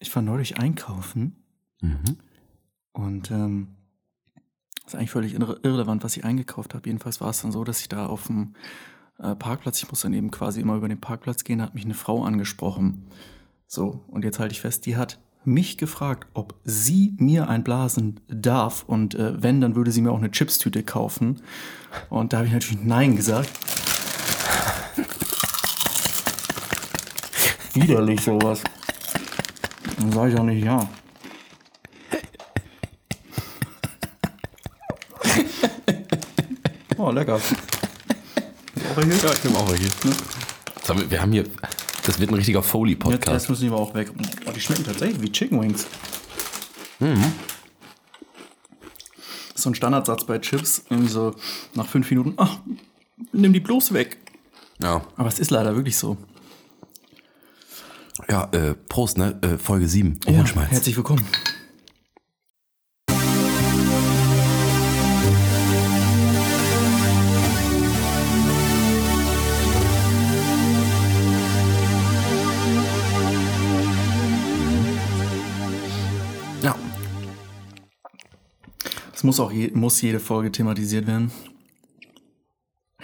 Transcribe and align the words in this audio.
Ich 0.00 0.14
war 0.16 0.22
neulich 0.22 0.58
einkaufen 0.58 1.36
Mhm. 1.82 2.16
und 2.92 3.30
ähm, 3.30 3.68
ist 4.86 4.94
eigentlich 4.94 5.10
völlig 5.10 5.32
irre 5.34 5.60
irrelevant, 5.62 6.04
was 6.04 6.16
ich 6.16 6.24
eingekauft 6.24 6.74
habe. 6.74 6.88
Jedenfalls 6.88 7.20
war 7.20 7.30
es 7.30 7.40
dann 7.40 7.52
so, 7.52 7.64
dass 7.64 7.80
ich 7.80 7.88
da 7.88 8.06
auf 8.06 8.26
dem 8.26 8.54
äh, 9.18 9.34
Parkplatz, 9.34 9.82
ich 9.82 9.88
muss 9.88 10.00
dann 10.02 10.12
eben 10.12 10.30
quasi 10.30 10.60
immer 10.60 10.74
über 10.76 10.88
den 10.88 11.00
Parkplatz 11.00 11.44
gehen, 11.44 11.62
hat 11.62 11.74
mich 11.74 11.84
eine 11.84 11.94
Frau 11.94 12.22
angesprochen. 12.24 13.06
So, 13.66 14.04
und 14.08 14.24
jetzt 14.24 14.38
halte 14.40 14.52
ich 14.52 14.60
fest, 14.60 14.84
die 14.84 14.96
hat 14.96 15.20
mich 15.44 15.78
gefragt, 15.78 16.28
ob 16.34 16.54
sie 16.64 17.14
mir 17.18 17.48
einblasen 17.48 18.20
darf 18.28 18.84
und 18.86 19.14
äh, 19.14 19.42
wenn, 19.42 19.60
dann 19.62 19.74
würde 19.74 19.90
sie 19.90 20.02
mir 20.02 20.12
auch 20.12 20.18
eine 20.18 20.30
Chipstüte 20.30 20.82
kaufen. 20.82 21.40
Und 22.10 22.32
da 22.32 22.38
habe 22.38 22.46
ich 22.46 22.52
natürlich 22.52 22.84
Nein 22.84 23.16
gesagt. 23.16 23.50
Widerlich 27.72 28.20
sowas. 28.20 28.62
Dann 30.00 30.12
sage 30.12 30.32
ich 30.32 30.38
auch 30.38 30.44
nicht 30.44 30.64
ja. 30.64 30.88
Oh, 36.96 37.10
lecker. 37.10 37.34
Auch 37.36 37.40
hier? 39.02 39.16
Ja, 39.16 39.32
ich 39.32 39.44
nehme 39.44 39.58
auch 39.58 39.70
welche. 39.70 39.84
Jetzt 39.84 40.88
haben 40.88 41.00
wir, 41.00 41.10
wir 41.10 41.22
haben 41.22 41.32
hier, 41.32 41.44
das 42.04 42.18
wird 42.18 42.30
ein 42.30 42.34
richtiger 42.34 42.62
Foley-Podcast. 42.62 43.32
jetzt 43.32 43.48
müssen 43.48 43.62
die 43.62 43.68
aber 43.68 43.78
auch 43.78 43.94
weg. 43.94 44.10
Oh, 44.46 44.50
die 44.52 44.60
schmecken 44.60 44.84
tatsächlich 44.84 45.22
wie 45.22 45.32
Chicken 45.32 45.60
Wings. 45.62 45.86
So 49.54 49.70
ein 49.70 49.74
Standardsatz 49.74 50.24
bei 50.24 50.38
Chips. 50.38 50.84
Irgendwie 50.90 51.10
so 51.10 51.34
nach 51.74 51.86
fünf 51.86 52.10
Minuten. 52.10 52.34
Ach, 52.36 52.58
nimm 53.32 53.52
die 53.54 53.60
bloß 53.60 53.92
weg. 53.94 54.18
Ja, 54.82 55.02
Aber 55.16 55.28
es 55.28 55.38
ist 55.38 55.50
leider 55.50 55.74
wirklich 55.76 55.96
so. 55.96 56.16
Ja 58.30 58.48
äh, 58.52 58.74
Prost, 58.88 59.18
ne? 59.18 59.38
Äh, 59.42 59.58
Folge 59.58 59.88
7. 59.88 60.20
Ja, 60.24 60.32
Ohrenschmalz. 60.34 60.70
herzlich 60.70 60.96
willkommen. 60.96 61.26
ja. 76.62 76.76
Es 79.12 79.24
muss 79.24 79.40
auch 79.40 79.50
je, 79.50 79.70
muss 79.74 80.00
jede 80.00 80.20
Folge 80.20 80.52
thematisiert 80.52 81.06
werden. 81.06 81.32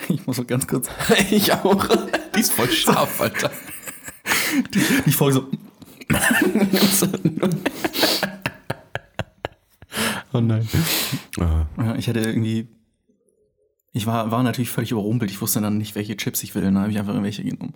Ich 0.08 0.24
muss 0.24 0.38
auch 0.38 0.46
ganz 0.46 0.68
kurz. 0.68 0.88
ich 1.30 1.52
auch. 1.52 1.84
Die 2.34 2.40
ist 2.40 2.52
voll 2.52 2.70
scharf, 2.70 3.20
Alter. 3.20 3.50
Die 5.06 5.12
Folge 5.12 5.34
so. 5.34 5.48
oh 10.32 10.40
nein. 10.40 10.68
Ich 11.98 12.08
hatte 12.08 12.20
irgendwie. 12.20 12.68
Ich 13.92 14.06
war, 14.06 14.30
war 14.30 14.42
natürlich 14.42 14.70
völlig 14.70 14.90
überrumpelt. 14.90 15.30
Ich 15.30 15.40
wusste 15.40 15.60
dann 15.60 15.78
nicht, 15.78 15.94
welche 15.94 16.16
Chips 16.16 16.42
ich 16.42 16.54
will. 16.54 16.62
Dann 16.62 16.78
habe 16.78 16.90
ich 16.90 16.98
einfach 16.98 17.12
irgendwelche 17.12 17.42
genommen. 17.42 17.74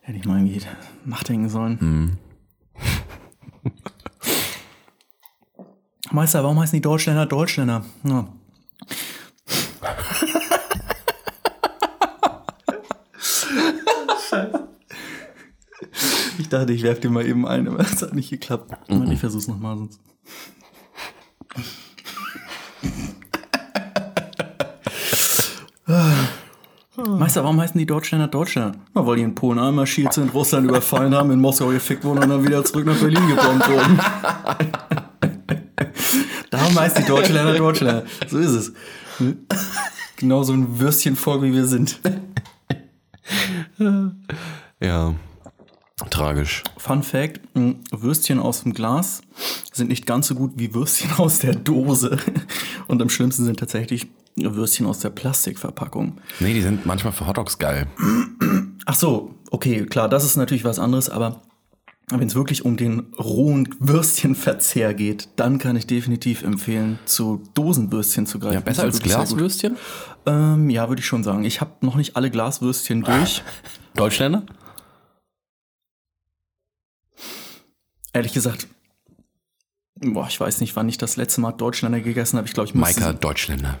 Hätte 0.00 0.18
ich 0.18 0.24
mal 0.24 0.38
irgendwie 0.38 0.66
nachdenken 1.04 1.50
sollen. 1.50 2.18
Meister, 6.10 6.42
warum 6.42 6.58
heißen 6.58 6.76
die 6.76 6.80
Deutschländer 6.80 7.26
Deutschländer? 7.26 7.84
Ja. 8.04 8.28
dachte, 16.50 16.72
ich 16.72 16.82
werf 16.82 17.00
dir 17.00 17.10
mal 17.10 17.26
eben 17.26 17.46
ein, 17.46 17.66
aber 17.68 17.80
es 17.80 18.02
hat 18.02 18.14
nicht 18.14 18.30
geklappt. 18.30 18.72
Ich 19.10 19.20
versuch's 19.20 19.48
nochmal 19.48 19.76
sonst. 19.78 20.00
Meister, 26.96 27.42
warum 27.42 27.60
heißen 27.60 27.78
die 27.78 27.86
Deutschländer 27.86 28.28
Deutschländer? 28.28 28.78
Na, 28.94 29.06
weil 29.06 29.16
die 29.16 29.22
in 29.22 29.34
Polen 29.34 29.58
einmarschiert 29.58 30.12
sind, 30.12 30.34
Russland 30.34 30.68
überfallen 30.68 31.14
haben, 31.14 31.30
in 31.30 31.40
Moskau 31.40 31.68
gefickt 31.68 32.04
wurden 32.04 32.22
und 32.22 32.28
dann 32.28 32.44
wieder 32.44 32.64
zurück 32.64 32.86
nach 32.86 32.98
Berlin 32.98 33.26
gebombt 33.28 33.68
wurden. 33.68 33.98
Darum 36.50 36.78
heißt 36.78 36.98
die 36.98 37.04
Deutschländer 37.04 37.54
Deutschländer. 37.56 38.04
So 38.28 38.38
ist 38.38 38.50
es. 38.50 38.72
Genau 40.16 40.42
so 40.42 40.52
ein 40.52 40.78
Würstchenvolk, 40.78 41.42
wie 41.42 41.54
wir 41.54 41.64
sind. 41.66 42.00
ja. 44.80 45.14
Tragisch. 46.20 46.62
Fun 46.76 47.02
Fact: 47.02 47.40
mh, 47.54 47.76
Würstchen 47.92 48.40
aus 48.40 48.62
dem 48.62 48.74
Glas 48.74 49.22
sind 49.72 49.88
nicht 49.88 50.04
ganz 50.06 50.26
so 50.26 50.34
gut 50.34 50.52
wie 50.56 50.74
Würstchen 50.74 51.10
aus 51.16 51.38
der 51.38 51.54
Dose. 51.54 52.18
Und 52.88 53.00
am 53.00 53.08
schlimmsten 53.08 53.44
sind 53.44 53.58
tatsächlich 53.58 54.08
Würstchen 54.36 54.86
aus 54.86 54.98
der 54.98 55.10
Plastikverpackung. 55.10 56.18
Nee, 56.40 56.52
die 56.52 56.60
sind 56.60 56.84
manchmal 56.84 57.12
für 57.12 57.26
Hotdogs 57.26 57.58
geil. 57.58 57.86
Ach 58.84 58.94
so, 58.94 59.34
okay, 59.50 59.86
klar, 59.86 60.08
das 60.08 60.24
ist 60.24 60.36
natürlich 60.36 60.64
was 60.64 60.78
anderes, 60.78 61.08
aber 61.08 61.40
wenn 62.10 62.26
es 62.26 62.34
wirklich 62.34 62.64
um 62.64 62.76
den 62.76 63.12
rohen 63.18 63.74
Würstchenverzehr 63.78 64.94
geht, 64.94 65.28
dann 65.36 65.58
kann 65.58 65.76
ich 65.76 65.86
definitiv 65.86 66.42
empfehlen, 66.42 66.98
zu 67.06 67.42
Dosenwürstchen 67.54 68.26
zu 68.26 68.38
greifen. 68.38 68.54
Ja, 68.54 68.60
besser 68.60 68.82
als. 68.82 69.00
Glaswürstchen? 69.00 69.76
Ähm, 70.26 70.68
ja, 70.70 70.88
würde 70.88 71.00
ich 71.00 71.06
schon 71.06 71.24
sagen. 71.24 71.44
Ich 71.44 71.60
habe 71.60 71.70
noch 71.80 71.94
nicht 71.94 72.16
alle 72.16 72.30
Glaswürstchen 72.30 73.02
durch. 73.02 73.42
Deutschländer? 73.94 74.44
Ehrlich 78.12 78.32
gesagt, 78.32 78.66
boah, 80.00 80.26
ich 80.28 80.40
weiß 80.40 80.60
nicht, 80.60 80.74
wann 80.76 80.88
ich 80.88 80.98
das 80.98 81.16
letzte 81.16 81.40
Mal 81.40 81.52
Deutschländer 81.52 82.00
gegessen 82.00 82.36
habe. 82.38 82.48
Ich 82.48 82.54
glaube, 82.54 82.68
ich 82.68 82.74
Maika, 82.74 83.12
Deutschländer. 83.12 83.78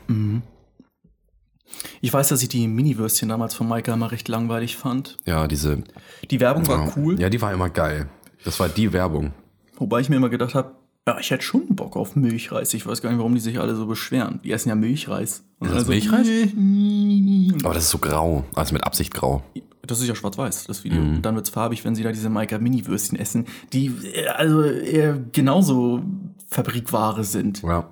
Ich 2.00 2.12
weiß, 2.12 2.28
dass 2.28 2.42
ich 2.42 2.48
die 2.48 2.66
Mini-Würstchen 2.66 3.28
damals 3.28 3.54
von 3.54 3.68
Maika 3.68 3.92
immer 3.94 4.10
recht 4.12 4.28
langweilig 4.28 4.76
fand. 4.76 5.18
Ja, 5.24 5.46
diese. 5.46 5.82
Die 6.30 6.40
Werbung 6.40 6.66
war 6.66 6.86
ja. 6.86 6.92
cool, 6.96 7.20
Ja, 7.20 7.28
die 7.30 7.40
war 7.40 7.52
immer 7.52 7.70
geil. 7.70 8.08
Das 8.44 8.58
war 8.60 8.68
die 8.68 8.92
Werbung. 8.92 9.32
wobei 9.76 10.00
ich 10.00 10.08
mir 10.08 10.16
immer 10.16 10.30
gedacht 10.30 10.54
habe, 10.54 10.76
ja, 11.10 11.18
ich 11.18 11.30
hätte 11.30 11.42
schon 11.42 11.66
Bock 11.74 11.96
auf 11.96 12.14
Milchreis. 12.14 12.72
Ich 12.74 12.86
weiß 12.86 13.02
gar 13.02 13.10
nicht, 13.10 13.18
warum 13.18 13.34
die 13.34 13.40
sich 13.40 13.58
alle 13.58 13.74
so 13.74 13.86
beschweren. 13.86 14.38
Die 14.44 14.52
essen 14.52 14.68
ja 14.68 14.76
Milchreis. 14.76 15.42
Und 15.58 15.66
Ist 15.66 15.74
das 15.74 15.76
alle 15.76 15.84
so, 15.86 15.90
Milchreis? 15.90 17.64
Aber 17.64 17.74
das 17.74 17.84
ist 17.84 17.90
so 17.90 17.98
grau. 17.98 18.44
Also 18.54 18.74
mit 18.74 18.84
Absicht 18.84 19.12
grau. 19.12 19.42
Das 19.82 20.00
ist 20.00 20.06
ja 20.06 20.14
schwarz-weiß, 20.14 20.66
das 20.66 20.84
Video. 20.84 21.00
Und 21.00 21.22
dann 21.22 21.34
wird's 21.34 21.50
farbig, 21.50 21.84
wenn 21.84 21.96
sie 21.96 22.04
da 22.04 22.12
diese 22.12 22.30
Maika 22.30 22.58
Mini-Würstchen 22.58 23.18
essen, 23.18 23.46
die 23.72 23.86
äh, 24.14 24.28
also 24.28 24.62
eher 24.62 25.18
genauso 25.32 26.02
Fabrikware 26.46 27.24
sind. 27.24 27.62
Ja. 27.62 27.88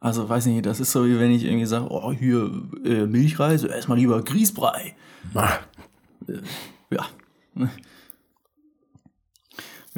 Also 0.00 0.28
weiß 0.28 0.46
nicht, 0.46 0.66
das 0.66 0.80
ist 0.80 0.90
so 0.90 1.06
wie 1.06 1.20
wenn 1.20 1.30
ich 1.30 1.44
irgendwie 1.44 1.66
sage, 1.66 1.86
oh, 1.88 2.12
hier 2.12 2.50
äh, 2.84 3.06
Milchreis, 3.06 3.62
erstmal 3.62 3.98
lieber 3.98 4.20
Grießbrei. 4.22 4.94
Ah, 5.34 5.58
Ja. 6.90 7.06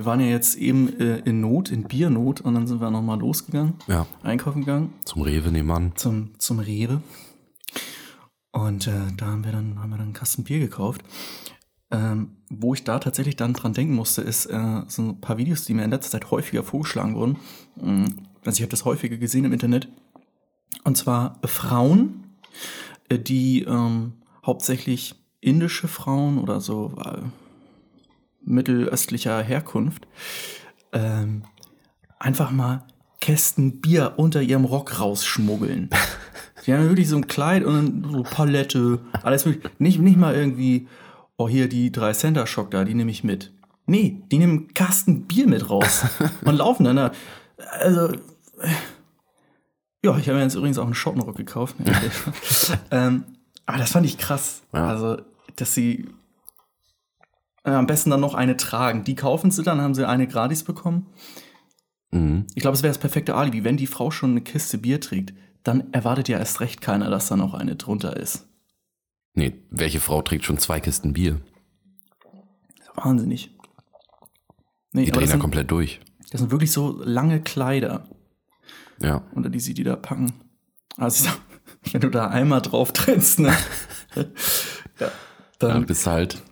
Wir 0.00 0.06
waren 0.06 0.20
ja 0.20 0.28
jetzt 0.28 0.56
eben 0.56 0.98
äh, 0.98 1.18
in 1.26 1.42
Not, 1.42 1.70
in 1.70 1.82
Biernot 1.82 2.40
und 2.40 2.54
dann 2.54 2.66
sind 2.66 2.80
wir 2.80 2.90
nochmal 2.90 3.18
losgegangen, 3.18 3.74
Ja. 3.86 4.06
einkaufen 4.22 4.60
gegangen 4.60 4.94
Zum 5.04 5.20
Rewe 5.20 5.50
nebenan. 5.52 5.92
zum, 5.94 6.30
zum 6.38 6.58
Rewe. 6.58 7.02
Und 8.50 8.86
äh, 8.86 8.92
da 9.18 9.26
haben 9.26 9.44
wir, 9.44 9.52
dann, 9.52 9.78
haben 9.78 9.90
wir 9.90 9.98
dann 9.98 10.06
einen 10.06 10.12
Kasten 10.14 10.42
Bier 10.44 10.58
gekauft. 10.58 11.02
Ähm, 11.90 12.30
wo 12.48 12.72
ich 12.72 12.82
da 12.82 12.98
tatsächlich 12.98 13.36
dann 13.36 13.52
dran 13.52 13.74
denken 13.74 13.94
musste, 13.94 14.22
ist 14.22 14.46
äh, 14.46 14.80
so 14.88 15.02
ein 15.02 15.20
paar 15.20 15.36
Videos, 15.36 15.66
die 15.66 15.74
mir 15.74 15.84
in 15.84 15.90
letzter 15.90 16.12
Zeit 16.12 16.30
häufiger 16.30 16.62
vorgeschlagen 16.62 17.14
wurden. 17.14 17.36
Ähm, 17.82 18.06
Also 18.42 18.56
ich 18.56 18.62
habe 18.62 18.70
das 18.70 18.86
häufiger 18.86 19.18
gesehen 19.18 19.44
im 19.44 19.52
Internet. 19.52 19.86
Und 20.84 20.96
zwar 20.96 21.38
Frauen, 21.44 22.24
äh, 23.10 23.18
die 23.18 23.64
ähm, 23.64 24.14
hauptsächlich 24.46 25.14
indische 25.42 25.88
Frauen 25.88 26.38
oder 26.38 26.62
so 26.62 26.94
äh, 27.04 27.18
mittelöstlicher 28.50 29.42
Herkunft 29.42 30.06
ähm, 30.92 31.44
einfach 32.18 32.50
mal 32.50 32.84
Kästen 33.20 33.80
Bier 33.80 34.14
unter 34.16 34.40
ihrem 34.42 34.64
Rock 34.64 35.00
rausschmuggeln. 35.00 35.90
Die 36.66 36.74
haben 36.74 36.88
wirklich 36.88 37.08
so 37.08 37.16
ein 37.16 37.26
Kleid 37.26 37.64
und 37.64 38.06
so 38.10 38.22
Palette, 38.22 39.00
alles 39.22 39.46
mögliche. 39.46 39.70
Nicht, 39.78 39.98
nicht 39.98 40.18
mal 40.18 40.34
irgendwie, 40.34 40.88
oh 41.38 41.48
hier 41.48 41.68
die 41.70 41.90
drei 41.90 42.12
Center 42.12 42.46
Shock 42.46 42.70
da, 42.70 42.84
die 42.84 42.92
nehme 42.92 43.10
ich 43.10 43.24
mit. 43.24 43.50
Nee, 43.86 44.22
die 44.30 44.36
nehmen 44.36 44.58
einen 44.58 44.74
Kasten 44.74 45.22
Bier 45.22 45.46
mit 45.46 45.70
raus 45.70 46.04
und 46.44 46.56
laufen 46.56 46.84
dann 46.84 46.96
da. 46.96 47.12
Also, 47.80 48.12
ja, 50.04 50.18
ich 50.18 50.28
habe 50.28 50.34
mir 50.34 50.42
jetzt 50.42 50.54
übrigens 50.54 50.76
auch 50.76 50.84
einen 50.84 50.94
Schottenrock 50.94 51.34
gekauft. 51.34 51.76
ähm, 52.90 53.24
aber 53.64 53.78
das 53.78 53.92
fand 53.92 54.04
ich 54.04 54.18
krass. 54.18 54.60
Ja. 54.74 54.86
Also, 54.86 55.16
dass 55.56 55.72
sie 55.72 56.08
äh, 57.64 57.70
am 57.70 57.86
besten 57.86 58.10
dann 58.10 58.20
noch 58.20 58.34
eine 58.34 58.56
tragen. 58.56 59.04
Die 59.04 59.14
kaufen 59.14 59.50
sie 59.50 59.62
dann, 59.62 59.80
haben 59.80 59.94
sie 59.94 60.06
eine 60.08 60.26
gratis 60.26 60.64
bekommen. 60.64 61.06
Mhm. 62.10 62.46
Ich 62.54 62.62
glaube, 62.62 62.76
es 62.76 62.82
wäre 62.82 62.90
das 62.90 62.98
perfekte 62.98 63.34
Alibi. 63.34 63.64
Wenn 63.64 63.76
die 63.76 63.86
Frau 63.86 64.10
schon 64.10 64.30
eine 64.30 64.40
Kiste 64.40 64.78
Bier 64.78 65.00
trägt, 65.00 65.34
dann 65.62 65.92
erwartet 65.92 66.28
ja 66.28 66.38
erst 66.38 66.60
recht 66.60 66.80
keiner, 66.80 67.10
dass 67.10 67.28
da 67.28 67.36
noch 67.36 67.54
eine 67.54 67.76
drunter 67.76 68.16
ist. 68.16 68.48
Nee, 69.34 69.62
welche 69.70 70.00
Frau 70.00 70.22
trägt 70.22 70.44
schon 70.44 70.58
zwei 70.58 70.80
Kisten 70.80 71.12
Bier? 71.12 71.40
Wahnsinnig. 72.96 73.54
Nee, 74.92 75.04
Die 75.04 75.12
drehen 75.12 75.28
ja 75.28 75.36
komplett 75.36 75.70
durch. 75.70 76.00
das 76.30 76.40
sind 76.40 76.50
wirklich 76.50 76.72
so 76.72 77.00
lange 77.04 77.40
Kleider, 77.40 78.08
Ja. 79.00 79.22
unter 79.34 79.48
die 79.50 79.60
sie 79.60 79.74
die 79.74 79.84
da 79.84 79.94
packen. 79.96 80.32
Also, 80.96 81.28
wenn 81.92 82.00
du 82.00 82.10
da 82.10 82.26
einmal 82.28 82.60
drauf 82.60 82.92
trittst, 82.92 83.38
ne? 83.38 83.54
ja, 84.16 85.10
Dann 85.60 85.70
dann 85.70 85.86
bist 85.86 86.06
du 86.06 86.10
halt. 86.10 86.42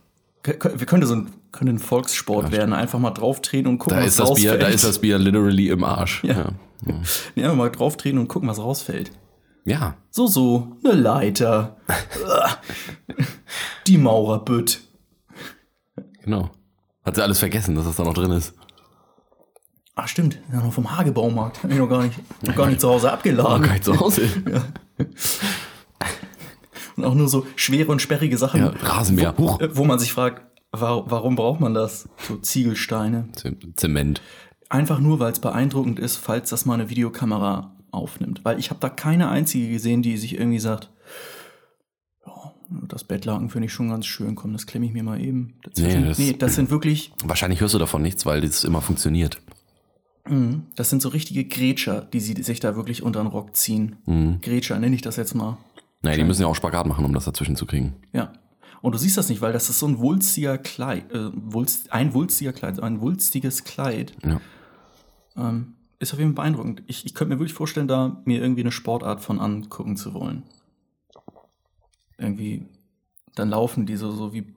Wir 0.48 0.86
könnte 0.86 1.06
so 1.06 1.14
ein, 1.16 1.30
könnte 1.52 1.72
ein 1.74 1.78
Volkssport 1.78 2.50
werden. 2.52 2.72
Einfach 2.72 2.98
mal 2.98 3.10
drauftreten 3.10 3.70
und 3.70 3.78
gucken, 3.78 3.96
Da 3.98 4.02
was 4.02 4.08
ist 4.10 4.20
das 4.20 4.34
Bier, 4.34 4.50
rausfällt. 4.52 4.62
da 4.62 4.66
ist 4.68 4.84
das 4.84 4.98
Bier 5.00 5.18
literally 5.18 5.68
im 5.68 5.84
Arsch. 5.84 6.24
Ja. 6.24 6.34
Ja. 6.34 6.46
Nee, 7.34 7.42
einfach 7.44 7.56
mal 7.56 7.70
drauftreten 7.70 8.18
und 8.20 8.28
gucken, 8.28 8.48
was 8.48 8.58
rausfällt. 8.58 9.10
ja. 9.64 9.96
So, 10.10 10.26
so, 10.26 10.76
eine 10.84 10.94
Leiter. 10.94 11.76
Die 13.86 13.98
Maurerbütt. 13.98 14.80
Genau. 16.24 16.50
Hat 17.04 17.16
sie 17.16 17.22
alles 17.22 17.38
vergessen, 17.38 17.74
dass 17.74 17.84
das 17.84 17.96
da 17.96 18.04
noch 18.04 18.14
drin 18.14 18.32
ist. 18.32 18.54
Ach, 19.94 20.06
stimmt. 20.08 20.38
Ja, 20.52 20.60
noch 20.60 20.72
vom 20.72 20.96
Hagebaumarkt. 20.96 21.62
Hab 21.62 21.70
ich 21.70 21.78
noch 21.78 21.88
gar 21.88 22.02
nicht, 22.04 22.18
noch 22.46 22.54
gar 22.54 22.66
nicht 22.68 22.80
zu 22.80 22.88
Hause 22.88 23.10
abgeladen. 23.12 23.62
geil 23.66 23.80
zu 23.80 23.98
Hause. 23.98 24.22
Und 24.98 25.08
auch 27.08 27.14
nur 27.14 27.28
so 27.28 27.46
schwere 27.56 27.90
und 27.90 28.00
sperrige 28.02 28.38
Sachen, 28.38 28.60
Ja, 28.60 28.68
Rasenmäher. 28.68 29.36
Huch. 29.36 29.60
äh, 29.60 29.74
wo 29.76 29.84
man 29.84 29.98
sich 29.98 30.12
fragt, 30.12 30.42
wa 30.72 31.02
warum 31.06 31.34
braucht 31.36 31.60
man 31.60 31.74
das? 31.74 32.08
So 32.26 32.36
Ziegelsteine. 32.36 33.28
Zement. 33.76 34.20
Einfach 34.68 35.00
nur, 35.00 35.18
weil 35.18 35.32
es 35.32 35.40
beeindruckend 35.40 35.98
ist, 35.98 36.16
falls 36.18 36.50
das 36.50 36.66
mal 36.66 36.74
eine 36.74 36.90
Videokamera 36.90 37.74
aufnimmt. 37.90 38.44
Weil 38.44 38.58
ich 38.58 38.68
habe 38.70 38.80
da 38.80 38.90
keine 38.90 39.28
einzige 39.30 39.70
gesehen, 39.70 40.02
die 40.02 40.16
sich 40.18 40.38
irgendwie 40.38 40.58
sagt, 40.58 40.90
ja, 42.26 42.52
das 42.88 43.04
Bettlaken 43.04 43.48
finde 43.48 43.66
ich 43.66 43.72
schon 43.72 43.88
ganz 43.88 44.04
schön, 44.06 44.34
komm, 44.34 44.52
das 44.52 44.66
klemme 44.66 44.84
ich 44.86 44.92
mir 44.92 45.02
mal 45.02 45.20
eben. 45.20 45.54
dazwischen. 45.62 46.02
Nee, 46.02 46.08
das- 46.08 46.18
nee, 46.18 46.32
das 46.38 46.54
sind 46.54 46.70
wirklich, 46.70 47.12
Wahrscheinlich 47.24 47.60
hörst 47.60 47.72
du 47.74 47.78
davon 47.78 48.02
nichts, 48.02 48.26
weil 48.26 48.42
das 48.42 48.64
immer 48.64 48.82
funktioniert. 48.82 49.40
das 50.76 50.90
sind 50.90 51.00
so 51.00 51.08
richtige 51.08 51.46
Grätscher, 51.46 52.02
die 52.02 52.20
sie 52.20 52.34
sich 52.42 52.60
da 52.60 52.76
wirklich 52.76 53.02
unter 53.02 53.22
den 53.22 53.28
Rock 53.28 53.56
ziehen. 53.56 53.96
Mhm. 54.04 54.40
Grätscher 54.42 54.78
nenne 54.78 54.94
ich 54.94 55.00
das 55.00 55.16
jetzt 55.16 55.34
mal. 55.34 55.56
Naja, 56.02 56.16
die 56.16 56.24
müssen 56.24 56.42
ja 56.42 56.48
auch 56.48 56.54
Spagat 56.54 56.86
machen, 56.86 57.04
um 57.04 57.12
das 57.12 57.24
dazwischen 57.24 57.56
zu 57.56 57.66
kriegen. 57.66 57.96
Ja. 58.12 58.32
Und 58.80 58.92
du 58.94 58.98
siehst 58.98 59.16
das 59.16 59.28
nicht, 59.28 59.40
weil 59.40 59.52
das 59.52 59.68
ist 59.68 59.80
so 59.80 59.86
ein 59.86 59.98
wulstiger 59.98 60.56
Kleid, 60.58 61.10
äh, 61.12 61.30
wulst, 61.34 61.92
ein 61.92 62.14
wulstiger 62.14 62.52
Kleid, 62.52 62.80
ein 62.80 63.00
wulstiges 63.00 63.64
Kleid. 63.64 64.12
Ja. 64.24 64.40
Ähm, 65.36 65.74
ist 65.98 66.12
auf 66.12 66.20
jeden 66.20 66.30
Fall 66.36 66.44
beeindruckend. 66.44 66.84
Ich, 66.86 67.04
ich 67.04 67.14
könnte 67.14 67.34
mir 67.34 67.40
wirklich 67.40 67.54
vorstellen, 67.54 67.88
da 67.88 68.22
mir 68.24 68.40
irgendwie 68.40 68.60
eine 68.60 68.70
Sportart 68.70 69.20
von 69.20 69.40
angucken 69.40 69.96
zu 69.96 70.14
wollen. 70.14 70.44
Irgendwie, 72.18 72.66
dann 73.34 73.48
laufen 73.48 73.86
die 73.86 73.96
so, 73.96 74.12
so 74.12 74.32
wie 74.32 74.54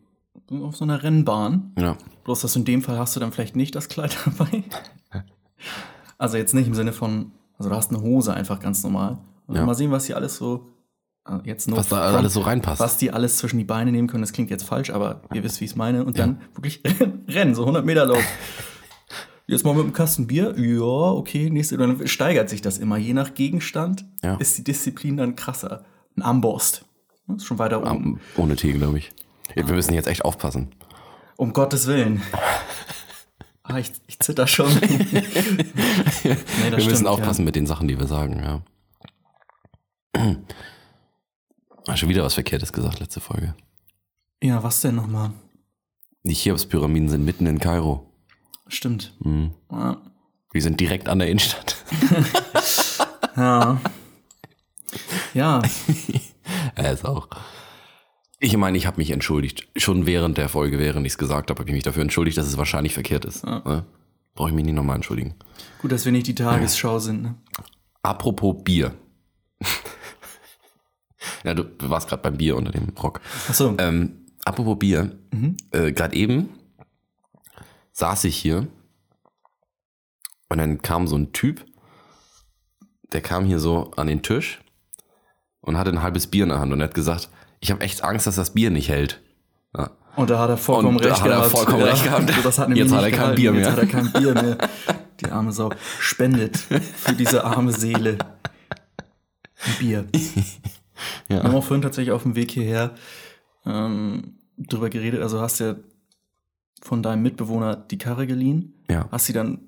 auf 0.52 0.76
so 0.76 0.84
einer 0.84 1.02
Rennbahn. 1.02 1.74
Ja. 1.80 1.98
Bloß, 2.24 2.42
dass 2.42 2.56
in 2.56 2.66
dem 2.66 2.82
Fall 2.84 3.00
hast 3.00 3.16
du 3.16 3.20
dann 3.20 3.32
vielleicht 3.32 3.56
nicht 3.56 3.74
das 3.74 3.90
Kleid 3.90 4.18
dabei. 4.26 4.64
Also 6.20 6.38
jetzt 6.38 6.54
nicht 6.54 6.68
im 6.68 6.76
Sinne 6.76 6.94
von, 6.94 7.32
also 7.58 7.70
du 7.70 7.76
hast 7.76 7.90
eine 7.92 8.02
Hose 8.02 8.34
einfach 8.34 8.60
ganz 8.60 8.84
normal. 8.84 9.18
Und 9.48 9.56
Ja. 9.56 9.66
Mal 9.66 9.74
sehen, 9.74 9.90
was 9.92 10.06
hier 10.06 10.16
alles 10.16 10.36
so, 10.36 10.68
jetzt 11.44 11.68
no 11.70 11.78
Was 11.78 11.90
da 11.90 11.98
front- 12.04 12.18
alles 12.18 12.34
so 12.34 12.42
reinpasst. 12.42 12.80
was 12.82 12.98
die 12.98 13.12
alles 13.12 13.38
zwischen 13.38 13.58
die 13.58 13.64
Beine 13.64 13.92
nehmen 13.92 14.08
können, 14.08 14.22
das 14.24 14.34
klingt 14.34 14.50
jetzt 14.50 14.64
falsch, 14.64 14.90
aber 14.90 15.22
ihr 15.34 15.44
wisst, 15.44 15.62
wie 15.62 15.66
ich 15.66 15.72
es 15.72 15.78
meine. 15.78 16.04
Und 16.04 16.18
dann 16.20 16.42
wirklich 16.56 16.82
rennen, 17.28 17.56
so 17.56 17.62
100 17.64 17.86
Meter 17.86 18.06
Lauf. 18.06 18.24
Jetzt 19.48 19.66
mal 19.66 19.74
mit 19.74 19.84
einem 19.84 19.94
Kasten 19.94 20.28
Bier. 20.28 20.54
Ja, 20.58 20.82
okay, 20.82 21.50
nächste. 21.50 21.78
Dann 21.78 22.08
steigert 22.08 22.50
sich 22.50 22.62
das 22.62 22.78
immer. 22.78 22.98
Je 22.98 23.14
nach 23.14 23.34
Gegenstand 23.34 24.06
Ja. 24.24 24.36
ist 24.36 24.58
die 24.58 24.64
Disziplin 24.64 25.18
dann 25.18 25.36
krasser. 25.36 25.84
Ein 26.16 26.22
Ambost. 26.24 26.86
Das 27.28 27.38
ist 27.38 27.46
schon 27.46 27.60
weiter 27.60 27.80
oben. 27.80 27.88
Am- 27.90 28.20
Ohne 28.38 28.56
Tee, 28.56 28.72
glaube 28.74 28.98
ich. 29.00 29.12
Ja, 29.56 29.68
Wir 29.68 29.76
müssen 29.76 29.94
jetzt 29.94 30.08
echt 30.08 30.24
aufpassen. 30.26 30.70
Um 31.38 31.54
Gottes 31.54 31.88
Willen. 31.88 32.22
Ah, 33.64 33.78
ich, 33.78 33.92
ich 34.08 34.20
zitter 34.20 34.48
schon. 34.48 34.68
nee, 34.80 35.22
wir 36.24 36.36
müssen 36.76 36.90
stimmt, 36.90 37.08
aufpassen 37.08 37.46
mit 37.46 37.56
den 37.56 37.68
Sachen, 37.68 37.88
die 37.88 37.98
wir 37.98 38.08
sagen, 38.08 38.42
ja. 38.44 40.36
Hast 41.88 42.00
schon 42.00 42.10
wieder 42.10 42.24
was 42.24 42.34
Verkehrtes 42.36 42.72
gesagt, 42.74 43.00
letzte 43.00 43.20
Folge. 43.20 43.56
Ja. 44.44 44.50
ja, 44.56 44.64
was 44.64 44.82
denn 44.82 44.96
nochmal? 44.96 45.32
Die 46.24 46.34
Cheops-Pyramiden 46.36 47.10
sind 47.10 47.26
mitten 47.26 47.46
in 47.48 47.60
Kairo. 47.60 48.06
Stimmt. 48.68 49.14
Mhm. 49.20 49.52
Ja. 49.72 49.98
Die 50.54 50.62
sind 50.62 50.80
direkt 50.80 51.10
an 51.10 51.20
der 51.20 51.30
Innenstadt. 51.30 51.78
Ja. 53.38 53.80
ja, 55.34 55.62
Er 56.76 56.92
ist 56.92 57.06
auch. 57.06 57.30
Ich 58.40 58.58
meine, 58.58 58.78
ich 58.78 58.86
habe 58.86 58.98
mich 58.98 59.10
entschuldigt. 59.12 59.70
Schon 59.78 60.06
während 60.06 60.38
der 60.38 60.50
Folge, 60.50 60.78
während 60.80 61.06
ich 61.08 61.14
es 61.14 61.18
gesagt 61.18 61.50
habe, 61.50 61.60
habe 61.60 61.70
ich 61.70 61.74
mich 61.74 61.86
dafür 61.86 62.02
entschuldigt, 62.02 62.38
dass 62.38 62.46
es 62.48 62.58
wahrscheinlich 62.58 62.94
verkehrt 62.94 63.24
ist. 63.24 63.46
Ne? 63.46 63.86
Brauche 64.36 64.50
ich 64.50 64.54
mich 64.56 64.66
nicht 64.66 64.74
nochmal 64.76 64.98
entschuldigen. 64.98 65.36
gut, 65.82 65.94
dass 65.94 66.04
wir 66.04 66.12
nicht 66.12 66.28
die 66.28 66.36
Tagesschau 66.36 67.00
sind. 67.00 67.22
Ne? 67.22 67.36
Apropos 68.04 68.62
Bier. 68.66 68.94
Ja, 71.44 71.54
du 71.54 71.66
warst 71.90 72.08
gerade 72.10 72.22
beim 72.22 72.38
Bier 72.38 72.56
unter 72.58 72.72
dem 72.72 72.90
Rock. 73.02 73.22
Achso. 73.50 73.76
Ähm, 73.78 74.26
apropos 74.46 74.78
Bier, 74.80 75.18
äh, 75.72 75.92
gerade 75.92 76.16
eben 76.16 76.50
saß 77.94 78.24
ich 78.26 78.36
hier 78.38 78.68
und 80.50 80.58
dann 80.58 80.82
kam 80.82 81.08
so 81.08 81.16
ein 81.18 81.34
Typ, 81.34 81.66
der 83.12 83.22
kam 83.22 83.46
hier 83.46 83.60
so 83.60 83.92
an 83.98 84.08
den 84.08 84.22
Tisch 84.24 84.60
und 85.62 85.78
hatte 85.78 85.92
ein 85.92 86.02
halbes 86.02 86.28
Bier 86.28 86.44
in 86.44 86.50
der 86.50 86.60
Hand 86.60 86.72
und 86.72 86.82
hat 86.82 86.94
gesagt, 86.94 87.30
ich 87.60 87.72
habe 87.72 87.82
echt 87.82 88.04
Angst, 88.04 88.28
dass 88.28 88.36
das 88.36 88.54
Bier 88.54 88.72
nicht 88.72 88.90
hält. 88.90 89.22
Ja. 89.78 89.92
Und 90.16 90.30
da 90.30 90.40
hat 90.40 90.50
er 90.50 90.58
vollkommen 90.58 90.98
Und 90.98 91.06
da 91.06 91.10
recht 91.10 91.22
hat 91.22 91.30
er 91.30 91.38
gehabt. 91.38 91.52
vollkommen 91.52 91.84
recht 91.84 92.04
gehabt. 92.04 92.30
Das 92.44 92.58
hat 92.60 92.70
Jetzt 92.76 92.92
hat 92.92 93.04
er 93.04 93.12
kein 93.12 93.20
gehalten. 93.20 93.36
Bier 93.36 93.54
Jetzt 93.54 93.62
mehr. 93.64 93.72
hat 93.72 93.80
er 93.80 93.86
kein 93.88 94.12
Bier 94.12 94.34
mehr. 94.34 94.58
Die 95.22 95.26
arme 95.32 95.52
Sau. 95.52 95.70
Spendet 96.00 96.58
für 96.58 97.14
diese 97.14 97.44
arme 97.44 97.72
Seele. 97.72 98.18
Ein 99.80 100.10
Bier. 101.28 101.38
Wir 101.38 101.44
haben 101.44 101.52
Ja. 101.54 101.58
auch 101.58 101.64
vorhin 101.64 101.82
tatsächlich 101.82 102.12
auf 102.12 102.24
dem 102.24 102.36
Weg 102.36 102.52
hierher 102.52 102.96
ähm, 103.66 104.36
drüber 104.58 104.90
geredet. 104.90 105.22
Also 105.22 105.40
hast 105.42 105.60
ja 105.60 105.76
von 106.82 107.04
deinem 107.04 107.22
Mitbewohner 107.22 107.76
die 107.76 107.98
Karre 107.98 108.26
geliehen, 108.28 108.74
Ja. 108.90 109.08
hast 109.12 109.26
sie 109.28 109.34
dann 109.34 109.68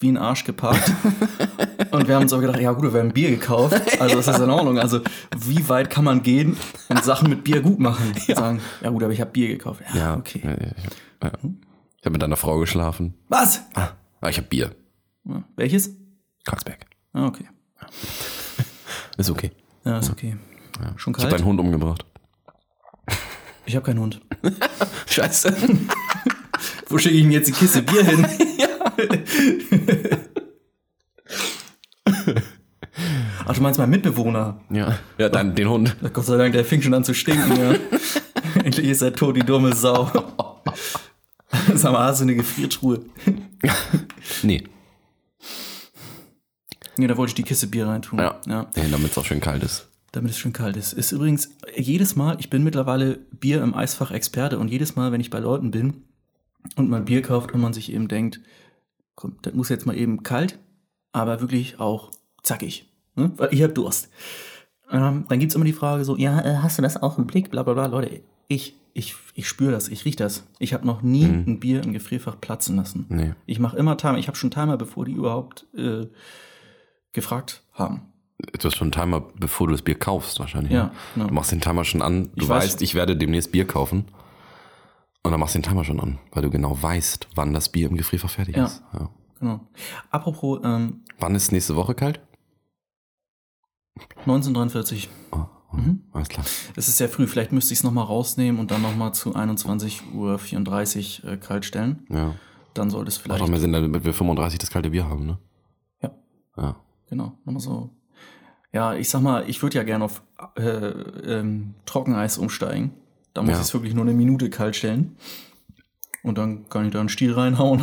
wie 0.00 0.08
ein 0.10 0.16
Arsch 0.16 0.44
geparkt. 0.44 0.92
und 1.90 2.06
wir 2.06 2.14
haben 2.14 2.22
uns 2.22 2.32
auch 2.32 2.40
gedacht, 2.40 2.60
ja 2.60 2.72
gut, 2.72 2.92
wir 2.92 3.00
haben 3.00 3.12
Bier 3.12 3.30
gekauft. 3.30 3.80
Also 4.00 4.16
das 4.16 4.28
ist 4.28 4.38
in 4.38 4.50
Ordnung. 4.50 4.78
Also 4.78 5.00
wie 5.36 5.68
weit 5.68 5.90
kann 5.90 6.04
man 6.04 6.22
gehen 6.22 6.56
und 6.88 7.02
Sachen 7.04 7.28
mit 7.30 7.42
Bier 7.44 7.60
gut 7.62 7.80
machen? 7.80 8.12
Sagen, 8.28 8.60
ja 8.80 8.90
gut, 8.90 9.02
aber 9.02 9.12
ich 9.12 9.20
habe 9.20 9.30
Bier 9.32 9.48
gekauft. 9.48 9.82
Ja, 9.92 9.96
Ja, 9.96 10.16
okay. 10.16 10.40
Ja, 10.44 10.50
ja, 10.50 10.56
ja. 10.58 11.30
Ich 12.00 12.04
habe 12.06 12.12
mit 12.12 12.22
deiner 12.22 12.36
Frau 12.36 12.58
geschlafen. 12.60 13.14
Was? 13.28 13.62
Ah, 13.74 14.28
ich 14.28 14.36
habe 14.38 14.46
Bier. 14.48 14.70
Ja, 15.24 15.42
Welches? 15.56 15.90
Karlsberg. 16.44 16.86
Ah, 17.12 17.26
okay. 17.26 17.48
Ist 19.16 19.30
okay. 19.30 19.50
Ja, 19.84 19.98
ist 19.98 20.10
okay. 20.10 20.36
Schon 20.96 21.12
Ich 21.12 21.18
habe 21.18 21.30
kalt? 21.30 21.32
deinen 21.32 21.44
Hund 21.44 21.60
umgebracht. 21.60 22.04
Ich 23.66 23.76
habe 23.76 23.84
keinen 23.84 24.00
Hund. 24.00 24.20
Scheiße. 25.06 25.54
Wo 26.88 26.98
schicke 26.98 27.16
ich 27.16 27.22
ihm 27.22 27.30
jetzt 27.30 27.48
die 27.48 27.52
Kiste 27.52 27.82
Bier 27.82 28.04
hin? 28.04 28.26
Ach, 33.46 33.54
du 33.54 33.62
meinst 33.62 33.78
mein 33.78 33.90
Mitbewohner? 33.90 34.60
Ja, 34.70 34.98
ja 35.18 35.28
dann 35.28 35.54
den 35.54 35.68
Hund. 35.68 35.96
Gott 36.12 36.24
sei 36.24 36.36
Dank, 36.36 36.52
der 36.52 36.64
fing 36.64 36.82
schon 36.82 36.94
an 36.94 37.04
zu 37.04 37.14
stinken, 37.14 37.56
ja. 37.56 37.74
Endlich 38.64 38.86
ist 38.86 39.02
er 39.02 39.12
tot, 39.12 39.36
die 39.36 39.44
dumme 39.44 39.74
Sau. 39.74 40.10
Sag 41.74 41.92
mal, 41.92 42.04
hast 42.04 42.20
du 42.20 42.24
eine 42.24 42.34
Gefriertruhe? 42.34 43.00
Nee. 44.42 44.64
Nee, 46.96 47.06
da 47.06 47.16
wollte 47.16 47.30
ich 47.30 47.34
die 47.34 47.42
Kiste 47.42 47.66
Bier 47.68 47.86
reintun. 47.86 48.18
Ja. 48.18 48.40
ja. 48.46 48.66
ja 48.74 48.84
Damit 48.90 49.12
es 49.12 49.18
auch 49.18 49.24
schön 49.24 49.40
kalt 49.40 49.62
ist. 49.62 49.87
Damit 50.12 50.30
es 50.30 50.38
schön 50.38 50.52
kalt 50.52 50.76
ist. 50.76 50.94
Ist 50.94 51.12
übrigens 51.12 51.50
jedes 51.76 52.16
Mal, 52.16 52.36
ich 52.40 52.48
bin 52.48 52.64
mittlerweile 52.64 53.18
Bier 53.38 53.62
im 53.62 53.74
Eisfach 53.74 54.10
Experte 54.10 54.58
und 54.58 54.68
jedes 54.68 54.96
Mal, 54.96 55.12
wenn 55.12 55.20
ich 55.20 55.30
bei 55.30 55.38
Leuten 55.38 55.70
bin 55.70 56.04
und 56.76 56.88
man 56.88 57.04
Bier 57.04 57.22
kauft 57.22 57.52
und 57.52 57.60
man 57.60 57.72
sich 57.72 57.92
eben 57.92 58.08
denkt, 58.08 58.40
komm, 59.14 59.36
das 59.42 59.54
muss 59.54 59.68
jetzt 59.68 59.86
mal 59.86 59.96
eben 59.96 60.22
kalt, 60.22 60.58
aber 61.12 61.40
wirklich 61.40 61.78
auch 61.80 62.10
zackig, 62.42 62.90
ne? 63.16 63.32
weil 63.36 63.52
ich 63.52 63.62
hab 63.62 63.74
Durst. 63.74 64.08
Ähm, 64.90 65.26
dann 65.28 65.38
gibt's 65.38 65.54
immer 65.54 65.64
die 65.64 65.72
Frage 65.72 66.04
so, 66.04 66.16
ja, 66.16 66.40
äh, 66.40 66.56
hast 66.58 66.78
du 66.78 66.82
das 66.82 67.02
auch 67.02 67.18
im 67.18 67.26
Blick, 67.26 67.50
bla 67.50 67.62
bla 67.62 67.74
bla. 67.74 67.86
Leute, 67.86 68.22
ich, 68.48 68.74
ich, 68.94 69.14
ich 69.34 69.46
spüre 69.46 69.72
das, 69.72 69.88
ich 69.88 70.04
riech 70.04 70.16
das. 70.16 70.46
Ich 70.58 70.72
habe 70.72 70.86
noch 70.86 71.02
nie 71.02 71.24
ein 71.24 71.60
Bier 71.60 71.82
im 71.82 71.92
Gefrierfach 71.92 72.40
platzen 72.40 72.76
lassen. 72.76 73.06
Nee. 73.08 73.34
Ich 73.44 73.58
mache 73.58 73.76
immer 73.76 73.96
Timer, 73.96 74.18
ich 74.18 74.28
habe 74.28 74.38
schon 74.38 74.50
Timer, 74.50 74.76
bevor 74.78 75.04
die 75.04 75.12
überhaupt 75.12 75.66
äh, 75.76 76.06
gefragt 77.12 77.62
haben. 77.72 78.12
Du 78.38 78.68
hast 78.68 78.76
schon 78.76 78.86
einen 78.86 78.92
Timer, 78.92 79.20
bevor 79.36 79.66
du 79.66 79.72
das 79.72 79.82
Bier 79.82 79.98
kaufst, 79.98 80.38
wahrscheinlich. 80.38 80.72
Ja, 80.72 80.84
ne? 80.84 80.90
genau. 81.14 81.26
Du 81.28 81.34
machst 81.34 81.50
den 81.52 81.60
Timer 81.60 81.84
schon 81.84 82.02
an. 82.02 82.30
Du 82.36 82.44
Ich 82.44 82.50
weiß- 82.50 82.50
weißt, 82.50 82.82
ich 82.82 82.94
werde 82.94 83.16
demnächst 83.16 83.50
Bier 83.52 83.66
kaufen. 83.66 84.04
Und 85.24 85.32
dann 85.32 85.40
machst 85.40 85.54
du 85.54 85.58
den 85.58 85.64
Timer 85.68 85.84
schon 85.84 85.98
an, 86.00 86.18
weil 86.32 86.42
du 86.42 86.50
genau 86.50 86.80
weißt, 86.80 87.28
wann 87.34 87.52
das 87.52 87.68
Bier 87.70 87.88
im 87.88 87.96
Gefrierfach 87.96 88.30
fertig 88.30 88.56
Ja. 88.56 88.66
ist. 88.66 88.82
Ja. 88.92 89.10
Genau. 89.40 89.60
Apropos 90.10 90.60
ähm, 90.64 91.02
Wann 91.18 91.34
ist 91.34 91.50
nächste 91.52 91.74
Woche 91.76 91.94
kalt? 91.94 92.20
1943. 94.20 95.08
Oh, 95.32 95.36
oh, 95.72 95.76
Mhm. 95.76 96.02
Alles 96.12 96.28
klar. 96.28 96.46
Es 96.76 96.88
ist 96.88 96.96
sehr 96.96 97.08
früh, 97.08 97.26
vielleicht 97.26 97.52
müsste 97.52 97.72
ich 97.74 97.80
es 97.80 97.84
nochmal 97.84 98.04
rausnehmen 98.04 98.60
und 98.60 98.70
dann 98.70 98.80
nochmal 98.82 99.12
zu 99.12 99.34
21.34 99.34 101.24
Uhr 101.24 101.32
äh, 101.32 101.36
kalt 101.36 101.64
stellen. 101.64 102.06
Ja. 102.08 102.34
dann 102.74 102.90
sollte 102.90 103.08
es 103.08 103.16
Macht 103.18 103.24
vielleicht. 103.24 103.42
doch 103.42 103.48
mehr 103.48 103.58
Sinn, 103.60 103.72
damit 103.72 104.04
wir 104.04 104.14
35 104.14 104.58
das 104.60 104.70
kalte 104.70 104.90
Bier 104.90 105.08
haben, 105.08 105.26
ne? 105.26 105.38
Ja. 106.00 106.10
Ja. 106.56 106.76
Genau, 107.10 107.32
nochmal 107.44 107.60
so. 107.60 107.90
Ja, 108.72 108.94
ich 108.94 109.08
sag 109.08 109.22
mal, 109.22 109.48
ich 109.48 109.62
würde 109.62 109.76
ja 109.76 109.82
gerne 109.82 110.04
auf 110.04 110.22
äh, 110.56 110.62
ähm, 110.62 111.74
Trockeneis 111.86 112.38
umsteigen. 112.38 112.92
Da 113.34 113.42
muss 113.42 113.50
Ja. 113.52 113.56
ich 113.56 113.62
es 113.62 113.74
wirklich 113.74 113.94
nur 113.94 114.04
eine 114.04 114.14
Minute 114.14 114.50
kalt 114.50 114.76
stellen. 114.76 115.16
Und 116.22 116.36
dann 116.38 116.68
kann 116.68 116.84
ich 116.86 116.92
da 116.92 117.00
einen 117.00 117.08
Stiel 117.08 117.32
reinhauen. 117.32 117.82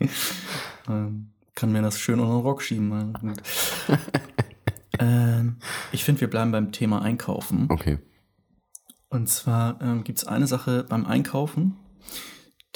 ähm, 0.88 1.30
kann 1.54 1.72
mir 1.72 1.82
das 1.82 1.98
schön 1.98 2.20
unter 2.20 2.32
den 2.34 2.40
Rock 2.42 2.62
schieben. 2.62 3.18
Ähm, 4.98 5.56
ich 5.92 6.04
finde, 6.04 6.20
wir 6.20 6.28
bleiben 6.28 6.52
beim 6.52 6.72
Thema 6.72 7.00
Einkaufen. 7.00 7.68
Okay. 7.70 7.98
Und 9.08 9.28
zwar 9.30 9.80
ähm, 9.80 10.04
gibt 10.04 10.18
es 10.18 10.26
eine 10.26 10.46
Sache 10.46 10.84
beim 10.86 11.06
Einkaufen, 11.06 11.76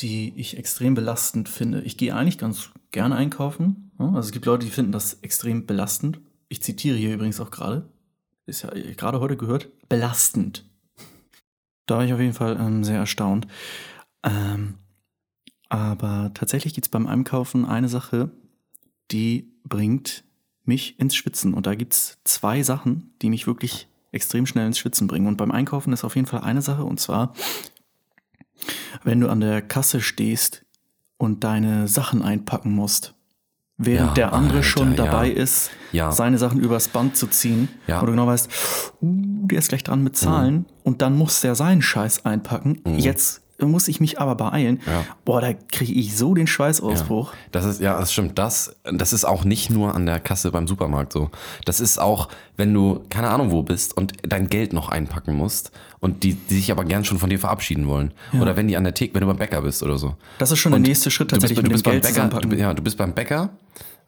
die 0.00 0.32
ich 0.36 0.56
extrem 0.56 0.94
belastend 0.94 1.50
finde. 1.50 1.82
Ich 1.82 1.98
gehe 1.98 2.14
eigentlich 2.16 2.38
ganz 2.38 2.70
gerne 2.92 3.16
einkaufen. 3.16 3.92
Ja? 3.98 4.06
Also 4.06 4.20
es 4.20 4.32
gibt 4.32 4.46
Leute, 4.46 4.64
die 4.64 4.72
finden 4.72 4.90
das 4.92 5.14
extrem 5.20 5.66
belastend. 5.66 6.20
Ich 6.48 6.62
zitiere 6.62 6.96
hier 6.96 7.14
übrigens 7.14 7.40
auch 7.40 7.50
gerade. 7.50 7.88
Ist 8.46 8.62
ja 8.62 8.70
gerade 8.70 9.20
heute 9.20 9.36
gehört. 9.36 9.68
Belastend. 9.88 10.68
Da 11.86 11.96
war 11.96 12.04
ich 12.04 12.12
auf 12.12 12.20
jeden 12.20 12.32
Fall 12.32 12.56
ähm, 12.58 12.84
sehr 12.84 12.98
erstaunt. 12.98 13.46
Ähm, 14.22 14.74
aber 15.68 16.30
tatsächlich 16.34 16.74
gibt 16.74 16.86
es 16.86 16.90
beim 16.90 17.06
Einkaufen 17.06 17.64
eine 17.64 17.88
Sache, 17.88 18.30
die 19.10 19.52
bringt 19.64 20.24
mich 20.64 20.98
ins 20.98 21.14
Schwitzen. 21.14 21.54
Und 21.54 21.66
da 21.66 21.74
gibt 21.74 21.94
es 21.94 22.18
zwei 22.24 22.62
Sachen, 22.62 23.14
die 23.22 23.30
mich 23.30 23.46
wirklich 23.46 23.88
extrem 24.12 24.46
schnell 24.46 24.66
ins 24.66 24.78
Schwitzen 24.78 25.06
bringen. 25.06 25.26
Und 25.26 25.36
beim 25.36 25.50
Einkaufen 25.50 25.92
ist 25.92 26.04
auf 26.04 26.16
jeden 26.16 26.26
Fall 26.26 26.40
eine 26.40 26.62
Sache, 26.62 26.84
und 26.84 27.00
zwar, 27.00 27.34
wenn 29.02 29.20
du 29.20 29.28
an 29.28 29.40
der 29.40 29.60
Kasse 29.60 30.00
stehst 30.00 30.64
und 31.16 31.44
deine 31.44 31.88
Sachen 31.88 32.22
einpacken 32.22 32.72
musst, 32.72 33.14
während 33.76 34.10
Ja, 34.10 34.14
der 34.14 34.32
andere 34.32 34.58
Alter, 34.58 34.68
schon 34.68 34.90
ja. 34.94 35.04
dabei 35.04 35.30
ist, 35.30 35.70
Ja. 35.92 36.12
seine 36.12 36.38
Sachen 36.38 36.60
übers 36.60 36.88
Band 36.88 37.16
zu 37.16 37.26
ziehen, 37.26 37.68
Ja. 37.86 38.00
wo 38.00 38.06
du 38.06 38.12
genau 38.12 38.26
weißt, 38.26 38.48
uh, 39.02 39.46
der 39.46 39.58
ist 39.58 39.68
gleich 39.68 39.82
dran 39.84 40.02
mit 40.02 40.16
Zahlen 40.16 40.66
und 40.82 41.02
dann 41.02 41.16
muss 41.16 41.40
der 41.40 41.54
seinen 41.54 41.82
Scheiß 41.82 42.24
einpacken. 42.24 42.80
Jetzt 42.96 43.42
muss 43.60 43.88
ich 43.88 44.00
mich 44.00 44.20
aber 44.20 44.34
beeilen. 44.34 44.80
Ja. 44.86 45.04
Boah, 45.24 45.40
da 45.40 45.52
kriege 45.52 45.92
ich 45.92 46.16
so 46.16 46.34
den 46.34 46.46
Schweißausbruch. 46.46 47.32
Das 47.52 47.64
ist, 47.64 47.80
ja, 47.80 47.98
das 47.98 48.12
stimmt. 48.12 48.38
Das, 48.38 48.76
das 48.84 49.12
ist 49.12 49.24
auch 49.24 49.44
nicht 49.44 49.70
nur 49.70 49.94
an 49.94 50.06
der 50.06 50.20
Kasse 50.20 50.50
beim 50.50 50.66
Supermarkt 50.66 51.12
so. 51.12 51.30
Das 51.64 51.80
ist 51.80 51.98
auch, 51.98 52.28
wenn 52.56 52.74
du, 52.74 53.04
keine 53.10 53.30
Ahnung 53.30 53.50
wo 53.50 53.62
bist 53.62 53.96
und 53.96 54.12
dein 54.22 54.48
Geld 54.48 54.72
noch 54.72 54.88
einpacken 54.88 55.34
musst 55.36 55.70
und 56.00 56.22
die, 56.22 56.34
die 56.34 56.56
sich 56.56 56.70
aber 56.70 56.84
gern 56.84 57.04
schon 57.04 57.18
von 57.18 57.30
dir 57.30 57.38
verabschieden 57.38 57.86
wollen. 57.86 58.12
Oder 58.40 58.56
wenn 58.56 58.68
die 58.68 58.76
an 58.76 58.84
der 58.84 58.94
Theke, 58.94 59.14
wenn 59.14 59.20
du 59.20 59.26
beim 59.26 59.38
Bäcker 59.38 59.62
bist 59.62 59.82
oder 59.82 59.98
so. 59.98 60.16
Das 60.38 60.50
ist 60.50 60.58
schon 60.58 60.72
der 60.72 60.80
nächste 60.80 61.10
Schritt 61.10 61.30
Du 61.32 61.36
bist, 61.36 61.54
tatsächlich 61.54 61.64
du 61.64 61.70
bist 61.70 61.84
beim 61.84 62.00
Bäcker, 62.00 62.40
du, 62.40 62.56
ja, 62.56 62.74
du 62.74 62.82
bist 62.82 62.98
beim 62.98 63.14
Bäcker 63.14 63.50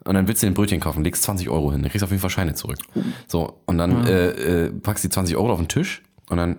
und 0.03 0.13
dann 0.13 0.27
willst 0.27 0.43
du 0.43 0.47
den 0.47 0.53
Brötchen 0.53 0.79
kaufen, 0.79 1.03
legst 1.03 1.23
20 1.23 1.49
Euro 1.49 1.71
hin, 1.71 1.81
dann 1.81 1.91
kriegst 1.91 2.01
du 2.01 2.05
auf 2.05 2.11
jeden 2.11 2.21
Fall 2.21 2.29
Scheine 2.29 2.53
zurück. 2.53 2.79
So, 3.27 3.61
und 3.65 3.77
dann 3.77 4.05
äh, 4.05 4.29
äh, 4.65 4.69
packst 4.71 5.03
die 5.03 5.09
20 5.09 5.35
Euro 5.35 5.51
auf 5.51 5.59
den 5.59 5.67
Tisch 5.67 6.03
und 6.29 6.37
dann, 6.37 6.57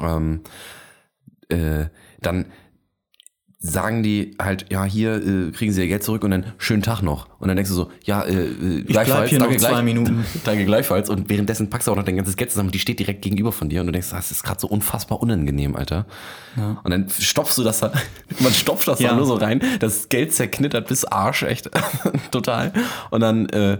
ähm, 0.00 0.40
äh, 1.50 1.88
dann 2.20 2.46
sagen 3.62 4.02
die 4.02 4.36
halt, 4.40 4.66
ja, 4.70 4.84
hier 4.84 5.16
äh, 5.16 5.50
kriegen 5.50 5.70
sie 5.70 5.82
ihr 5.82 5.88
Geld 5.88 6.02
zurück 6.02 6.24
und 6.24 6.30
dann 6.30 6.54
schönen 6.56 6.82
Tag 6.82 7.02
noch. 7.02 7.28
Und 7.38 7.48
dann 7.48 7.58
denkst 7.58 7.68
du 7.68 7.76
so, 7.76 7.90
ja, 8.04 8.22
äh, 8.22 8.46
äh, 8.46 8.82
gleichfalls, 8.84 9.28
hier 9.28 9.38
noch 9.38 9.48
danke, 9.48 9.60
zwei 9.60 9.82
Minuten. 9.82 10.24
danke 10.44 10.64
gleichfalls. 10.64 11.10
Und 11.10 11.28
währenddessen 11.28 11.68
packst 11.68 11.86
du 11.86 11.92
auch 11.92 11.96
noch 11.96 12.04
dein 12.04 12.16
ganzes 12.16 12.36
Geld 12.36 12.50
zusammen 12.50 12.68
und 12.68 12.74
die 12.74 12.78
steht 12.78 12.98
direkt 12.98 13.20
gegenüber 13.20 13.52
von 13.52 13.68
dir 13.68 13.82
und 13.82 13.88
du 13.88 13.92
denkst, 13.92 14.08
das 14.10 14.30
ist 14.30 14.44
gerade 14.44 14.58
so 14.58 14.66
unfassbar 14.66 15.20
unangenehm, 15.20 15.76
Alter. 15.76 16.06
Und 16.56 16.90
dann 16.90 17.10
stopfst 17.10 17.58
du 17.58 17.62
das 17.62 17.80
da, 17.80 17.92
man 18.40 18.54
stopft 18.54 18.88
das 18.88 18.98
Ja. 18.98 19.10
da 19.10 19.16
nur 19.16 19.26
so 19.26 19.34
rein, 19.34 19.60
das 19.78 20.08
Geld 20.08 20.32
zerknittert 20.32 20.88
bis 20.88 21.04
Arsch, 21.04 21.42
echt, 21.42 21.68
total. 22.30 22.72
Und 23.10 23.20
dann 23.20 23.46
äh, 23.50 23.76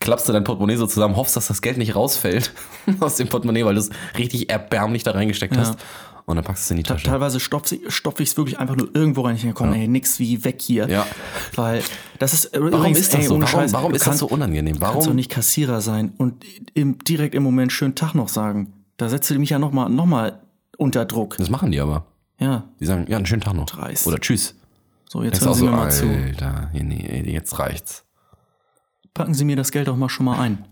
klappst 0.00 0.26
du 0.26 0.32
dein 0.32 0.44
Portemonnaie 0.44 0.76
so 0.76 0.86
zusammen, 0.86 1.16
hoffst, 1.16 1.36
dass 1.36 1.48
das 1.48 1.60
Geld 1.60 1.76
nicht 1.76 1.94
rausfällt 1.94 2.52
aus 3.00 3.16
dem 3.16 3.28
Portemonnaie, 3.28 3.66
weil 3.66 3.74
du 3.74 3.80
es 3.80 3.90
richtig 4.16 4.48
erbärmlich 4.48 5.02
da 5.02 5.10
reingesteckt 5.10 5.56
hast. 5.58 5.78
Und 6.26 6.36
dann 6.36 6.44
packst 6.44 6.62
du 6.62 6.66
es 6.66 6.70
in 6.70 6.76
die 6.78 6.82
Tasche. 6.84 7.06
Teilweise 7.06 7.38
stopfe 7.38 7.74
ich 7.76 7.94
stopf 7.94 8.18
ich 8.20 8.30
es 8.30 8.36
wirklich 8.38 8.58
einfach 8.58 8.76
nur 8.76 8.88
irgendwo 8.94 9.22
rein. 9.22 9.36
Ich 9.36 9.42
denke, 9.42 9.56
komm, 9.56 9.74
ey, 9.74 9.86
nix 9.86 10.18
wie 10.18 10.42
weg 10.44 10.62
hier. 10.62 10.88
Ja. 10.88 11.06
Weil 11.54 11.82
das 12.18 12.32
ist 12.32 12.50
Warum 12.54 12.92
ist 12.92 13.12
das 13.12 13.26
so? 13.26 13.40
Warum, 13.40 13.72
warum 13.72 13.94
ist 13.94 14.06
das 14.06 14.18
so 14.18 14.26
unangenehm? 14.26 14.78
Kannst 14.80 14.94
doch 14.94 15.00
Warum? 15.04 15.16
nicht 15.16 15.30
Kassierer 15.30 15.82
sein 15.82 16.14
und 16.16 16.44
im, 16.72 16.98
direkt 16.98 17.34
im 17.34 17.42
Moment 17.42 17.72
schönen 17.72 17.94
Tag 17.94 18.14
noch 18.14 18.28
sagen. 18.30 18.72
Da 18.96 19.08
setzt 19.10 19.28
du 19.30 19.38
mich 19.38 19.50
ja 19.50 19.58
nochmal 19.58 19.90
noch 19.90 20.06
mal 20.06 20.40
unter 20.78 21.04
Druck. 21.04 21.36
Das 21.36 21.50
machen 21.50 21.70
die 21.72 21.80
aber. 21.80 22.06
Ja, 22.40 22.64
Die 22.80 22.86
sagen, 22.86 23.04
ja, 23.08 23.16
einen 23.18 23.26
schönen 23.26 23.42
Tag 23.42 23.54
noch. 23.54 23.66
Dreist. 23.66 24.06
Oder 24.06 24.18
tschüss. 24.18 24.54
so, 25.08 25.22
jetzt 25.22 25.40
du 25.40 25.46
hören 25.46 25.50
auch 25.50 25.54
Sie 25.54 25.60
so, 25.60 25.66
mir 25.66 25.72
mal 25.72 25.90
zu. 25.92 26.08
Alter, 26.08 26.70
nee, 26.72 27.22
jetzt 27.30 27.58
reicht's. 27.58 28.04
Packen 29.12 29.34
Sie 29.34 29.44
mir 29.44 29.56
das 29.56 29.70
Geld 29.72 29.88
doch 29.88 29.96
mal 29.96 30.08
schon 30.08 30.26
mal 30.26 30.40
ein. 30.40 30.64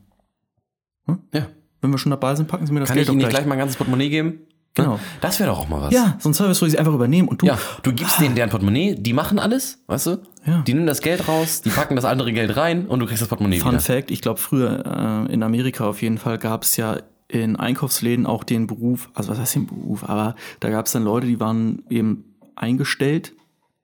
Ja. 1.34 1.46
Wenn 1.80 1.90
wir 1.90 1.98
schon 1.98 2.10
dabei 2.10 2.34
sind, 2.36 2.48
packen 2.48 2.66
Sie 2.66 2.72
mir 2.72 2.80
das 2.80 2.88
Kann 2.88 2.96
Geld 2.96 3.06
ich 3.08 3.12
Ihnen 3.12 3.18
nicht 3.18 3.28
gleich. 3.28 3.40
gleich 3.42 3.48
mein 3.48 3.58
ganzes 3.58 3.76
Portemonnaie 3.76 4.08
geben? 4.08 4.40
Genau. 4.74 4.98
Das 5.20 5.38
wäre 5.38 5.50
doch 5.50 5.58
auch 5.58 5.68
mal 5.68 5.82
was. 5.82 5.92
Ja, 5.92 6.16
so 6.18 6.30
ein 6.30 6.34
Service, 6.34 6.62
wo 6.62 6.66
Sie 6.66 6.78
einfach 6.78 6.94
übernehmen 6.94 7.28
und 7.28 7.42
du. 7.42 7.46
Ja, 7.46 7.58
du 7.82 7.92
gibst 7.92 8.20
denen 8.20 8.34
deren 8.34 8.48
Portemonnaie, 8.48 8.94
die 8.94 9.12
machen 9.12 9.38
alles, 9.38 9.78
weißt 9.86 10.06
du? 10.06 10.22
Ja. 10.46 10.62
Die 10.62 10.72
nehmen 10.72 10.86
das 10.86 11.02
Geld 11.02 11.28
raus, 11.28 11.60
die 11.60 11.68
packen 11.70 11.94
das 11.94 12.04
andere 12.06 12.32
Geld 12.32 12.56
rein 12.56 12.86
und 12.86 13.00
du 13.00 13.06
kriegst 13.06 13.20
das 13.20 13.28
Portemonnaie 13.28 13.60
Fun 13.60 13.72
wieder. 13.72 13.80
Fact, 13.80 14.10
ich 14.10 14.22
glaube 14.22 14.40
früher 14.40 15.26
äh, 15.28 15.32
in 15.32 15.42
Amerika 15.42 15.86
auf 15.86 16.00
jeden 16.00 16.16
Fall 16.18 16.38
gab 16.38 16.62
es 16.62 16.76
ja 16.76 16.96
in 17.28 17.56
Einkaufsläden 17.56 18.26
auch 18.26 18.44
den 18.44 18.66
Beruf, 18.66 19.10
also 19.14 19.30
was 19.30 19.38
heißt 19.38 19.54
den 19.54 19.66
Beruf, 19.66 20.04
aber 20.08 20.36
da 20.60 20.70
gab 20.70 20.86
es 20.86 20.92
dann 20.92 21.02
Leute, 21.04 21.26
die 21.26 21.38
waren 21.40 21.82
eben 21.90 22.24
eingestellt, 22.56 23.32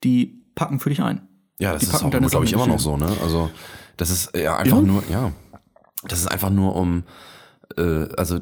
die 0.05 0.43
packen 0.55 0.81
für 0.81 0.89
dich 0.91 1.03
ein. 1.03 1.23
Ja, 1.59 1.73
das 1.73 1.81
Die 1.83 1.87
ist 1.89 2.03
auch, 2.05 2.11
glaube 2.11 2.45
ich, 2.45 2.53
immer 2.53 2.67
noch 2.67 2.79
so, 2.79 2.97
ne? 2.97 3.11
Also, 3.23 3.51
das 3.97 4.11
ist 4.11 4.37
ja 4.37 4.57
einfach 4.57 4.77
Ja? 4.77 4.83
nur, 4.83 5.03
ja. 5.11 5.33
Das 6.05 6.21
ist 6.21 6.29
einfach 6.29 6.51
nur 6.51 6.77
um, 6.77 7.03
äh, 7.77 8.09
also, 8.17 8.41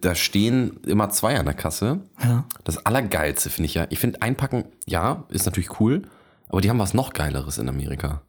da 0.00 0.14
stehen 0.14 0.78
immer 0.86 1.10
zwei 1.10 1.38
an 1.38 1.46
der 1.46 1.54
Kasse. 1.54 2.00
Ja. 2.22 2.44
Das 2.64 2.86
Allergeilste 2.86 3.50
finde 3.50 3.66
ich 3.66 3.74
ja. 3.74 3.86
Ich 3.90 3.98
finde, 3.98 4.22
einpacken, 4.22 4.64
ja, 4.86 5.24
ist 5.28 5.46
natürlich 5.46 5.80
cool, 5.80 6.02
aber 6.48 6.60
die 6.60 6.70
haben 6.70 6.78
was 6.78 6.94
noch 6.94 7.12
Geileres 7.12 7.58
in 7.58 7.68
Amerika. 7.68 8.22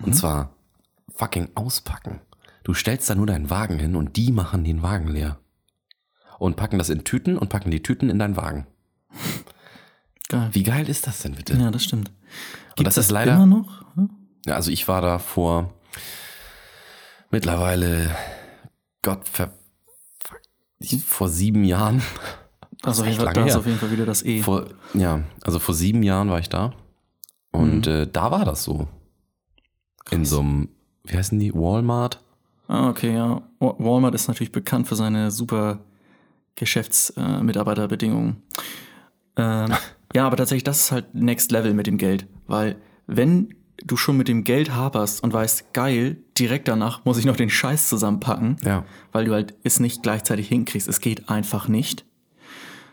Und 0.00 0.14
zwar 0.14 0.50
fucking 1.14 1.48
auspacken. 1.54 2.20
Du 2.62 2.74
stellst 2.74 3.08
da 3.10 3.14
nur 3.14 3.26
deinen 3.26 3.50
Wagen 3.50 3.78
hin 3.78 3.96
und 3.96 4.16
die 4.16 4.30
machen 4.30 4.64
den 4.64 4.82
Wagen 4.82 5.08
leer. 5.08 5.38
Und 6.38 6.56
packen 6.56 6.78
das 6.78 6.88
in 6.88 7.02
Tüten 7.02 7.36
und 7.36 7.48
packen 7.48 7.70
die 7.70 7.82
Tüten 7.82 8.10
in 8.10 8.18
deinen 8.18 8.36
Wagen. 8.36 8.66
Geil. 10.28 10.50
Wie 10.52 10.62
geil 10.62 10.88
ist 10.90 11.06
das 11.06 11.22
denn 11.22 11.34
bitte? 11.34 11.54
Ja, 11.54 11.70
das 11.70 11.82
stimmt. 11.82 12.12
Und 12.76 12.86
das 12.86 12.98
ist 12.98 13.10
leider. 13.10 13.34
immer 13.34 13.46
noch? 13.46 13.82
Hm? 13.94 14.10
Ja, 14.44 14.56
also 14.56 14.70
ich 14.70 14.86
war 14.86 15.00
da 15.00 15.18
vor 15.18 15.72
mittlerweile, 17.30 18.14
Gott, 19.02 19.26
ver, 19.28 19.52
vor 21.06 21.28
sieben 21.28 21.64
Jahren. 21.64 22.02
Also 22.82 23.02
da 23.02 23.44
ist 23.44 23.56
auf 23.56 23.66
jeden 23.66 23.78
Fall 23.78 23.90
wieder 23.90 24.06
das 24.06 24.24
E. 24.24 24.40
Vor, 24.40 24.66
ja, 24.94 25.24
also 25.42 25.58
vor 25.58 25.74
sieben 25.74 26.04
Jahren 26.04 26.30
war 26.30 26.38
ich 26.38 26.48
da. 26.48 26.74
Und 27.50 27.86
Mhm. 27.86 27.92
äh, 27.92 28.06
da 28.06 28.30
war 28.30 28.44
das 28.44 28.62
so. 28.62 28.86
In 30.12 30.24
so 30.24 30.38
einem, 30.40 30.68
wie 31.02 31.16
heißen 31.16 31.36
die, 31.40 31.52
Walmart? 31.52 32.22
Ah, 32.68 32.88
okay, 32.88 33.12
ja. 33.14 33.42
Wa- 33.58 33.74
Walmart 33.78 34.14
ist 34.14 34.28
natürlich 34.28 34.52
bekannt 34.52 34.86
für 34.86 34.94
seine 34.94 35.32
super 35.32 35.80
Geschäftsmitarbeiterbedingungen. 36.54 38.42
ähm, 39.36 39.72
ja, 40.14 40.26
aber 40.26 40.36
tatsächlich, 40.36 40.64
das 40.64 40.78
ist 40.82 40.92
halt 40.92 41.14
Next 41.14 41.50
Level 41.50 41.74
mit 41.74 41.88
dem 41.88 41.98
Geld. 41.98 42.28
Weil, 42.46 42.76
wenn 43.08 43.54
du 43.84 43.96
schon 43.96 44.16
mit 44.16 44.28
dem 44.28 44.44
Geld 44.44 44.74
haperst 44.74 45.22
und 45.22 45.32
weißt, 45.32 45.72
geil, 45.72 46.16
direkt 46.38 46.68
danach 46.68 47.04
muss 47.04 47.18
ich 47.18 47.24
noch 47.24 47.36
den 47.36 47.50
Scheiß 47.50 47.88
zusammenpacken, 47.88 48.56
Ja. 48.64 48.84
weil 49.12 49.24
du 49.26 49.32
halt 49.32 49.54
es 49.62 49.80
nicht 49.80 50.02
gleichzeitig 50.02 50.48
hinkriegst. 50.48 50.88
Es 50.88 51.00
geht 51.00 51.28
einfach 51.28 51.68
nicht. 51.68 52.04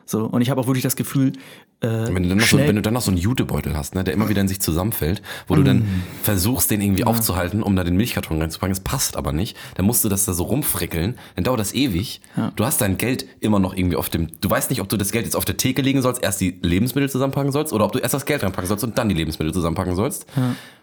So, 0.05 0.25
und 0.25 0.41
ich 0.41 0.49
habe 0.51 0.61
auch 0.61 0.67
wirklich 0.67 0.83
das 0.83 0.95
Gefühl, 0.95 1.33
Wenn 1.81 2.23
du, 2.23 2.29
dann 2.29 2.37
noch 2.39 2.45
so, 2.47 2.57
wenn 2.57 2.75
du 2.75 2.81
dann 2.81 2.93
noch 2.95 3.01
so 3.01 3.11
einen 3.11 3.19
Jutebeutel 3.19 3.75
hast, 3.77 3.93
ne, 3.93 4.03
der 4.03 4.13
immer 4.13 4.27
wieder 4.27 4.41
in 4.41 4.47
sich 4.47 4.59
zusammenfällt, 4.59 5.21
wo 5.47 5.55
du 5.55 5.61
dann 5.63 5.85
versuchst, 6.23 6.71
den 6.71 6.81
irgendwie 6.81 7.03
aufzuhalten, 7.03 7.61
um 7.61 7.75
da 7.75 7.83
den 7.83 7.95
Milchkarton 7.95 8.41
reinzupacken, 8.41 8.71
es 8.71 8.79
passt 8.79 9.15
aber 9.17 9.33
nicht, 9.33 9.55
dann 9.75 9.85
musst 9.85 10.03
du 10.03 10.09
das 10.09 10.25
da 10.25 10.33
so 10.33 10.43
rumfrickeln, 10.45 11.15
dann 11.35 11.43
dauert 11.43 11.59
das 11.59 11.75
ewig. 11.75 12.21
Du 12.55 12.65
hast 12.65 12.81
dein 12.81 12.97
Geld 12.97 13.25
immer 13.39 13.59
noch 13.59 13.75
irgendwie 13.75 13.97
auf 13.97 14.09
dem, 14.09 14.29
du 14.41 14.49
weißt 14.49 14.71
nicht, 14.71 14.81
ob 14.81 14.89
du 14.89 14.97
das 14.97 15.11
Geld 15.11 15.25
jetzt 15.25 15.35
auf 15.35 15.45
der 15.45 15.57
Theke 15.57 15.81
legen 15.83 16.01
sollst, 16.01 16.23
erst 16.23 16.41
die 16.41 16.57
Lebensmittel 16.61 17.09
zusammenpacken 17.09 17.51
sollst, 17.51 17.71
oder 17.71 17.85
ob 17.85 17.91
du 17.91 17.99
erst 17.99 18.13
das 18.15 18.25
Geld 18.25 18.41
reinpacken 18.41 18.67
sollst 18.67 18.83
und 18.83 18.97
dann 18.97 19.09
die 19.09 19.15
Lebensmittel 19.15 19.53
zusammenpacken 19.53 19.95
sollst. 19.95 20.25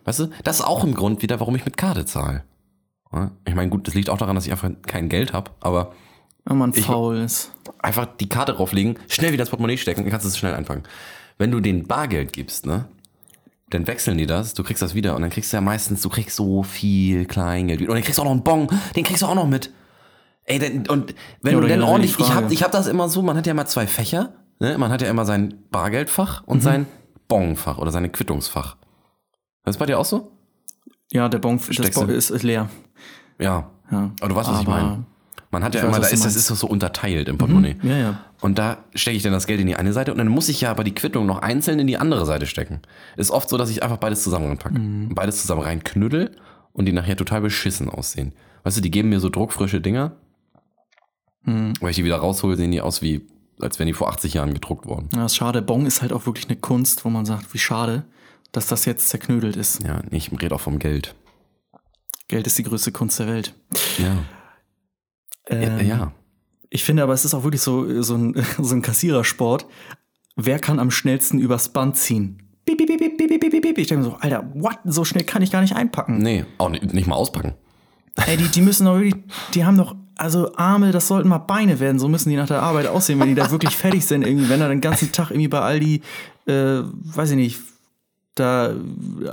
Weißt 0.05 0.21
du, 0.21 0.29
das 0.45 0.61
ist 0.61 0.65
auch 0.65 0.85
ein 0.85 0.95
Grund 0.95 1.23
wieder, 1.23 1.41
warum 1.41 1.57
ich 1.57 1.65
mit 1.65 1.77
Karte 1.77 2.05
zahle. 2.05 2.45
Ja, 3.13 3.31
Ich 3.47 3.55
meine, 3.55 3.71
gut, 3.71 3.89
das 3.89 3.95
liegt 3.95 4.09
auch 4.09 4.19
daran, 4.19 4.35
dass 4.37 4.47
ich 4.47 4.53
einfach 4.53 4.71
kein 4.87 5.09
Geld 5.09 5.33
habe, 5.33 5.51
aber 5.61 5.93
wenn 6.45 6.59
man 6.59 6.73
faul 6.73 7.19
ist. 7.19 7.53
einfach 7.79 8.07
die 8.21 8.29
Karte 8.29 8.53
drauflegen, 8.55 8.99
schnell 9.09 9.33
wieder 9.33 9.43
ins 9.43 9.51
Portemonnaie 9.51 9.77
stecken, 9.77 10.03
dann 10.03 10.11
kannst 10.11 10.25
du 10.25 10.29
es 10.29 10.39
schnell 10.39 10.55
einpacken. 10.55 10.83
Wenn 11.39 11.51
du 11.51 11.61
den 11.61 11.87
Bargeld 11.87 12.33
gibst, 12.33 12.67
ne, 12.67 12.87
dann 13.71 13.87
wechseln 13.87 14.19
die 14.19 14.27
das, 14.27 14.55
du 14.55 14.63
kriegst 14.63 14.83
das 14.83 14.95
wieder 14.95 15.17
und 15.17 15.23
dann 15.23 15.31
kriegst 15.31 15.53
du 15.53 15.57
ja 15.57 15.61
meistens, 15.61 16.03
du 16.03 16.09
kriegst 16.09 16.37
so 16.37 16.63
viel 16.63 17.25
Kleingeld 17.27 17.81
wieder. 17.81 17.91
Und 17.91 17.97
dann 17.97 18.05
kriegst 18.05 18.19
du 18.19 18.23
auch 18.23 18.27
noch 18.27 18.33
einen 18.33 18.43
Bon, 18.45 18.69
den 18.97 19.05
kriegst 19.05 19.23
du 19.23 19.27
auch 19.27 19.35
noch 19.35 19.47
mit. 19.47 19.71
Ey, 20.45 20.59
denn, 20.59 20.89
und 20.89 21.15
wenn 21.41 21.55
Ja, 21.55 21.61
du 21.61 21.69
dann 21.69 21.79
die 21.81 21.85
ordentlich, 21.87 22.19
ich 22.19 22.35
hab, 22.35 22.51
ich 22.51 22.63
hab 22.65 22.73
das 22.73 22.87
immer 22.89 23.09
so, 23.09 23.23
man 23.23 23.37
hat 23.37 23.47
ja 23.47 23.53
immer 23.53 23.67
zwei 23.67 23.87
Fächer, 23.87 24.33
ne, 24.59 24.77
man 24.77 24.91
hat 24.91 25.01
ja 25.01 25.09
immer 25.09 25.25
sein 25.25 25.55
Bargeldfach 25.71 26.43
Mhm. 26.43 26.49
und 26.49 26.61
sein 26.63 26.87
Bonfach 27.29 27.79
oder 27.79 27.91
sein 27.93 28.11
Quittungsfach. 28.13 28.77
Das 29.65 29.77
ist 29.77 29.79
bei 29.79 29.87
dir 29.87 29.99
auch 29.99 30.05
so? 30.05 30.33
Ja, 31.13 31.29
der 31.29 31.39
Bon, 31.39 31.59
das 31.59 31.91
bon 31.93 32.09
ist, 32.09 32.31
ist 32.31 32.43
leer. 32.43 32.69
Ja. 33.39 33.71
Ja. 33.91 34.11
Aber 34.21 34.29
du 34.29 34.35
weißt, 34.35 34.49
was 34.51 34.61
ich 34.63 34.67
Aber- 34.69 34.77
meine. 34.83 35.05
Man 35.53 35.63
hat 35.63 35.75
ja 35.75 35.81
Ich 35.81 35.87
weiß, 35.87 35.97
immer, 35.97 36.01
da 36.01 36.09
ist, 36.09 36.25
das. 36.25 36.33
Mhm. 36.33 36.39
ist 36.39 36.51
doch 36.51 36.57
so 36.57 36.67
unterteilt 36.67 37.29
im 37.29 37.37
Portemonnaie. 37.37 37.77
Ja, 37.83 37.97
ja. 37.97 38.21
Und 38.41 38.59
da 38.59 38.79
stecke 38.95 39.19
ich 39.19 39.23
dann 39.23 39.33
das 39.33 39.47
Geld 39.47 39.61
in 39.61 39.67
die 39.67 39.77
eine 39.77 39.93
Seite 39.93 40.11
und 40.11 40.19
dann 40.19 40.29
muss 40.29 40.49
ich 40.49 40.63
ja 40.63 40.71
aber 40.71 40.83
die 40.83 40.95
Quittung 40.95 41.27
noch 41.27 41.41
einzeln 41.41 41.79
in 41.79 41.87
die 41.87 41.99
andere 41.99 42.25
Seite 42.25 42.47
stecken. 42.47 42.81
Ist 43.17 43.31
oft 43.31 43.51
so, 43.51 43.59
dass 43.59 43.69
ich 43.69 43.83
einfach 43.83 43.99
beides 43.99 44.23
zusammen 44.25 44.49
reinpacke. 44.49 44.79
Mhm. 44.79 45.15
Beides 45.15 45.43
zusammen 45.43 45.61
reinknüddel 45.61 46.35
und 46.73 46.87
die 46.87 46.93
nachher 46.93 47.17
total 47.17 47.43
beschissen 47.43 47.91
aussehen. 47.91 48.33
Weißt 48.65 48.79
du, 48.79 48.81
die 48.81 48.91
geben 48.91 49.11
mir 49.11 49.21
so 49.21 49.29
druckfrische 49.29 49.83
Dinger. 49.83 50.13
Mhm. 51.45 51.75
Weil 51.81 51.91
ich 51.91 51.97
die 51.97 52.05
wieder 52.05 52.17
raushole, 52.17 52.57
sehen 52.57 52.71
die 52.71 52.81
aus 52.81 53.03
wie, 53.03 53.27
als 53.61 53.79
wären 53.79 53.89
die 53.89 53.93
vor 53.93 54.09
80 54.09 54.33
Jahren 54.33 54.55
gedruckt 54.55 54.87
worden. 54.87 55.11
Ja, 55.15 55.27
ist 55.27 55.37
schade. 55.37 55.61
Bon 55.61 55.85
ist 55.85 56.01
halt 56.01 56.15
auch 56.15 56.25
wirklich 56.25 56.49
eine 56.49 56.57
Kunst, 56.57 57.05
wo 57.05 57.11
man 57.11 57.27
sagt, 57.27 57.53
wie 57.53 57.59
schade, 57.59 58.05
dass 58.53 58.69
das 58.69 58.87
jetzt 58.87 59.11
zerknödelt 59.11 59.57
ist. 59.57 59.83
Ja, 59.83 60.01
ich 60.11 60.33
rede 60.33 60.55
auch 60.55 60.61
vom 60.61 60.79
Geld. 60.79 61.15
Geld 62.29 62.47
ist 62.47 62.57
die 62.57 62.63
größte 62.63 62.91
Kunst 62.91 63.19
der 63.19 63.27
Welt. 63.27 63.55
Ja. 63.99 64.17
Ähm, 65.49 65.87
ja. 65.87 66.13
Ich 66.71 66.85
finde 66.85 67.03
aber, 67.03 67.13
es 67.13 67.25
ist 67.25 67.35
auch 67.35 67.45
wirklich 67.45 67.63
so, 67.63 68.03
so, 68.03 68.15
ein, 68.15 68.45
so 68.59 68.75
ein 68.75 68.83
Kassierersport. 68.83 69.67
Wer 70.37 70.59
kann 70.59 70.79
am 70.79 70.91
schnellsten 70.91 71.39
übers 71.39 71.69
Band 71.69 71.97
ziehen? 71.97 72.43
Piep, 72.65 72.79
piep, 72.79 72.87
piep, 72.87 73.19
piep, 73.19 73.29
piep, 73.29 73.41
piep, 73.41 73.63
piep. 73.63 73.79
Ich 73.79 73.89
denke 73.89 74.05
mir 74.05 74.11
so, 74.11 74.17
Alter, 74.19 74.51
what? 74.55 74.79
So 74.85 75.05
schnell 75.05 75.25
kann 75.25 75.43
ich 75.43 75.51
gar 75.51 75.61
nicht 75.61 75.75
einpacken. 75.75 76.19
Nee, 76.19 76.45
auch 76.59 76.71
nicht, 76.71 76.93
nicht 76.95 77.07
mal 77.07 77.17
auspacken. 77.17 77.55
Ey, 78.27 78.37
die, 78.37 78.49
die 78.49 78.63
müssen 78.63 78.87
doch 78.87 78.95
wirklich, 78.95 79.15
die 79.55 79.65
haben 79.65 79.77
doch, 79.77 79.97
also 80.17 80.55
Arme, 80.57 80.93
das 80.93 81.09
sollten 81.09 81.29
mal 81.29 81.39
Beine 81.39 81.81
werden. 81.81 81.99
So 81.99 82.09
müssen 82.09 82.31
die 82.31 82.37
nach 82.37 82.47
der 82.47 82.63
Arbeit 82.63 82.87
aussehen, 82.87 83.19
wenn 83.21 83.29
die 83.29 83.35
da 83.35 83.51
wirklich 83.51 83.77
fertig 83.77 84.07
sind. 84.07 84.27
Irgendwie, 84.27 84.49
wenn 84.49 84.61
er 84.61 84.69
den 84.69 84.81
ganzen 84.81 85.13
Tag 85.13 85.31
irgendwie 85.31 85.49
bei 85.49 85.61
Aldi, 85.61 86.03
äh, 86.47 86.53
weiß 86.53 87.31
ich 87.31 87.37
nicht, 87.37 87.61
da 88.35 88.75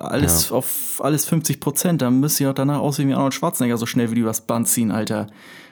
alles 0.02 0.52
auf 0.52 1.00
alles 1.04 1.26
50 1.26 1.60
Prozent, 1.60 2.02
dann 2.02 2.20
müsste 2.20 2.44
ich 2.44 2.50
auch 2.50 2.54
danach 2.54 2.80
aussehen 2.80 3.08
wie 3.10 3.14
Arnold 3.14 3.34
Schwarzenegger, 3.34 3.78
so 3.78 3.86
schnell 3.86 4.12
wie 4.12 4.16
die 4.16 4.22
übers 4.22 4.42
Band 4.42 4.68
ziehen, 4.68 4.92
Alter. 4.92 5.28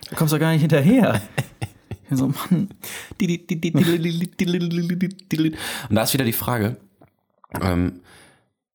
Da 0.10 0.16
kommst 0.16 0.34
du 0.34 0.40
gar 0.40 0.52
nicht 0.52 0.62
hinterher. 0.62 1.22
So, 2.10 2.28
Mann. 2.28 2.70
Und 5.90 5.96
da 5.98 6.04
ist 6.04 6.14
wieder 6.14 6.24
die 6.24 6.32
Frage, 6.32 6.78
ähm, 7.62 8.00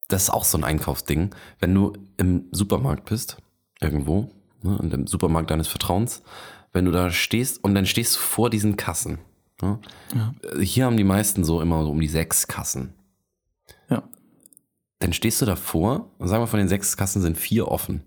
das 0.09 0.25
ist 0.25 0.30
auch 0.30 0.44
so 0.44 0.59
ein 0.59 0.64
Einkaufsding, 0.64 1.35
wenn 1.59 1.75
du 1.75 1.94
im 2.18 2.44
Supermarkt 2.50 3.06
bist, 3.06 3.38
irgendwo, 3.80 4.30
ne, 4.62 4.78
in 4.82 4.90
dem 4.90 5.06
Supermarkt 5.06 5.50
deines 5.50 5.68
Vertrauens, 5.68 6.23
wenn 6.75 6.85
du 6.85 6.90
da 6.90 7.11
stehst 7.11 7.64
und 7.64 7.75
dann 7.75 7.87
stehst 7.87 8.16
du 8.16 8.21
vor 8.21 8.50
diesen 8.50 8.76
Kassen. 8.76 9.18
Ne? 9.62 9.78
Hier 10.61 10.85
haben 10.85 10.97
die 10.97 11.04
meisten 11.04 11.44
so 11.44 11.61
immer 11.61 11.85
so 11.85 11.90
um 11.90 12.00
die 12.00 12.09
sechs 12.09 12.47
Kassen. 12.47 12.92
Ja, 13.88 14.02
Dann 15.02 15.12
stehst 15.12 15.40
du 15.42 15.47
davor 15.47 16.11
und 16.18 16.28
sagen 16.28 16.42
wir, 16.42 16.47
von 16.47 16.59
den 16.61 16.68
sechs 16.68 16.97
Kassen 16.97 17.21
sind 17.23 17.37
vier 17.37 17.68
offen. 17.68 18.02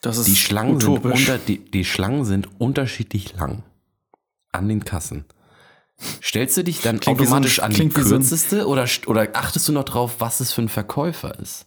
das 0.00 0.16
ist 0.18 0.26
Die 0.28 0.36
Schlangen, 0.36 0.80
sind 0.80 1.04
unter, 1.04 1.38
die, 1.38 1.58
die 1.58 1.84
Schlangen 1.84 2.24
sind 2.24 2.48
unterschiedlich 2.60 3.34
lang 3.36 3.62
an 4.50 4.68
den 4.68 4.84
Kassen. 4.84 5.24
Stellst 6.22 6.56
du 6.56 6.64
dich 6.64 6.80
dann 6.80 7.00
Klingt 7.00 7.20
wie 7.20 7.24
so 7.26 7.34
ein- 7.34 7.42
automatisch 7.44 7.60
an 7.60 7.70
die 7.72 7.94
wie 7.94 8.00
so 8.00 8.08
kürzeste 8.16 8.66
oder, 8.66 8.88
oder 9.06 9.28
achtest 9.34 9.68
du 9.68 9.72
noch 9.72 9.84
drauf, 9.84 10.16
was 10.18 10.40
es 10.40 10.52
für 10.52 10.62
ein 10.62 10.68
Verkäufer 10.68 11.38
ist? 11.38 11.66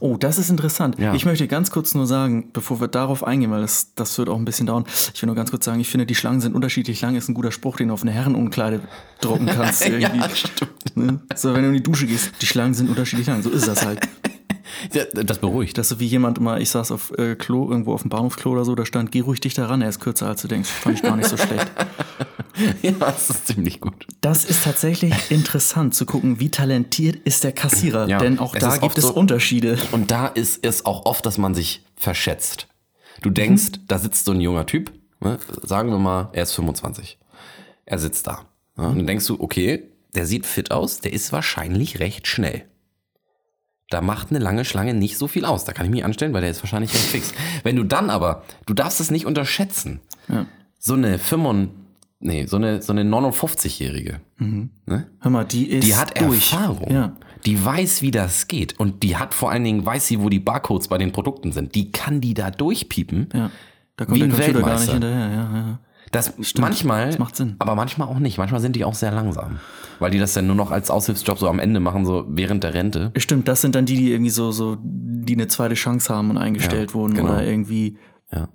Oh, 0.00 0.16
das 0.16 0.38
ist 0.38 0.50
interessant. 0.50 0.98
Ja. 0.98 1.14
Ich 1.14 1.24
möchte 1.24 1.46
ganz 1.48 1.70
kurz 1.70 1.94
nur 1.94 2.06
sagen, 2.06 2.50
bevor 2.52 2.80
wir 2.80 2.88
darauf 2.88 3.24
eingehen, 3.24 3.50
weil 3.50 3.60
das, 3.60 3.94
das 3.94 4.16
wird 4.18 4.28
auch 4.28 4.36
ein 4.36 4.44
bisschen 4.44 4.66
dauern. 4.66 4.84
Ich 5.14 5.22
will 5.22 5.26
nur 5.26 5.36
ganz 5.36 5.50
kurz 5.50 5.64
sagen, 5.64 5.80
ich 5.80 5.88
finde, 5.88 6.06
die 6.06 6.14
Schlangen 6.14 6.40
sind 6.40 6.54
unterschiedlich 6.54 7.00
lang, 7.00 7.16
ist 7.16 7.28
ein 7.28 7.34
guter 7.34 7.52
Spruch, 7.52 7.76
den 7.76 7.88
du 7.88 7.94
auf 7.94 8.02
eine 8.02 8.10
Herrenumkleide 8.10 8.80
drucken 9.20 9.46
kannst. 9.46 9.86
irgendwie. 9.86 10.18
Ja, 10.18 10.28
stimmt. 10.30 10.96
Ne? 10.96 11.20
So, 11.34 11.54
wenn 11.54 11.62
du 11.62 11.68
in 11.68 11.74
die 11.74 11.82
Dusche 11.82 12.06
gehst, 12.06 12.32
die 12.40 12.46
Schlangen 12.46 12.74
sind 12.74 12.88
unterschiedlich 12.88 13.26
lang. 13.26 13.42
So 13.42 13.50
ist 13.50 13.68
das 13.68 13.84
halt. 13.84 14.00
Ja, 14.92 15.04
das 15.12 15.38
beruhigt. 15.38 15.76
Das 15.78 15.86
ist 15.86 15.90
so 15.90 16.00
wie 16.00 16.06
jemand 16.06 16.40
mal, 16.40 16.60
ich 16.60 16.70
saß 16.70 16.90
auf 16.92 17.12
äh, 17.18 17.34
Klo, 17.36 17.68
irgendwo 17.70 17.92
auf 17.94 18.02
dem 18.02 18.10
Bahnhofsklo 18.10 18.52
oder 18.52 18.64
so, 18.64 18.74
da 18.74 18.84
stand, 18.86 19.12
geh 19.12 19.20
ruhig 19.20 19.40
dichter 19.40 19.68
ran, 19.68 19.82
er 19.82 19.88
ist 19.88 20.00
kürzer 20.00 20.26
als 20.28 20.42
du 20.42 20.48
denkst. 20.48 20.68
Fand 20.68 20.96
ich 20.96 21.02
gar 21.02 21.16
nicht 21.16 21.28
so 21.28 21.36
schlecht. 21.36 21.70
ja, 22.82 22.92
das 22.92 23.30
ist 23.30 23.46
ziemlich 23.48 23.80
gut. 23.80 24.06
Das 24.20 24.44
ist 24.44 24.64
tatsächlich 24.64 25.14
interessant 25.30 25.94
zu 25.94 26.06
gucken, 26.06 26.40
wie 26.40 26.50
talentiert 26.50 27.16
ist 27.24 27.44
der 27.44 27.52
Kassierer. 27.52 28.08
Ja, 28.08 28.18
Denn 28.18 28.38
auch 28.38 28.54
da 28.54 28.76
gibt 28.78 28.98
es 28.98 29.04
so- 29.04 29.14
Unterschiede. 29.14 29.78
Und 29.92 30.10
da 30.10 30.26
ist 30.26 30.64
es 30.64 30.84
auch 30.84 31.06
oft, 31.06 31.24
dass 31.26 31.38
man 31.38 31.54
sich 31.54 31.84
verschätzt. 31.96 32.68
Du 33.22 33.30
denkst, 33.30 33.80
da 33.86 33.98
sitzt 33.98 34.24
so 34.24 34.32
ein 34.32 34.40
junger 34.40 34.66
Typ, 34.66 34.92
ne? 35.20 35.38
sagen 35.62 35.90
wir 35.90 35.98
mal, 35.98 36.30
er 36.32 36.44
ist 36.44 36.52
25. 36.52 37.18
Er 37.84 37.98
sitzt 37.98 38.26
da. 38.26 38.46
Ne? 38.76 38.88
Und 38.88 38.98
dann 38.98 39.06
denkst 39.06 39.26
du, 39.26 39.40
okay, 39.40 39.90
der 40.14 40.26
sieht 40.26 40.46
fit 40.46 40.70
aus, 40.70 41.00
der 41.00 41.12
ist 41.12 41.32
wahrscheinlich 41.32 42.00
recht 42.00 42.26
schnell. 42.26 42.64
Da 43.90 44.00
macht 44.00 44.30
eine 44.30 44.38
lange 44.38 44.64
Schlange 44.64 44.94
nicht 44.94 45.18
so 45.18 45.26
viel 45.28 45.44
aus. 45.44 45.64
Da 45.64 45.72
kann 45.72 45.84
ich 45.84 45.90
mich 45.90 46.04
anstellen, 46.04 46.32
weil 46.32 46.40
der 46.42 46.50
ist 46.50 46.62
wahrscheinlich 46.62 46.94
recht 46.94 47.04
fix. 47.04 47.34
Wenn 47.64 47.76
du 47.76 47.84
dann 47.84 48.08
aber, 48.08 48.44
du 48.66 48.72
darfst 48.74 49.00
es 49.00 49.10
nicht 49.10 49.26
unterschätzen, 49.26 50.00
Ja. 50.28 50.46
so 50.78 50.94
eine 50.94 51.18
5, 51.18 51.68
nee, 52.20 52.46
so 52.46 52.56
eine, 52.56 52.80
so 52.82 52.92
eine 52.92 53.02
59-Jährige, 53.02 54.20
ne? 54.38 55.06
Hör 55.20 55.30
mal, 55.30 55.44
die 55.44 55.66
ist 55.68 55.86
Die 55.86 55.96
hat 55.96 56.20
durch. 56.20 56.52
Erfahrung. 56.52 56.90
Ja. 56.90 57.16
Die 57.46 57.62
weiß, 57.64 58.02
wie 58.02 58.10
das 58.10 58.48
geht. 58.48 58.78
Und 58.78 59.02
die 59.02 59.16
hat 59.16 59.32
vor 59.34 59.50
allen 59.50 59.64
Dingen, 59.64 59.84
weiß 59.84 60.06
sie, 60.06 60.20
wo 60.20 60.28
die 60.28 60.40
Barcodes 60.40 60.88
bei 60.88 60.98
den 60.98 61.10
Produkten 61.12 61.52
sind. 61.52 61.74
Die 61.74 61.90
kann 61.90 62.20
die 62.20 62.34
da 62.34 62.50
durchpiepen. 62.50 63.28
Ja. 63.34 63.50
Da 63.96 64.04
kommt 64.04 64.16
Wie 64.16 64.20
der 64.20 64.28
ein 64.28 64.32
Computer 64.34 64.60
gar 64.60 64.78
nicht 64.78 64.88
Weltmeister. 64.92 64.92
hinterher. 64.92 65.30
Ja, 65.30 65.56
ja. 65.56 65.78
Das 66.12 66.32
manchmal, 66.58 67.06
das 67.06 67.18
macht 67.18 67.36
Sinn. 67.36 67.54
aber 67.60 67.74
manchmal 67.76 68.08
auch 68.08 68.18
nicht. 68.18 68.36
Manchmal 68.38 68.60
sind 68.60 68.74
die 68.74 68.84
auch 68.84 68.94
sehr 68.94 69.12
langsam. 69.12 69.60
Weil 70.00 70.10
die 70.10 70.18
das 70.18 70.32
dann 70.32 70.46
nur 70.46 70.56
noch 70.56 70.70
als 70.72 70.90
Aushilfsjob 70.90 71.38
so 71.38 71.48
am 71.48 71.58
Ende 71.60 71.78
machen, 71.78 72.04
so 72.04 72.24
während 72.28 72.64
der 72.64 72.74
Rente. 72.74 73.12
Stimmt, 73.16 73.46
das 73.48 73.60
sind 73.60 73.74
dann 73.74 73.86
die, 73.86 73.96
die 73.96 74.10
irgendwie 74.12 74.30
so, 74.30 74.50
so, 74.50 74.76
die 74.82 75.34
eine 75.34 75.46
zweite 75.46 75.74
Chance 75.74 76.12
haben 76.12 76.30
und 76.30 76.38
eingestellt 76.38 76.90
Ja, 76.90 76.94
wurden 76.94 77.14
genau. 77.14 77.28
oder 77.30 77.44
irgendwie 77.44 77.96
Ja. 78.32 78.48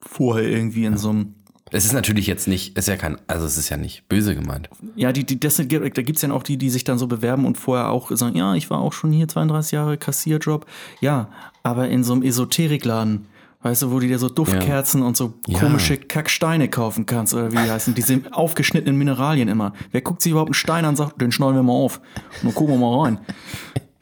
vorher 0.00 0.48
irgendwie 0.48 0.84
in 0.86 0.96
so 0.96 1.10
einem. 1.10 1.34
Es 1.72 1.84
ist 1.84 1.92
natürlich 1.92 2.26
jetzt 2.28 2.46
nicht, 2.46 2.78
ist 2.78 2.86
ja 2.88 2.96
kein, 2.96 3.16
also 3.26 3.44
es 3.46 3.58
ist 3.58 3.68
ja 3.68 3.76
nicht 3.76 4.06
böse 4.08 4.34
gemeint. 4.36 4.70
Ja, 4.94 5.12
die, 5.12 5.24
die, 5.24 5.40
das, 5.40 5.56
sind- 5.56 5.72
da 5.72 5.78
gibt's 6.02 6.22
ja 6.22 6.30
auch 6.30 6.42
die, 6.44 6.56
die 6.56 6.70
sich 6.70 6.84
dann 6.84 6.98
so 6.98 7.06
bewerben 7.08 7.44
und 7.46 7.58
vorher 7.58 7.90
auch 7.90 8.10
sagen, 8.12 8.36
ja, 8.36 8.54
ich 8.54 8.70
war 8.70 8.78
auch 8.78 8.92
schon 8.92 9.10
hier 9.12 9.26
32 9.26 9.72
Jahre 9.72 9.98
Kassierjob. 9.98 10.66
Ja, 11.00 11.28
aber 11.64 11.88
in 11.88 12.04
so 12.04 12.12
einem 12.12 12.22
Esoterikladen, 12.22 13.26
weißt 13.64 13.82
du, 13.82 13.90
wo 13.90 13.98
du 13.98 14.06
dir 14.06 14.18
so 14.18 14.28
Duftkerzen 14.28 15.02
und 15.02 15.16
so 15.16 15.34
Ja. 15.48 15.58
komische 15.58 15.96
Kacksteine 15.96 16.68
kaufen 16.68 17.06
kannst 17.06 17.34
oder 17.34 17.50
wie 17.50 17.56
die 17.56 17.70
heißen, 17.70 17.94
diese 17.94 18.20
aufgeschnittenen 18.32 18.96
Mineralien 18.96 19.48
immer. 19.48 19.72
Wer 19.90 20.02
guckt 20.02 20.22
sich 20.22 20.30
überhaupt 20.32 20.50
einen 20.50 20.54
Stein 20.54 20.84
an 20.84 20.90
und 20.90 20.96
sagt, 20.96 21.20
den 21.20 21.32
schneiden 21.32 21.56
wir 21.56 21.62
mal 21.62 21.72
auf 21.72 21.98
und 22.42 22.44
dann 22.44 22.54
gucken 22.54 22.74
wir 22.74 22.78
mal 22.78 23.04
rein. 23.04 23.18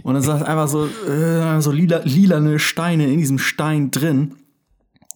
Und 0.02 0.14
dann 0.14 0.22
sagt 0.22 0.42
einfach 0.46 0.66
so, 0.68 0.86
äh, 0.86 1.60
so 1.62 1.70
lila, 1.70 2.00
lilane 2.04 2.58
Steine 2.58 3.06
in 3.06 3.18
diesem 3.18 3.38
Stein 3.38 3.92
drin. 3.92 4.34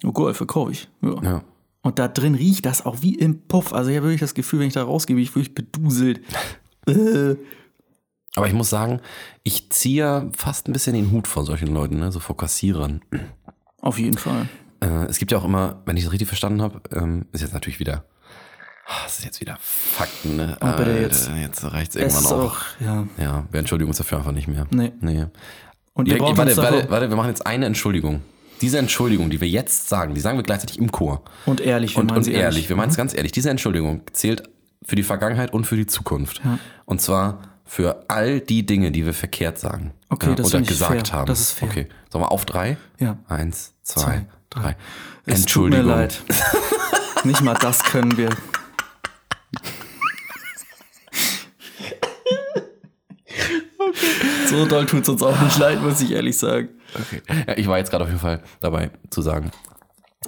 Oh 0.04 0.12
Gott, 0.12 0.36
verkaufe 0.36 0.70
ich. 0.70 0.88
Ja. 1.02 1.22
Ja. 1.22 1.42
Und 1.82 1.98
da 1.98 2.06
drin 2.06 2.36
riecht 2.36 2.66
das 2.66 2.86
auch 2.86 3.02
wie 3.02 3.14
im 3.16 3.42
Puff. 3.48 3.72
Also 3.72 3.90
ich 3.90 3.96
habe 3.96 4.06
wirklich 4.06 4.20
das 4.20 4.34
Gefühl, 4.34 4.60
wenn 4.60 4.68
ich 4.68 4.74
da 4.74 4.84
rausgehe, 4.84 5.16
bin 5.16 5.22
ich 5.24 5.34
wirklich 5.34 5.54
beduselt. 5.54 6.20
Äh. 6.86 7.34
Aber 8.36 8.46
ich 8.46 8.52
muss 8.52 8.68
sagen, 8.70 9.00
ich 9.44 9.70
ziehe 9.70 10.30
fast 10.36 10.68
ein 10.68 10.72
bisschen 10.74 10.94
den 10.94 11.10
Hut 11.10 11.26
vor 11.26 11.44
solchen 11.44 11.68
Leuten, 11.72 11.98
ne? 11.98 12.12
so 12.12 12.20
vor 12.20 12.36
Kassierern. 12.36 13.00
Auf 13.86 13.98
jeden 13.98 14.18
Fall. 14.18 14.48
Äh, 14.80 15.04
es 15.08 15.18
gibt 15.18 15.30
ja 15.32 15.38
auch 15.38 15.44
immer, 15.44 15.80
wenn 15.86 15.96
ich 15.96 16.02
das 16.04 16.12
richtig 16.12 16.28
verstanden 16.28 16.60
habe, 16.60 16.80
ähm, 16.92 17.26
ist 17.32 17.40
jetzt 17.40 17.54
natürlich 17.54 17.78
wieder, 17.78 18.04
ah, 18.86 19.04
das 19.04 19.18
ist 19.20 19.24
jetzt 19.24 19.40
wieder 19.40 19.56
Fakten, 19.60 20.36
ne? 20.36 20.56
Oh, 20.60 20.66
bitte 20.76 20.90
Alter, 20.90 21.36
jetzt. 21.36 21.64
reicht 21.72 21.94
es 21.94 22.02
Es 22.02 22.14
irgendwann 22.14 22.40
auch. 22.40 22.44
auch, 22.52 22.60
ja. 22.80 23.06
Ja, 23.18 23.44
wir 23.50 23.60
entschuldigen 23.60 23.88
uns 23.88 23.98
dafür 23.98 24.18
einfach 24.18 24.32
nicht 24.32 24.48
mehr. 24.48 24.66
Nee. 24.70 24.92
nee. 25.00 25.26
Und 25.94 26.06
wir 26.06 26.14
Ja, 26.16 26.18
brauchen 26.22 26.36
warte, 26.36 26.56
warte, 26.56 26.90
warte, 26.90 27.08
wir 27.08 27.16
machen 27.16 27.28
jetzt 27.28 27.46
eine 27.46 27.66
Entschuldigung. 27.66 28.22
Diese 28.60 28.78
Entschuldigung, 28.78 29.30
die 29.30 29.40
wir 29.40 29.48
jetzt 29.48 29.88
sagen, 29.88 30.14
die 30.14 30.20
sagen 30.20 30.36
wir 30.38 30.42
gleichzeitig 30.42 30.78
im 30.78 30.90
Chor. 30.90 31.22
und 31.46 31.60
ehrlich, 31.60 31.94
wir 31.94 32.00
Und, 32.00 32.06
meinen 32.08 32.16
und 32.18 32.24
sie 32.24 32.32
ehrlich, 32.32 32.68
wir 32.68 32.76
meinen 32.76 32.90
es 32.90 32.96
ganz 32.96 33.14
ehrlich. 33.14 33.32
Diese 33.32 33.50
Entschuldigung 33.50 34.02
zählt 34.12 34.42
für 34.84 34.96
die 34.96 35.02
Vergangenheit 35.02 35.52
und 35.52 35.64
für 35.66 35.76
die 35.76 35.86
Zukunft. 35.86 36.40
Und 36.86 37.00
zwar 37.00 37.40
für 37.66 38.04
all 38.08 38.40
die 38.40 38.64
Dinge, 38.64 38.92
die 38.92 39.04
wir 39.04 39.12
verkehrt 39.14 39.58
sagen. 39.58 39.92
Okay, 40.08 40.34
das 40.34 40.46
Oder 40.54 40.62
gesagt 40.62 41.08
fair. 41.08 41.18
haben. 41.18 41.26
Das 41.26 41.40
ist 41.40 41.52
fair. 41.52 41.68
Okay. 41.68 41.88
Sollen 42.10 42.24
wir 42.24 42.30
auf 42.32 42.44
drei? 42.46 42.76
Ja. 42.98 43.18
Eins, 43.28 43.74
zwei, 43.82 44.00
Zwei, 44.00 44.26
drei. 44.50 44.76
Es 45.26 45.40
Entschuldigung. 45.40 45.84
tut 45.86 45.92
mir 45.92 45.96
leid. 45.96 46.22
Nicht 47.24 47.40
mal 47.42 47.54
das 47.54 47.82
können 47.82 48.16
wir. 48.16 48.30
So 54.48 54.66
doll 54.66 54.86
tut 54.86 55.02
es 55.02 55.08
uns 55.08 55.22
auch 55.22 55.38
nicht 55.40 55.58
leid, 55.58 55.82
muss 55.82 56.00
ich 56.00 56.12
ehrlich 56.12 56.38
sagen. 56.38 56.68
Okay. 56.94 57.22
Ja, 57.46 57.56
ich 57.58 57.66
war 57.66 57.78
jetzt 57.78 57.90
gerade 57.90 58.04
auf 58.04 58.10
jeden 58.10 58.20
Fall 58.20 58.42
dabei 58.60 58.90
zu 59.10 59.22
sagen, 59.22 59.50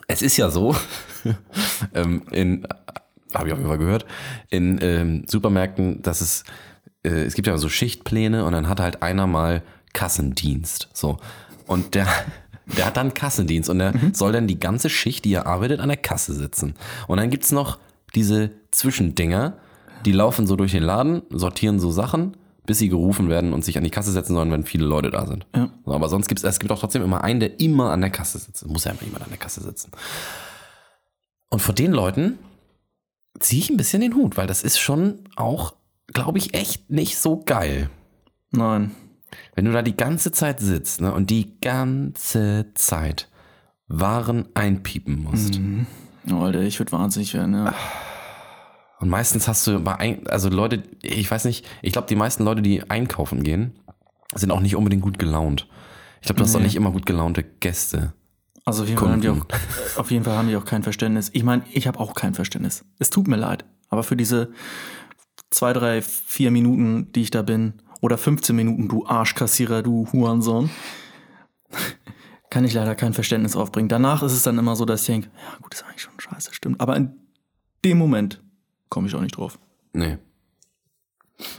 es 0.06 0.22
ist 0.22 0.36
ja 0.36 0.50
so, 0.50 0.76
ähm, 1.94 2.22
in, 2.30 2.66
habe 3.34 3.46
ich 3.48 3.52
auf 3.52 3.58
jeden 3.58 3.68
Fall 3.68 3.78
gehört, 3.78 4.06
in 4.50 4.78
ähm, 4.82 5.24
Supermärkten, 5.26 6.02
dass 6.02 6.20
es, 6.20 6.44
äh, 7.04 7.24
es 7.24 7.34
gibt 7.34 7.46
ja 7.46 7.56
so 7.58 7.68
Schichtpläne 7.68 8.44
und 8.44 8.52
dann 8.52 8.68
hat 8.68 8.80
halt 8.80 9.02
einer 9.02 9.26
mal 9.26 9.62
Kassendienst. 9.92 10.88
So. 10.92 11.18
Und 11.66 11.94
der, 11.94 12.06
der 12.76 12.86
hat 12.86 12.96
dann 12.96 13.14
Kassendienst 13.14 13.70
und 13.70 13.78
der 13.78 13.94
soll 14.12 14.32
dann 14.32 14.46
die 14.46 14.60
ganze 14.60 14.90
Schicht, 14.90 15.24
die 15.24 15.32
er 15.32 15.46
arbeitet, 15.46 15.80
an 15.80 15.88
der 15.88 15.96
Kasse 15.96 16.34
sitzen. 16.34 16.74
Und 17.06 17.18
dann 17.18 17.30
gibt's 17.30 17.52
noch 17.52 17.78
diese 18.14 18.50
Zwischendinger, 18.70 19.58
die 20.04 20.12
laufen 20.12 20.46
so 20.46 20.56
durch 20.56 20.72
den 20.72 20.82
Laden, 20.82 21.22
sortieren 21.30 21.80
so 21.80 21.90
Sachen, 21.90 22.36
bis 22.68 22.78
sie 22.78 22.88
gerufen 22.88 23.28
werden 23.28 23.52
und 23.52 23.64
sich 23.64 23.78
an 23.78 23.84
die 23.84 23.90
Kasse 23.90 24.12
setzen 24.12 24.34
sollen, 24.34 24.50
wenn 24.50 24.64
viele 24.64 24.84
Leute 24.84 25.10
da 25.10 25.26
sind. 25.26 25.46
Ja. 25.56 25.70
So, 25.84 25.92
aber 25.94 26.08
sonst 26.08 26.28
gibt 26.28 26.40
es, 26.40 26.44
es 26.44 26.58
gibt 26.58 26.70
auch 26.70 26.78
trotzdem 26.78 27.02
immer 27.02 27.24
einen, 27.24 27.40
der 27.40 27.60
immer 27.60 27.90
an 27.90 28.02
der 28.02 28.10
Kasse 28.10 28.38
sitzt. 28.38 28.62
Es 28.62 28.68
muss 28.68 28.84
ja 28.84 28.92
immer 28.92 29.02
jemand 29.02 29.24
an 29.24 29.30
der 29.30 29.38
Kasse 29.38 29.62
sitzen. 29.62 29.90
Und 31.50 31.60
vor 31.60 31.74
den 31.74 31.92
Leuten 31.92 32.38
ziehe 33.40 33.62
ich 33.62 33.70
ein 33.70 33.78
bisschen 33.78 34.02
den 34.02 34.14
Hut, 34.14 34.36
weil 34.36 34.46
das 34.46 34.62
ist 34.62 34.78
schon 34.78 35.20
auch, 35.34 35.74
glaube 36.12 36.38
ich, 36.38 36.54
echt 36.54 36.90
nicht 36.90 37.18
so 37.18 37.42
geil. 37.44 37.90
Nein. 38.50 38.92
Wenn 39.54 39.66
du 39.66 39.72
da 39.72 39.82
die 39.82 39.96
ganze 39.96 40.32
Zeit 40.32 40.60
sitzt 40.60 41.00
ne, 41.00 41.12
und 41.12 41.30
die 41.30 41.60
ganze 41.60 42.66
Zeit 42.74 43.28
Waren 43.88 44.48
einpiepen 44.54 45.22
musst. 45.22 45.58
Oh, 46.30 46.42
Alter, 46.42 46.60
ich 46.60 46.78
würde 46.78 46.92
wahnsinnig 46.92 47.32
werden, 47.32 47.54
ja. 47.54 47.74
Und 49.00 49.08
meistens 49.08 49.48
hast 49.48 49.66
du 49.66 49.78
also 49.78 50.48
Leute, 50.50 50.82
ich 51.02 51.30
weiß 51.30 51.44
nicht, 51.44 51.66
ich 51.82 51.92
glaube, 51.92 52.08
die 52.08 52.16
meisten 52.16 52.44
Leute, 52.44 52.60
die 52.60 52.90
einkaufen 52.90 53.42
gehen, 53.42 53.78
sind 54.34 54.50
auch 54.50 54.60
nicht 54.60 54.76
unbedingt 54.76 55.02
gut 55.02 55.18
gelaunt. 55.18 55.68
Ich 56.20 56.26
glaube, 56.26 56.38
du 56.38 56.44
hast 56.44 56.54
auch 56.54 56.60
nicht 56.60 56.74
immer 56.74 56.90
gut 56.90 57.06
gelaunte 57.06 57.44
Gäste. 57.44 58.12
Also 58.64 58.82
auf 58.82 58.88
jeden, 58.88 59.00
Fall 59.00 59.10
haben 59.10 59.20
die 59.22 59.28
auch, 59.30 59.46
auf 59.96 60.10
jeden 60.10 60.24
Fall 60.24 60.36
haben 60.36 60.48
die 60.48 60.56
auch 60.56 60.64
kein 60.64 60.82
Verständnis. 60.82 61.30
Ich 61.32 61.44
meine, 61.44 61.62
ich 61.72 61.86
habe 61.86 61.98
auch 61.98 62.14
kein 62.14 62.34
Verständnis. 62.34 62.84
Es 62.98 63.08
tut 63.08 63.28
mir 63.28 63.36
leid. 63.36 63.64
Aber 63.88 64.02
für 64.02 64.16
diese 64.16 64.52
zwei, 65.50 65.72
drei, 65.72 66.02
vier 66.02 66.50
Minuten, 66.50 67.10
die 67.12 67.22
ich 67.22 67.30
da 67.30 67.42
bin, 67.42 67.74
oder 68.00 68.16
15 68.18 68.54
Minuten, 68.54 68.88
du 68.88 69.06
Arschkassierer, 69.06 69.82
du 69.82 70.06
Hurensohn, 70.12 70.70
kann 72.50 72.64
ich 72.64 72.72
leider 72.74 72.94
kein 72.94 73.12
Verständnis 73.14 73.56
aufbringen. 73.56 73.88
Danach 73.88 74.22
ist 74.22 74.32
es 74.32 74.42
dann 74.42 74.58
immer 74.58 74.76
so, 74.76 74.84
dass 74.84 75.02
ich 75.02 75.06
denke, 75.08 75.28
ja 75.36 75.58
gut, 75.60 75.74
ist 75.74 75.84
eigentlich 75.84 76.02
schon 76.02 76.18
scheiße, 76.18 76.54
stimmt. 76.54 76.80
Aber 76.80 76.96
in 76.96 77.12
dem 77.84 77.98
Moment 77.98 78.40
komme 78.88 79.06
ich 79.08 79.14
auch 79.14 79.20
nicht 79.20 79.36
drauf. 79.36 79.58
Nee, 79.92 80.18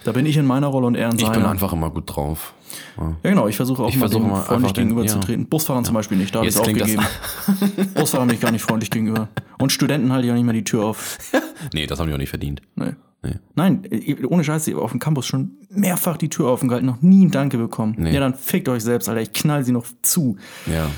Da 0.04 0.12
bin 0.12 0.26
ich 0.26 0.38
in 0.38 0.46
meiner 0.46 0.68
Rolle 0.68 0.88
und 0.88 0.96
er 0.96 1.10
in 1.10 1.16
ich 1.16 1.22
seiner. 1.22 1.34
bin 1.40 1.46
einfach 1.46 1.74
immer 1.74 1.90
gut 1.90 2.04
drauf. 2.16 2.54
Ja. 2.98 3.16
Ja, 3.24 3.30
genau, 3.32 3.48
ich 3.48 3.56
versuche 3.56 3.84
auch 3.84 3.90
Ich 3.90 3.96
mal 3.96 4.02
versuche 4.02 4.24
dem 4.24 4.32
mal 4.32 4.44
freundlich 4.44 4.74
gegenüberzutreten. 4.74 5.48
Busfahrern 5.48 5.84
zum 5.86 5.96
Beispiel 5.96 6.18
nicht, 6.18 6.34
da 6.36 6.40
habe 6.40 6.48
ich 6.48 6.56
es 6.56 6.62
das- 6.62 6.68
aufgegeben. 6.68 7.04
Busfahrern 7.96 8.28
bin 8.28 8.36
ich 8.36 8.42
gar 8.42 8.52
nicht 8.52 8.62
freundlich 8.62 8.92
gegenüber. 8.92 9.28
Und 9.58 9.72
Studenten 9.72 10.12
halte 10.12 10.26
ich 10.28 10.32
auch 10.32 10.36
nicht 10.36 10.44
mehr 10.46 10.54
die 10.54 10.64
Tür 10.64 10.86
auf. 10.86 11.18
Nee, 11.74 11.86
das 11.88 12.00
haben 12.00 12.08
die 12.08 12.14
auch 12.14 12.18
nicht 12.18 12.30
verdient. 12.30 12.62
Nee. 12.76 12.94
Nee. 13.22 13.36
Nein, 13.56 13.84
ohne 14.30 14.44
Scheiß, 14.44 14.68
ich 14.68 14.76
hab 14.76 14.82
auf 14.82 14.92
dem 14.92 15.00
Campus 15.00 15.26
schon 15.26 15.52
mehrfach 15.70 16.16
die 16.16 16.30
Tür 16.30 16.48
offen 16.48 16.70
gehalten, 16.70 16.86
noch 16.86 17.02
nie 17.02 17.26
ein 17.26 17.32
Danke 17.32 17.58
bekommen. 17.58 17.96
Nee. 17.98 18.14
Ja, 18.14 18.22
dann 18.22 18.34
fickt 18.34 18.70
euch 18.70 18.84
selbst, 18.84 19.10
Alter, 19.10 19.22
ich 19.22 19.34
knall 19.34 19.66
sie 19.66 19.74
noch 19.74 19.86
zu. 20.02 20.38
Ja. 20.66 20.90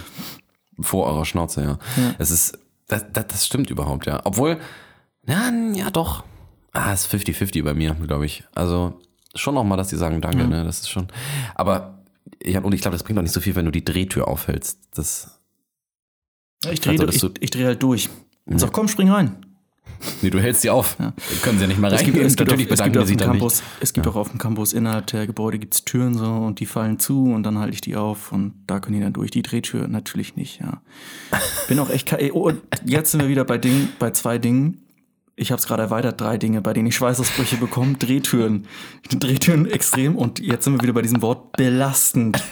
Vor 0.79 1.07
eurer 1.07 1.25
Schnauze, 1.25 1.63
ja. 1.63 1.79
Es 2.19 2.29
ist, 2.29 2.59
das, 2.87 3.05
das, 3.11 3.27
das 3.27 3.45
stimmt 3.45 3.69
überhaupt, 3.71 4.05
ja. 4.05 4.21
Obwohl, 4.23 4.59
ja, 5.27 5.51
ja 5.73 5.89
doch. 5.89 6.23
Ah, 6.73 6.93
es 6.93 7.05
ist 7.05 7.13
50-50 7.13 7.63
bei 7.63 7.73
mir, 7.73 7.95
glaube 7.95 8.25
ich. 8.25 8.43
Also 8.53 8.99
schon 9.35 9.55
noch 9.55 9.63
mal, 9.63 9.77
dass 9.77 9.89
die 9.89 9.97
sagen 9.97 10.21
Danke, 10.21 10.47
ne? 10.47 10.63
Das 10.63 10.79
ist 10.79 10.89
schon. 10.89 11.07
Aber 11.55 12.03
ja, 12.43 12.61
und 12.61 12.73
ich 12.73 12.81
glaube, 12.81 12.95
das 12.95 13.03
bringt 13.03 13.17
auch 13.19 13.23
nicht 13.23 13.33
so 13.33 13.41
viel, 13.41 13.55
wenn 13.55 13.65
du 13.65 13.71
die 13.71 13.83
Drehtür 13.83 14.27
aufhältst. 14.27 14.79
Das. 14.93 15.39
Ich 16.71 16.79
drehe 16.81 16.99
Also, 16.99 17.29
ich, 17.29 17.41
ich 17.41 17.49
dreh 17.49 17.65
halt 17.65 17.81
durch. 17.81 18.09
Und 18.45 18.59
sag, 18.59 18.71
komm, 18.71 18.87
spring 18.87 19.09
rein. 19.09 19.37
Nee, 20.21 20.29
du 20.29 20.39
hältst 20.39 20.61
sie 20.61 20.69
auf. 20.69 20.95
Dann 20.97 21.13
können 21.41 21.57
sie 21.57 21.63
ja 21.63 21.67
nicht 21.67 21.79
mal 21.79 21.91
Es 21.93 21.99
rein. 21.99 22.05
gibt, 22.05 22.17
es 22.17 22.35
gibt, 22.35 22.49
Natürlich 22.49 22.67
auf, 22.67 22.79
es 22.79 22.83
gibt 22.83 22.97
auf 22.97 23.03
dann 23.07 23.17
nicht. 23.17 23.25
Campus, 23.25 23.63
es 23.79 23.93
gibt 23.93 24.07
auch 24.07 24.15
auf 24.15 24.29
dem 24.29 24.37
Campus 24.39 24.73
innerhalb 24.73 25.07
der 25.07 25.27
Gebäude 25.27 25.59
gibt's 25.59 25.83
Türen 25.85 26.13
so 26.15 26.25
und 26.25 26.59
die 26.59 26.65
fallen 26.65 26.99
zu 26.99 27.23
und 27.25 27.43
dann 27.43 27.57
halte 27.59 27.73
ich 27.73 27.81
die 27.81 27.95
auf 27.95 28.31
und 28.31 28.53
da 28.67 28.79
können 28.79 28.97
die 28.97 29.03
dann 29.03 29.13
durch. 29.13 29.31
Die 29.31 29.41
Drehtür 29.41 29.87
natürlich 29.87 30.35
nicht, 30.35 30.59
ja. 30.59 30.81
Bin 31.67 31.79
auch 31.79 31.89
echt 31.89 32.15
oh, 32.33 32.51
jetzt 32.85 33.11
sind 33.11 33.21
wir 33.21 33.29
wieder 33.29 33.45
bei 33.45 33.57
Dingen, 33.57 33.89
bei 33.99 34.11
zwei 34.11 34.37
Dingen. 34.37 34.80
Ich 35.41 35.51
habe 35.51 35.59
es 35.59 35.65
gerade 35.65 35.81
erweitert, 35.81 36.21
drei 36.21 36.37
Dinge, 36.37 36.61
bei 36.61 36.71
denen 36.71 36.85
ich 36.85 36.95
Schweißausbrüche 36.97 37.57
bekomme. 37.57 37.95
Drehtüren. 37.95 38.67
Drehtüren 39.09 39.65
extrem 39.65 40.15
und 40.15 40.39
jetzt 40.39 40.65
sind 40.65 40.73
wir 40.73 40.83
wieder 40.83 40.93
bei 40.93 41.01
diesem 41.01 41.23
Wort 41.23 41.53
belastend. 41.53 42.43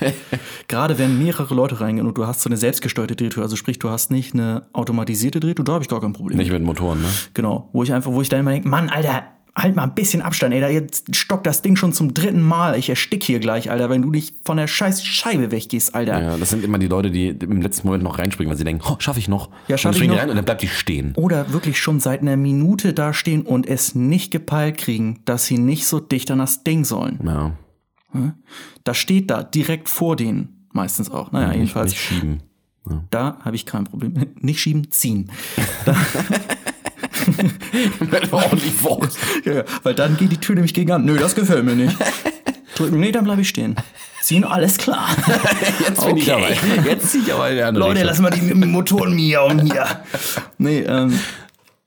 gerade 0.68 0.98
wenn 0.98 1.20
mehrere 1.20 1.54
Leute 1.54 1.82
reingehen 1.82 2.08
und 2.08 2.18
du 2.18 2.26
hast 2.26 2.42
so 2.42 2.50
eine 2.50 2.58
selbstgesteuerte 2.58 3.16
Drehtür, 3.16 3.44
also 3.44 3.56
sprich, 3.56 3.78
du 3.78 3.92
hast 3.92 4.10
nicht 4.10 4.34
eine 4.34 4.66
automatisierte 4.74 5.40
Drehtür, 5.40 5.64
da 5.66 5.74
habe 5.74 5.84
ich 5.84 5.88
gar 5.88 6.02
kein 6.02 6.14
Problem. 6.14 6.40
Nicht 6.40 6.52
mit 6.52 6.64
Motoren, 6.64 7.00
ne? 7.00 7.08
Genau, 7.36 7.70
wo 7.74 7.84
ich 7.84 7.94
einfach, 7.94 8.12
wo 8.12 8.24
ich 8.24 8.30
dann 8.30 8.40
immer 8.40 8.54
denke, 8.54 8.68
Mann, 8.68 8.90
Alter, 8.90 9.24
halt 9.62 9.76
mal 9.76 9.84
ein 9.84 9.94
bisschen 9.94 10.22
Abstand, 10.22 10.54
ey, 10.54 10.62
da 10.62 10.70
jetzt 10.70 11.16
stockt 11.16 11.46
das 11.46 11.62
Ding 11.62 11.76
schon 11.76 11.94
zum 11.94 12.14
dritten 12.14 12.42
Mal. 12.42 12.78
Ich 12.78 12.90
erstick 12.90 13.24
hier 13.24 13.40
gleich, 13.40 13.70
Alter, 13.72 13.90
wenn 13.90 14.02
du 14.02 14.10
nicht 14.10 14.36
von 14.46 14.58
der 14.58 14.68
scheiß 14.68 15.06
Scheibe 15.06 15.52
weggehst, 15.52 15.94
Alter. 15.96 16.22
Ja, 16.22 16.38
das 16.38 16.50
sind 16.50 16.64
immer 16.64 16.78
die 16.80 16.88
Leute, 16.88 17.12
die 17.12 17.28
im 17.30 17.62
letzten 17.62 17.88
Moment 17.88 18.04
noch 18.04 18.18
reinspringen, 18.20 18.50
weil 18.50 18.58
sie 18.58 18.64
denken, 18.64 18.84
oh, 18.90 18.96
schaffe 19.00 19.20
ich 19.20 19.28
noch. 19.28 19.50
Ja, 19.68 19.78
schaff 19.78 19.90
und 19.90 19.92
dann 19.92 19.92
ich 19.92 19.98
springen 19.98 20.12
die 20.12 20.16
noch. 20.16 20.22
rein 20.24 20.30
und 20.30 20.36
dann 20.38 20.46
bleibt 20.46 20.62
die 20.62 20.68
stehen. 20.68 21.14
Oder 21.16 21.52
wirklich 21.54 21.80
schon 21.80 22.00
seit 22.00 22.22
einer 22.22 22.38
Minute 22.38 22.94
dastehen 22.94 23.42
und 23.44 23.68
es 23.68 23.96
nicht 23.96 24.32
gepeilt 24.32 24.78
kriegen, 24.78 25.20
dass 25.26 25.46
sie 25.46 25.58
nicht 25.58 25.86
so 25.88 26.00
dicht 26.00 26.32
an 26.32 26.40
das 26.40 26.64
Ding 26.64 26.86
sollen. 26.86 27.20
Ja. 27.26 27.52
Das 28.84 28.98
steht 28.98 29.30
da 29.30 29.44
direkt 29.44 29.88
vor 29.90 30.16
denen, 30.16 30.66
meistens 30.74 31.12
auch. 31.12 31.32
Naja, 31.32 31.50
Nicht, 31.50 31.58
jedenfalls, 31.58 31.92
nicht 31.92 32.02
schieben. 32.02 32.44
da 33.12 33.38
habe 33.46 33.56
ich 33.56 33.66
kein 33.68 33.84
Problem. 33.84 34.14
Nicht 34.42 34.60
schieben, 34.62 34.90
ziehen. 34.90 35.30
ordentlich 38.32 38.84
Wort. 38.84 39.12
Ja, 39.46 39.54
ja, 39.54 39.64
weil 39.84 39.94
dann 39.96 40.18
geht 40.18 40.32
die 40.32 40.38
Tür 40.38 40.56
nämlich 40.56 40.74
gegen 40.74 40.92
an. 40.92 41.06
Nö, 41.06 41.18
das 41.18 41.36
gefällt 41.36 41.66
mir 41.66 41.76
nicht. 41.76 41.96
Drücken, 42.76 43.00
nee, 43.00 43.12
dann 43.12 43.24
bleibe 43.26 43.42
ich 43.42 43.50
stehen. 43.50 43.76
Ziehen, 44.22 44.44
alles 44.44 44.78
klar. 44.78 45.08
Jetzt 45.88 46.06
bin 46.06 46.18
ich 46.18 46.32
Okay. 46.32 46.56
dabei. 46.76 46.90
Jetzt 46.90 47.12
ziehe 47.12 47.24
ich 47.24 47.34
aber 47.34 47.50
in 47.50 47.60
andere 47.64 47.88
Leute, 47.88 48.04
lass 48.04 48.20
mal 48.20 48.30
die 48.30 48.42
Motoren 48.54 49.16
miauen 49.16 49.60
hier. 49.60 49.86
Nee, 50.58 50.80
ähm, 50.82 51.20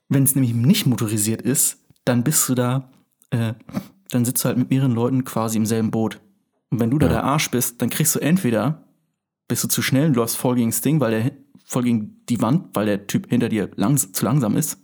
wenn 0.09 0.23
es 0.23 0.35
nämlich 0.35 0.53
nicht 0.53 0.85
motorisiert 0.85 1.41
ist, 1.41 1.77
dann 2.05 2.23
bist 2.23 2.47
du 2.49 2.55
da, 2.55 2.89
äh, 3.31 3.53
dann 4.09 4.25
sitzt 4.25 4.43
du 4.43 4.49
halt 4.49 4.57
mit 4.57 4.69
mehreren 4.69 4.91
Leuten 4.93 5.23
quasi 5.23 5.57
im 5.57 5.65
selben 5.65 5.89
Boot. 5.91 6.19
Und 6.69 6.79
wenn 6.79 6.89
du 6.91 6.97
da 6.99 7.07
der 7.07 7.23
Arsch 7.23 7.49
bist, 7.49 7.81
dann 7.81 7.89
kriegst 7.89 8.13
du 8.15 8.19
entweder, 8.19 8.83
bist 9.47 9.63
du 9.63 9.67
zu 9.67 9.81
schnell 9.81 10.07
und 10.07 10.15
läufst 10.15 10.37
voll 10.37 10.55
gegen 10.55 10.71
das 10.71 10.81
Ding, 10.81 10.99
weil 10.99 11.11
der 11.11 11.31
voll 11.63 11.83
gegen 11.83 12.21
die 12.29 12.41
Wand, 12.41 12.69
weil 12.75 12.85
der 12.85 13.07
Typ 13.07 13.29
hinter 13.29 13.49
dir 13.49 13.69
langs 13.75 14.11
zu 14.11 14.25
langsam 14.25 14.55
ist. 14.57 14.77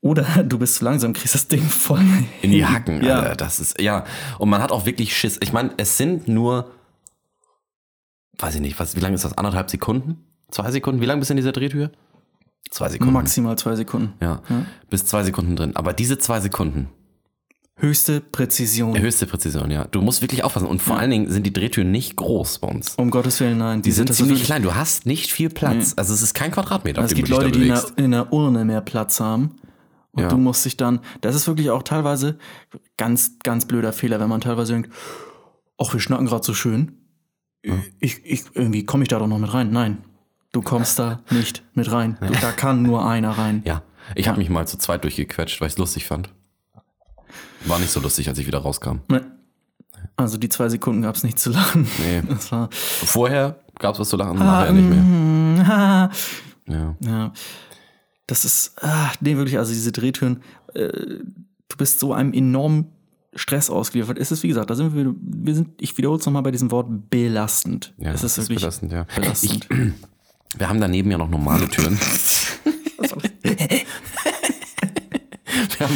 Oder 0.00 0.24
du 0.44 0.58
bist 0.58 0.76
zu 0.76 0.84
langsam, 0.84 1.12
kriegst 1.12 1.34
das 1.34 1.48
Ding 1.48 1.62
voll 1.68 2.02
In 2.42 2.50
die 2.50 2.64
Hacken, 2.66 3.02
Ja. 3.04 3.20
Alter. 3.20 3.36
Das 3.36 3.60
ist, 3.60 3.80
ja. 3.80 4.04
Und 4.38 4.48
man 4.50 4.62
hat 4.62 4.72
auch 4.72 4.86
wirklich 4.86 5.16
Schiss. 5.16 5.38
Ich 5.42 5.52
meine, 5.52 5.70
es 5.76 5.96
sind 5.96 6.28
nur, 6.28 6.70
weiß 8.38 8.54
ich 8.56 8.60
nicht, 8.60 8.78
was, 8.80 8.96
wie 8.96 9.00
lange 9.00 9.14
ist 9.14 9.24
das? 9.24 9.36
Anderthalb 9.38 9.70
Sekunden? 9.70 10.24
Zwei 10.50 10.70
Sekunden? 10.70 11.00
Wie 11.00 11.06
lange 11.06 11.20
bist 11.20 11.30
du 11.30 11.32
in 11.32 11.36
dieser 11.38 11.52
Drehtür? 11.52 11.90
Zwei 12.70 12.88
Sekunden. 12.88 13.12
Maximal 13.12 13.56
zwei 13.58 13.74
Sekunden. 13.76 14.12
Ja. 14.20 14.42
Bis 14.90 15.04
zwei 15.06 15.24
Sekunden 15.24 15.56
drin. 15.56 15.76
Aber 15.76 15.92
diese 15.92 16.18
zwei 16.18 16.40
Sekunden, 16.40 16.88
Höchste 17.76 18.20
Präzision. 18.20 18.96
höchste 18.98 19.26
Präzision, 19.26 19.70
ja. 19.70 19.84
Du 19.86 20.02
musst 20.02 20.20
wirklich 20.20 20.44
aufpassen. 20.44 20.66
Und 20.66 20.80
vor 20.82 20.98
allen 20.98 21.10
Dingen 21.10 21.30
sind 21.30 21.44
die 21.44 21.52
Drehtüren 21.52 21.90
nicht 21.90 22.16
groß 22.16 22.58
bei 22.58 22.68
uns. 22.68 22.94
Um 22.96 23.10
Gottes 23.10 23.40
Willen, 23.40 23.58
nein. 23.58 23.82
Die 23.82 23.92
sind 23.92 24.08
das 24.10 24.18
ziemlich 24.18 24.44
klein. 24.44 24.62
Du 24.62 24.74
hast 24.74 25.06
nicht 25.06 25.32
viel 25.32 25.48
Platz. 25.48 25.94
Also 25.96 26.12
es 26.14 26.22
ist 26.22 26.34
kein 26.34 26.50
Quadratmeter, 26.52 27.00
auf 27.00 27.06
Es 27.06 27.14
gibt 27.14 27.28
Leute, 27.28 27.50
die 27.50 27.62
in 27.62 27.68
der, 27.68 27.84
in 27.96 28.10
der 28.10 28.32
Urne 28.32 28.64
mehr 28.64 28.82
Platz 28.82 29.20
haben. 29.20 29.56
Und 30.12 30.22
Ja. 30.24 30.28
du 30.28 30.36
musst 30.36 30.64
dich 30.66 30.76
dann, 30.76 31.00
das 31.22 31.34
ist 31.34 31.46
wirklich 31.46 31.70
auch 31.70 31.82
teilweise 31.82 32.38
ganz, 32.98 33.38
ganz 33.42 33.64
blöder 33.64 33.94
Fehler, 33.94 34.20
wenn 34.20 34.28
man 34.28 34.42
teilweise 34.42 34.74
denkt, 34.74 34.90
ach, 35.78 35.92
wir 35.92 36.00
schnacken 36.00 36.26
gerade 36.26 36.44
so 36.44 36.52
schön. 36.52 36.98
Ich, 37.98 38.20
ich, 38.24 38.44
irgendwie 38.54 38.84
komme 38.84 39.04
ich 39.04 39.08
da 39.08 39.18
doch 39.18 39.26
noch 39.26 39.38
mit 39.38 39.54
rein. 39.54 39.70
Nein, 39.70 39.98
du 40.52 40.60
kommst 40.60 40.98
da 40.98 41.22
nicht 41.30 41.64
mit 41.74 41.90
rein. 41.90 42.18
Du, 42.20 42.32
da 42.40 42.52
kann 42.52 42.82
nur 42.82 43.06
einer 43.08 43.30
rein. 43.30 43.62
Ja. 43.64 43.82
Ich 44.14 44.28
habe 44.28 44.38
mich 44.38 44.50
mal 44.50 44.66
zu 44.66 44.76
zweit 44.76 45.04
durchgequetscht, 45.04 45.60
weil 45.60 45.68
ich 45.68 45.74
es 45.74 45.78
lustig 45.78 46.06
fand. 46.06 46.28
War 47.66 47.78
nicht 47.78 47.90
so 47.90 48.00
lustig, 48.00 48.28
als 48.28 48.38
ich 48.38 48.46
wieder 48.46 48.58
rauskam. 48.58 48.98
Ne. 49.08 49.24
Also 50.16 50.36
die 50.36 50.48
zwei 50.48 50.68
Sekunden 50.68 51.02
gab 51.02 51.16
es 51.16 51.24
nicht 51.24 51.38
zu 51.38 51.50
lachen. 51.50 51.86
Nee. 51.98 52.22
Das 52.28 52.52
war, 52.52 52.68
Vorher 52.72 53.60
gab 53.78 53.94
es 53.94 54.00
was 54.00 54.08
zu 54.08 54.16
lachen, 54.16 54.38
nachher 54.38 54.72
nicht 54.72 54.88
mehr. 54.88 55.66
ha. 55.66 56.10
Ja. 56.66 56.96
Ja, 57.00 57.32
das 58.26 58.44
ist, 58.44 58.82
ah, 58.82 59.10
nee, 59.20 59.36
wirklich, 59.36 59.58
also 59.58 59.72
diese 59.72 59.92
Drehtüren, 59.92 60.42
äh, 60.74 60.88
du 60.88 61.76
bist 61.76 61.98
so 61.98 62.12
einem 62.12 62.32
enormen 62.32 62.86
Stress 63.34 63.70
ausgeliefert. 63.70 64.18
Es 64.18 64.30
ist, 64.30 64.42
wie 64.42 64.48
gesagt, 64.48 64.70
da 64.70 64.74
sind 64.74 64.94
wir, 64.94 65.14
wir 65.20 65.54
sind, 65.54 65.70
ich 65.80 65.96
wiederhole 65.98 66.20
es 66.20 66.26
nochmal 66.26 66.42
bei 66.42 66.50
diesem 66.50 66.70
Wort 66.70 67.10
belastend. 67.10 67.94
Ja, 67.98 68.12
es 68.12 68.22
ist 68.22 68.38
wirklich 68.38 68.60
belastend, 68.60 68.92
ja. 68.92 69.06
belastend. 69.14 69.66
Ich, 69.70 69.78
wir 70.58 70.68
haben 70.68 70.80
daneben 70.80 71.10
ja 71.10 71.18
noch 71.18 71.28
normale 71.28 71.68
Türen. 71.68 71.98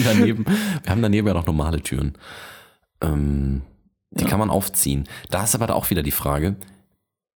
wir, 0.05 0.11
haben 0.11 0.19
daneben, 0.21 0.45
wir 0.45 0.91
haben 0.91 1.03
daneben 1.03 1.27
ja 1.27 1.35
noch 1.35 1.47
normale 1.47 1.81
Türen. 1.83 2.15
Ähm, 3.01 3.63
die 4.11 4.25
kann 4.25 4.39
man 4.39 4.51
aufziehen. 4.51 5.09
Da 5.31 5.45
ist 5.45 5.55
aber 5.55 5.67
da 5.67 5.75
auch 5.75 5.91
wieder 5.91 6.03
die 6.03 6.11
Frage, 6.11 6.57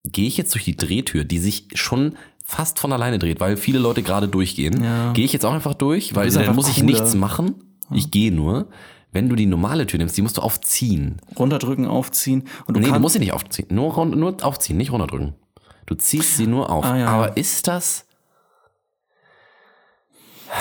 gehe 0.06 0.28
ich 0.28 0.38
jetzt 0.38 0.54
durch 0.54 0.64
die 0.64 0.78
Drehtür, 0.78 1.24
die 1.24 1.40
sich 1.40 1.68
schon 1.74 2.16
fast 2.44 2.80
von 2.80 2.92
alleine 2.94 3.20
dreht, 3.20 3.40
weil 3.40 3.58
viele 3.58 3.80
Leute 3.80 4.02
gerade 4.02 4.28
durchgehen. 4.28 4.84
Ja. 4.84 5.14
Gehe 5.14 5.26
ich 5.26 5.34
jetzt 5.34 5.46
auch 5.46 5.54
einfach 5.54 5.74
durch, 5.74 6.16
weil 6.16 6.32
dann 6.32 6.56
muss 6.56 6.70
ich 6.70 6.76
cooler. 6.76 6.88
nichts 6.88 7.16
machen. 7.16 7.56
Ich 7.94 8.12
gehe 8.12 8.32
nur. 8.32 8.70
Wenn 9.12 9.28
du 9.28 9.36
die 9.36 9.48
normale 9.48 9.88
Tür 9.88 9.98
nimmst, 9.98 10.16
die 10.18 10.22
musst 10.22 10.38
du 10.38 10.42
aufziehen. 10.42 11.20
Runterdrücken, 11.38 11.88
aufziehen 11.88 12.44
und 12.68 12.78
du 12.78 12.80
Nee, 12.80 12.92
du 12.92 13.00
musst 13.00 13.14
sie 13.14 13.20
nicht 13.20 13.34
aufziehen. 13.34 13.68
Nur, 13.72 14.06
nur 14.06 14.38
aufziehen, 14.44 14.78
nicht 14.78 14.92
runterdrücken. 14.92 15.34
Du 15.88 15.96
ziehst 15.96 16.38
sie 16.38 16.46
nur 16.46 16.70
auf. 16.70 16.86
Ah, 16.86 16.98
ja, 16.98 17.08
Aber 17.08 17.28
ja. 17.30 17.34
ist 17.34 17.68
das. 17.68 18.06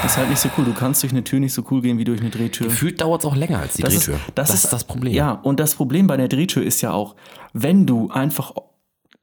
Das 0.03 0.13
ist 0.13 0.19
halt 0.19 0.31
nicht 0.31 0.39
so 0.41 0.49
cool. 0.57 0.65
Du 0.65 0.73
kannst 0.75 1.03
durch 1.03 1.13
eine 1.13 1.25
Tür 1.25 1.41
nicht 1.41 1.53
so 1.55 1.65
cool 1.71 1.81
gehen 1.83 1.99
wie 1.99 2.05
durch 2.05 2.21
eine 2.21 2.31
Drehtür. 2.31 2.67
Gefühlt 2.69 3.01
dauert 3.01 3.23
es 3.23 3.27
auch 3.27 3.35
länger 3.37 3.59
als 3.61 3.75
die 3.75 3.83
Das 3.83 3.95
Drehtür. 3.95 4.15
ist, 4.15 4.23
das, 4.35 4.55
ist 4.55 4.73
das 4.73 4.85
Problem. 4.85 5.13
Ja, 5.15 5.33
und 5.33 5.59
das 5.61 5.75
Problem 5.75 6.07
bei 6.07 6.17
der 6.17 6.29
Drehtür 6.29 6.63
ist 6.63 6.81
ja 6.83 6.93
auch, 6.93 7.17
wenn 7.53 7.87
du 7.87 8.11
einfach 8.11 8.53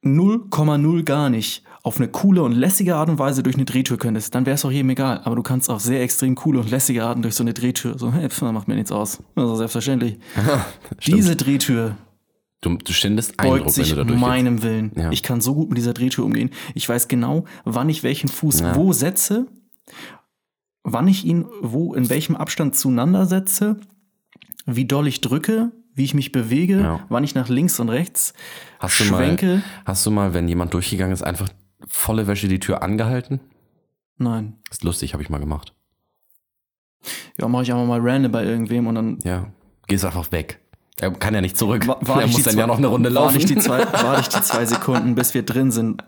0,0 0.04 1.04
gar 1.04 1.30
nicht 1.30 1.64
auf 1.84 1.98
eine 1.98 2.08
coole 2.08 2.42
und 2.42 2.52
lässige 2.52 2.96
Art 2.96 3.10
und 3.10 3.20
Weise 3.20 3.44
durch 3.44 3.56
eine 3.56 3.66
Drehtür 3.66 3.98
könntest, 3.98 4.34
dann 4.34 4.46
wäre 4.48 4.56
es 4.56 4.66
auch 4.66 4.72
jedem 4.72 4.90
egal. 4.90 5.22
Aber 5.24 5.36
du 5.36 5.44
kannst 5.44 5.70
auf 5.70 5.82
sehr 5.82 6.02
extrem 6.02 6.36
coole 6.36 6.60
und 6.60 6.70
lässige 6.72 7.04
Arten 7.04 7.22
durch 7.22 7.36
so 7.36 7.44
eine 7.44 7.54
Drehtür. 7.54 7.98
So, 7.98 8.12
hey, 8.12 8.28
pf, 8.30 8.42
macht 8.42 8.68
mir 8.68 8.76
nichts 8.76 8.92
aus. 8.92 9.20
Das 9.36 9.52
ist 9.52 9.58
selbstverständlich. 9.58 10.18
Diese 11.06 11.36
Drehtür 11.36 11.98
Du, 12.62 12.76
du 12.78 12.94
ständigst 12.94 13.38
beugt 13.38 13.48
Eindruck, 13.52 13.66
wenn 13.68 13.74
sich 13.74 13.90
du 13.90 13.96
da 13.98 14.04
durchgehst. 14.04 14.28
meinem 14.28 14.64
Willen. 14.64 14.92
Ja. 14.96 15.12
Ich 15.12 15.22
kann 15.22 15.40
so 15.40 15.54
gut 15.54 15.70
mit 15.70 15.78
dieser 15.78 15.94
Drehtür 15.94 16.26
umgehen. 16.26 16.50
Ich 16.74 16.90
weiß 16.90 17.08
genau, 17.08 17.46
wann 17.64 17.90
ich 17.90 18.02
welchen 18.02 18.28
Fuß 18.28 18.64
wo 18.74 18.92
setze, 18.92 19.46
wann 20.86 21.08
ich 21.10 21.26
ihn 21.26 21.46
wo 21.62 21.94
in 21.94 22.08
welchem 22.10 22.36
Abstand 22.36 22.76
zueinander 22.76 23.26
setze, 23.26 23.78
wie 24.66 24.86
doll 24.86 25.08
ich 25.08 25.20
drücke, 25.22 25.72
wie 25.94 26.04
ich 26.06 26.14
mich 26.14 26.32
bewege, 26.32 26.80
Ja. 26.80 27.00
wann 27.10 27.24
ich 27.24 27.36
nach 27.36 27.50
links 27.50 27.80
und 27.80 27.90
rechts 27.90 28.34
Hast 28.80 29.00
du, 29.00 29.04
schwenke. 29.06 29.46
mal, 29.48 29.64
hast 29.86 30.06
du 30.06 30.12
mal, 30.12 30.34
wenn 30.34 30.48
jemand 30.48 30.74
durchgegangen 30.74 31.14
ist, 31.14 31.24
einfach 31.24 31.50
volle 31.88 32.28
Wäsche 32.28 32.48
die 32.48 32.60
Tür 32.60 32.82
angehalten? 32.84 33.40
Nein. 34.18 34.54
ist 34.72 34.84
lustig, 34.84 35.14
habe 35.14 35.22
ich 35.24 35.30
mal 35.30 35.40
gemacht. 35.40 35.74
Ja, 37.38 37.48
mache 37.48 37.64
ich 37.64 37.72
einfach 37.74 37.86
mal 37.86 38.00
random 38.02 38.32
bei 38.32 38.44
irgendwem 38.46 38.88
und 38.88 38.96
dann 38.96 39.20
Ja. 39.24 39.48
Gehst 39.88 40.06
einfach 40.06 40.32
weg. 40.32 40.60
Er 41.00 41.12
kann 41.12 41.34
ja 41.34 41.42
nicht 41.42 41.58
zurück. 41.58 41.86
wa- 41.88 41.98
warte 42.02 42.22
er 42.24 42.26
ich 42.28 42.32
muss 42.34 42.44
dann 42.44 42.54
zwei- 42.54 42.62
ja 42.62 42.68
noch 42.68 42.78
eine 42.78 42.88
Runde 42.88 43.10
laufen. 43.10 43.38
Die 43.38 43.56
zwei, 43.58 43.80
warte 43.92 44.22
ich 44.22 44.30
die 44.30 44.42
zwei 44.42 44.66
Sekunden, 44.66 45.14
bis 45.16 45.34
wir 45.34 45.44
drin 45.44 45.72
sind, 45.72 46.04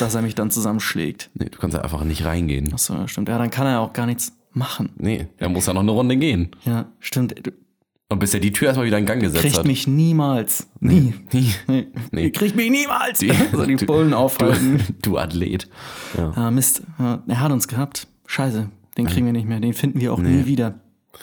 dass 0.00 0.14
er 0.14 0.22
mich 0.22 0.34
dann 0.34 0.50
zusammenschlägt. 0.50 1.30
nee, 1.34 1.46
du 1.48 1.58
kannst 1.58 1.76
ja 1.76 1.82
einfach 1.82 2.04
nicht 2.04 2.24
reingehen. 2.24 2.72
Achso, 2.72 2.94
ja, 2.94 3.08
stimmt. 3.08 3.28
Ja, 3.28 3.38
dann 3.38 3.50
kann 3.50 3.66
er 3.66 3.72
ja 3.74 3.78
auch 3.80 3.92
gar 3.92 4.06
nichts 4.06 4.32
machen. 4.52 4.90
Nee, 4.96 5.28
er 5.36 5.48
muss 5.48 5.66
ja 5.66 5.72
noch 5.74 5.82
eine 5.82 5.90
Runde 5.92 6.16
gehen. 6.16 6.50
Ja, 6.64 6.86
stimmt. 7.00 7.34
Und 8.10 8.18
bis 8.20 8.32
er 8.32 8.40
die 8.40 8.52
Tür 8.52 8.68
erstmal 8.68 8.86
wieder 8.86 8.96
in 8.98 9.04
Gang 9.04 9.20
gesetzt 9.20 9.42
kriegt 9.42 9.58
hat. 9.58 9.66
mich 9.66 9.86
niemals. 9.86 10.66
Nie. 10.80 11.12
Nee. 11.32 11.86
Nee. 12.10 12.24
Ihr 12.24 12.32
kriegt 12.32 12.56
mich 12.56 12.70
niemals. 12.70 13.18
Die- 13.18 13.30
also 13.52 13.66
die 13.66 13.76
du- 13.76 13.84
Bullen 13.86 14.14
aufhalten. 14.14 14.78
Du, 14.78 14.92
du 15.10 15.18
Athlet. 15.18 15.68
Ja. 16.16 16.32
Ah, 16.34 16.50
Mist. 16.50 16.82
Ja, 16.98 17.22
er 17.26 17.40
hat 17.40 17.52
uns 17.52 17.68
gehabt. 17.68 18.06
Scheiße. 18.26 18.70
Den 18.96 19.06
kriegen 19.06 19.26
wir 19.26 19.32
nicht 19.34 19.46
mehr. 19.46 19.60
Den 19.60 19.74
finden 19.74 20.00
wir 20.00 20.12
auch 20.14 20.18
nie 20.18 20.46
wieder. 20.46 20.80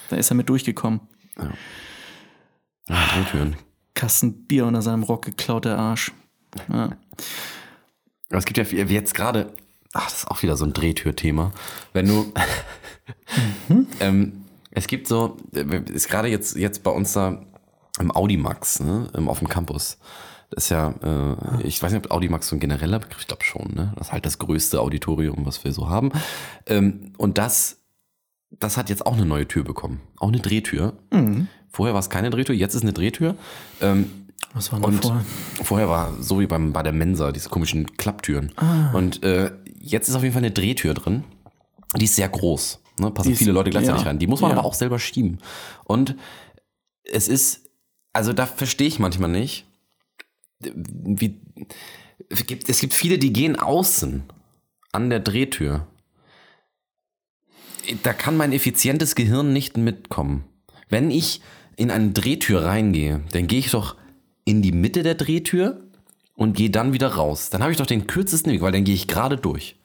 Da 0.09 0.15
ist 0.15 0.31
er 0.31 0.35
mit 0.35 0.47
durchgekommen. 0.49 1.01
Ah, 2.87 3.07
Drehtüren. 3.13 3.55
Kasten 3.95 4.45
Bier 4.45 4.65
unter 4.65 4.81
seinem 4.81 5.03
Rock 5.03 5.25
geklaut, 5.25 5.65
der 5.65 5.77
Arsch. 5.77 6.11
Ja. 6.71 6.91
Aber 8.29 8.39
es 8.39 8.45
gibt 8.45 8.57
ja 8.57 8.63
jetzt 8.85 9.13
gerade, 9.13 9.53
ach, 9.93 10.05
das 10.05 10.19
ist 10.19 10.27
auch 10.31 10.41
wieder 10.43 10.57
so 10.57 10.65
ein 10.65 10.73
Drehtür-Thema. 10.73 11.51
Wenn 11.93 12.07
du, 12.07 12.31
ähm, 13.99 14.45
es 14.71 14.87
gibt 14.87 15.07
so, 15.07 15.37
ist 15.53 16.09
gerade 16.09 16.27
jetzt, 16.27 16.55
jetzt 16.55 16.83
bei 16.83 16.91
uns 16.91 17.13
da 17.13 17.43
im 17.99 18.11
Audimax, 18.11 18.79
ne, 18.81 19.07
im- 19.15 19.29
auf 19.29 19.39
dem 19.39 19.47
Campus. 19.47 19.97
Das 20.51 20.65
ist 20.65 20.69
ja, 20.69 20.93
äh, 21.01 21.63
ich 21.63 21.81
weiß 21.81 21.91
nicht, 21.91 22.05
ob 22.05 22.11
Audimax 22.11 22.47
so 22.49 22.55
ein 22.55 22.59
genereller 22.59 22.99
Begriff, 22.99 23.21
ich 23.21 23.27
glaube 23.27 23.43
schon, 23.43 23.73
ne? 23.73 23.93
Das 23.97 24.07
ist 24.07 24.13
halt 24.13 24.25
das 24.25 24.37
größte 24.37 24.79
Auditorium, 24.79 25.45
was 25.45 25.63
wir 25.63 25.71
so 25.71 25.89
haben. 25.89 26.11
Ähm, 26.67 27.13
und 27.17 27.37
das, 27.37 27.77
das 28.51 28.77
hat 28.77 28.89
jetzt 28.89 29.05
auch 29.05 29.13
eine 29.15 29.25
neue 29.25 29.47
Tür 29.47 29.63
bekommen. 29.63 30.01
Auch 30.19 30.27
eine 30.27 30.39
Drehtür. 30.39 30.93
Vorher 31.69 31.93
war 31.93 31.99
es 31.99 32.09
keine 32.09 32.29
Drehtür, 32.29 32.53
jetzt 32.55 32.75
ist 32.75 32.83
eine 32.83 32.93
Drehtür. 32.93 33.35
Ähm, 33.81 34.24
Was 34.55 34.71
war 34.71 34.83
und 34.83 35.01
vorher? 35.03 35.25
vorher 35.63 35.89
war 35.89 36.13
so 36.21 36.39
wie 36.39 36.47
beim, 36.47 36.73
bei 36.73 36.81
der 36.81 36.93
Mensa, 36.93 37.31
diese 37.31 37.49
komischen 37.49 37.97
Klapptüren. 37.97 38.51
Und 38.93 39.21
äh, 39.23 39.51
jetzt 39.79 40.07
ist 40.09 40.15
auf 40.15 40.23
jeden 40.23 40.33
Fall 40.33 40.41
eine 40.43 40.51
Drehtür 40.51 40.93
drin. 40.95 41.23
Die 41.97 42.05
ist 42.05 42.15
sehr 42.15 42.29
groß. 42.29 42.79
Ne? 42.99 43.11
Passen 43.11 43.33
ist- 43.33 43.37
viele 43.39 43.51
Leute 43.51 43.69
gleichzeitig 43.69 44.01
ja. 44.01 44.07
rein. 44.07 44.17
Die 44.19 44.27
muss 44.27 44.41
man 44.41 44.51
Ja. 44.51 44.57
aber 44.57 44.65
auch 44.65 44.73
selber 44.73 44.97
schieben. 44.97 45.39
Und 45.83 46.15
es 47.03 47.27
ist, 47.27 47.69
also 48.13 48.31
da 48.33 48.45
verstehe 48.45 48.87
ich 48.87 48.97
manchmal 48.97 49.29
nicht, 49.29 49.65
wie, 50.61 51.39
es 52.65 52.79
gibt 52.79 52.93
viele, 52.93 53.19
die 53.19 53.33
gehen 53.33 53.59
außen 53.59 54.23
an 54.93 55.09
der 55.09 55.19
Drehtür. 55.19 55.85
Da 58.03 58.13
kann 58.13 58.37
mein 58.37 58.53
effizientes 58.53 59.15
Gehirn 59.15 59.53
nicht 59.53 59.77
mitkommen. 59.77 60.45
Wenn 60.89 61.11
ich 61.11 61.41
in 61.75 61.91
eine 61.91 62.11
Drehtür 62.11 62.63
reingehe, 62.63 63.21
dann 63.31 63.47
gehe 63.47 63.59
ich 63.59 63.71
doch 63.71 63.95
in 64.45 64.61
die 64.61 64.71
Mitte 64.71 65.03
der 65.03 65.15
Drehtür 65.15 65.81
und 66.35 66.55
gehe 66.55 66.69
dann 66.69 66.93
wieder 66.93 67.09
raus. 67.09 67.49
Dann 67.49 67.61
habe 67.61 67.71
ich 67.71 67.77
doch 67.77 67.85
den 67.85 68.07
kürzesten 68.07 68.51
Weg, 68.51 68.61
weil 68.61 68.71
dann 68.71 68.83
gehe 68.83 68.95
ich 68.95 69.07
gerade 69.07 69.37
durch. 69.37 69.75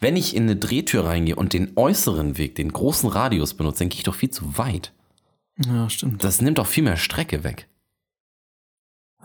Wenn 0.00 0.16
ich 0.16 0.34
in 0.34 0.44
eine 0.44 0.56
Drehtür 0.56 1.04
reingehe 1.04 1.36
und 1.36 1.52
den 1.52 1.72
äußeren 1.76 2.38
Weg, 2.38 2.54
den 2.54 2.72
großen 2.72 3.08
Radius 3.08 3.54
benutze, 3.54 3.80
dann 3.80 3.90
gehe 3.90 3.98
ich 3.98 4.04
doch 4.04 4.14
viel 4.14 4.30
zu 4.30 4.58
weit. 4.58 4.92
Ja, 5.66 5.88
stimmt. 5.90 6.24
Das 6.24 6.40
nimmt 6.40 6.58
doch 6.58 6.66
viel 6.66 6.84
mehr 6.84 6.96
Strecke 6.96 7.44
weg. 7.44 7.68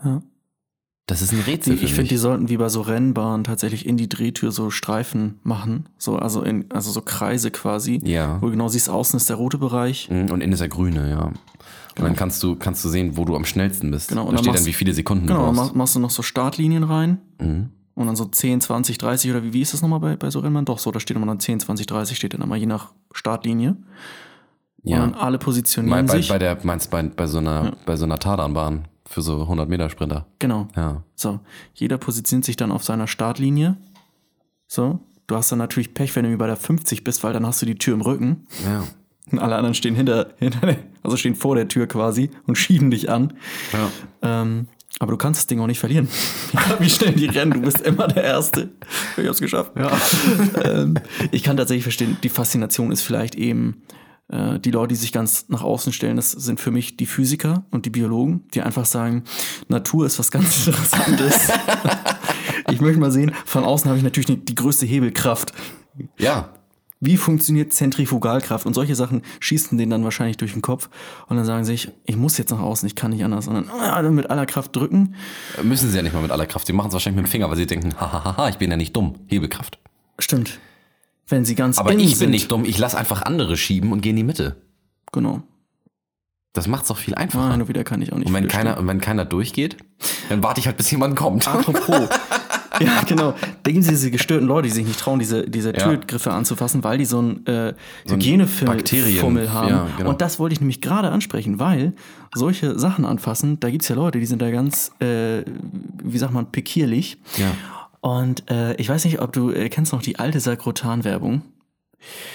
Ja. 0.04 0.22
Das 1.06 1.22
ist 1.22 1.32
ein 1.32 1.40
Rätsel 1.40 1.74
Ich 1.74 1.80
für 1.80 1.86
finde, 1.88 2.08
die 2.08 2.16
sollten 2.16 2.48
wie 2.48 2.56
bei 2.56 2.68
so 2.68 2.80
Rennbahnen 2.80 3.44
tatsächlich 3.44 3.86
in 3.86 3.96
die 3.96 4.08
Drehtür 4.08 4.50
so 4.50 4.70
Streifen 4.70 5.38
machen. 5.44 5.88
So, 5.98 6.16
also 6.16 6.42
in, 6.42 6.68
also 6.72 6.90
so 6.90 7.00
Kreise 7.00 7.52
quasi. 7.52 8.00
Ja. 8.04 8.42
Wo 8.42 8.46
du 8.46 8.52
genau 8.52 8.66
siehst, 8.66 8.90
außen 8.90 9.16
ist 9.16 9.30
der 9.30 9.36
rote 9.36 9.56
Bereich. 9.56 10.10
Mhm, 10.10 10.30
Und 10.30 10.40
innen 10.40 10.52
ist 10.52 10.58
der 10.58 10.68
grüne, 10.68 11.08
ja. 11.08 11.32
Und 11.98 12.04
dann 12.04 12.16
kannst 12.16 12.42
du, 12.42 12.56
kannst 12.56 12.84
du 12.84 12.88
sehen, 12.88 13.16
wo 13.16 13.24
du 13.24 13.34
am 13.36 13.44
schnellsten 13.44 13.90
bist. 13.90 14.08
Genau, 14.08 14.22
und 14.22 14.32
da 14.32 14.36
dann 14.36 14.38
steht 14.44 14.52
machst- 14.52 14.60
dann, 14.60 14.66
wie 14.66 14.72
viele 14.74 14.92
Sekunden 14.94 15.26
Genau, 15.26 15.46
du 15.50 15.52
brauchst. 15.56 15.70
mach- 15.70 15.74
machst 15.74 15.96
du 15.96 16.00
noch 16.00 16.10
so 16.10 16.22
Startlinien 16.22 16.82
rein. 16.82 17.18
Mhm. 17.40 17.70
Und 17.94 18.06
dann 18.06 18.16
so 18.16 18.26
10, 18.26 18.60
20, 18.60 18.98
30 18.98 19.30
oder 19.30 19.42
wie, 19.42 19.54
wie 19.54 19.62
ist 19.62 19.72
das 19.72 19.80
nochmal 19.80 20.00
bei, 20.00 20.16
bei 20.16 20.28
so 20.30 20.40
Rennbahnen? 20.40 20.66
Doch, 20.66 20.78
so, 20.78 20.90
da 20.90 21.00
steht 21.00 21.16
immer 21.16 21.24
dann 21.26 21.40
10, 21.40 21.60
20, 21.60 21.86
30 21.86 22.16
steht 22.18 22.34
dann 22.34 22.42
immer 22.42 22.56
je 22.56 22.66
nach 22.66 22.92
Startlinie. 23.12 23.76
Ja. 24.82 25.02
Und 25.02 25.12
dann 25.12 25.20
alle 25.20 25.38
Bei, 25.38 25.44
positionieren 25.44 26.06
bei, 26.06 26.16
sich. 26.18 26.28
bei 26.28 26.38
der, 26.38 26.58
meinst 26.62 26.86
du 26.86 26.90
bei, 26.90 27.02
bei 27.04 27.26
so 27.26 27.38
einer, 27.38 27.72
bei 27.86 27.96
so 27.96 28.04
einer 28.04 28.18
Tadanbahn 28.18 28.86
für 29.06 29.22
so 29.22 29.40
100 29.42 29.68
Meter 29.68 29.88
Sprinter. 29.88 30.26
genau. 30.38 30.68
Ja. 30.76 31.02
So, 31.14 31.40
jeder 31.74 31.96
positioniert 31.96 32.44
sich 32.44 32.56
dann 32.56 32.70
auf 32.70 32.84
seiner 32.84 33.06
Startlinie. 33.06 33.76
So, 34.68 35.00
du 35.26 35.34
hast 35.36 35.50
dann 35.50 35.58
natürlich 35.58 35.94
Pech, 35.94 36.14
wenn 36.16 36.24
du 36.30 36.36
bei 36.36 36.46
der 36.46 36.56
50 36.56 37.02
bist, 37.02 37.24
weil 37.24 37.32
dann 37.32 37.46
hast 37.46 37.62
du 37.62 37.66
die 37.66 37.76
Tür 37.78 37.94
im 37.94 38.00
Rücken. 38.02 38.46
Ja. 38.64 38.82
Und 39.30 39.38
alle 39.40 39.56
anderen 39.56 39.74
stehen 39.74 39.96
hinter, 39.96 40.34
hinter 40.38 40.76
also 41.02 41.16
stehen 41.16 41.34
vor 41.34 41.56
der 41.56 41.68
Tür 41.68 41.86
quasi 41.86 42.30
und 42.46 42.56
schieben 42.56 42.90
dich 42.90 43.10
an. 43.10 43.32
ja. 43.72 43.90
Ähm, 44.42 44.68
aber 44.98 45.12
du 45.12 45.18
kannst 45.18 45.40
das 45.40 45.46
Ding 45.46 45.60
auch 45.60 45.66
nicht 45.66 45.78
verlieren. 45.78 46.08
Wie 46.78 46.88
schnell 46.88 47.12
die 47.12 47.26
rennen, 47.26 47.52
du 47.52 47.60
bist 47.60 47.82
immer 47.82 48.08
der 48.08 48.24
Erste. 48.24 48.70
Ich 49.18 49.26
hab's 49.26 49.40
geschafft. 49.40 49.72
ähm, 50.64 50.94
ich 51.32 51.42
kann 51.42 51.56
tatsächlich 51.56 51.82
verstehen, 51.82 52.16
die 52.22 52.30
Faszination 52.30 52.90
ist 52.90 53.02
vielleicht 53.02 53.34
eben 53.34 53.82
äh, 54.28 54.58
die 54.58 54.70
Leute, 54.70 54.88
die 54.88 54.96
sich 54.96 55.12
ganz 55.12 55.48
nach 55.48 55.62
außen 55.62 55.92
stellen, 55.92 56.16
das 56.16 56.30
sind 56.30 56.60
für 56.60 56.70
mich 56.70 56.96
die 56.96 57.06
Physiker 57.06 57.66
und 57.70 57.84
die 57.84 57.90
Biologen, 57.90 58.44
die 58.54 58.62
einfach 58.62 58.86
sagen, 58.86 59.24
Natur 59.68 60.06
ist 60.06 60.18
was 60.18 60.30
ganz 60.30 60.66
Interessantes. 60.66 61.48
ich 62.70 62.80
möchte 62.80 62.98
mal 62.98 63.12
sehen, 63.12 63.32
von 63.44 63.64
außen 63.64 63.88
habe 63.88 63.98
ich 63.98 64.04
natürlich 64.04 64.44
die 64.44 64.54
größte 64.54 64.86
Hebelkraft. 64.86 65.52
Ja. 66.18 66.54
Wie 66.98 67.16
funktioniert 67.18 67.74
Zentrifugalkraft? 67.74 68.64
Und 68.64 68.72
solche 68.74 68.94
Sachen 68.94 69.22
schießen 69.40 69.76
denen 69.76 69.90
dann 69.90 70.04
wahrscheinlich 70.04 70.38
durch 70.38 70.54
den 70.54 70.62
Kopf. 70.62 70.88
Und 71.28 71.36
dann 71.36 71.44
sagen 71.44 71.64
sie 71.64 71.72
sich, 71.72 71.90
ich 72.04 72.16
muss 72.16 72.38
jetzt 72.38 72.50
nach 72.50 72.60
außen, 72.60 72.86
ich 72.86 72.94
kann 72.94 73.10
nicht 73.10 73.22
anders. 73.22 73.48
Und 73.48 73.54
dann, 73.54 73.68
ah, 73.68 74.00
dann 74.00 74.14
mit 74.14 74.30
aller 74.30 74.46
Kraft 74.46 74.74
drücken. 74.74 75.14
Müssen 75.62 75.90
sie 75.90 75.96
ja 75.96 76.02
nicht 76.02 76.14
mal 76.14 76.22
mit 76.22 76.30
aller 76.30 76.46
Kraft. 76.46 76.66
Sie 76.66 76.72
machen 76.72 76.88
es 76.88 76.94
wahrscheinlich 76.94 77.22
mit 77.22 77.28
dem 77.28 77.30
Finger, 77.30 77.50
weil 77.50 77.56
sie 77.56 77.66
denken, 77.66 77.94
hahaha, 78.00 78.48
ich 78.48 78.56
bin 78.56 78.70
ja 78.70 78.76
nicht 78.78 78.96
dumm. 78.96 79.16
Hebelkraft. 79.26 79.78
Stimmt. 80.18 80.58
Wenn 81.28 81.44
sie 81.44 81.54
ganz 81.54 81.78
Aber 81.78 81.92
ich 81.92 82.10
sind. 82.16 82.20
bin 82.20 82.30
nicht 82.30 82.50
dumm. 82.50 82.64
Ich 82.64 82.78
lasse 82.78 82.96
einfach 82.96 83.22
andere 83.22 83.56
schieben 83.58 83.92
und 83.92 84.00
gehe 84.00 84.10
in 84.10 84.16
die 84.16 84.24
Mitte. 84.24 84.56
Genau. 85.12 85.42
Das 86.54 86.66
macht's 86.68 86.88
doch 86.88 86.96
viel 86.96 87.14
einfacher. 87.14 87.50
Ah, 87.52 87.56
nur 87.58 87.68
wieder 87.68 87.84
kann 87.84 88.00
ich 88.00 88.14
auch 88.14 88.16
nicht. 88.16 88.28
und 88.28 88.32
wenn 88.32 88.48
keiner, 88.48 88.78
und 88.78 88.86
wenn 88.88 89.00
keiner 89.02 89.26
durchgeht, 89.26 89.76
dann 90.30 90.42
warte 90.42 90.60
ich 90.60 90.66
halt, 90.66 90.78
bis 90.78 90.90
jemand 90.90 91.14
kommt. 91.14 91.46
Apropos. 91.46 92.08
ja, 92.80 93.02
genau. 93.06 93.34
Da 93.62 93.70
gibt 93.70 93.84
es 93.84 93.88
diese 93.88 94.10
gestörten 94.10 94.46
Leute, 94.46 94.68
die 94.68 94.74
sich 94.74 94.86
nicht 94.86 94.98
trauen, 95.00 95.18
diese, 95.18 95.48
diese 95.48 95.72
Ja. 95.72 95.78
Türgriffe 95.78 96.32
anzufassen, 96.32 96.82
weil 96.84 96.98
die 96.98 97.04
so 97.04 97.20
ein 97.22 97.46
äh, 97.46 97.74
Hygienefummel 98.08 98.84
Fummel 99.20 99.52
haben. 99.52 99.68
ja, 99.68 99.86
genau. 99.96 100.10
Und 100.10 100.20
das 100.20 100.38
wollte 100.38 100.52
ich 100.54 100.60
nämlich 100.60 100.80
gerade 100.80 101.10
ansprechen, 101.10 101.58
weil 101.58 101.92
solche 102.34 102.78
Sachen 102.78 103.04
anfassen, 103.04 103.58
da 103.60 103.70
gibt 103.70 103.82
es 103.82 103.88
ja 103.88 103.96
Leute, 103.96 104.18
die 104.20 104.26
sind 104.26 104.42
da 104.42 104.50
ganz, 104.50 104.92
äh, 105.00 105.42
wie 106.02 106.18
sagt 106.18 106.32
man, 106.32 106.50
pikierlich. 106.52 107.18
Ja. 107.38 107.52
Und 108.00 108.48
äh, 108.50 108.74
ich 108.76 108.88
weiß 108.88 109.04
nicht, 109.04 109.20
ob 109.20 109.32
du 109.32 109.50
äh, 109.50 109.68
kennst 109.68 109.92
noch 109.92 110.02
die 110.02 110.18
alte 110.18 110.38
Sakrotan-Werbung. 110.40 111.42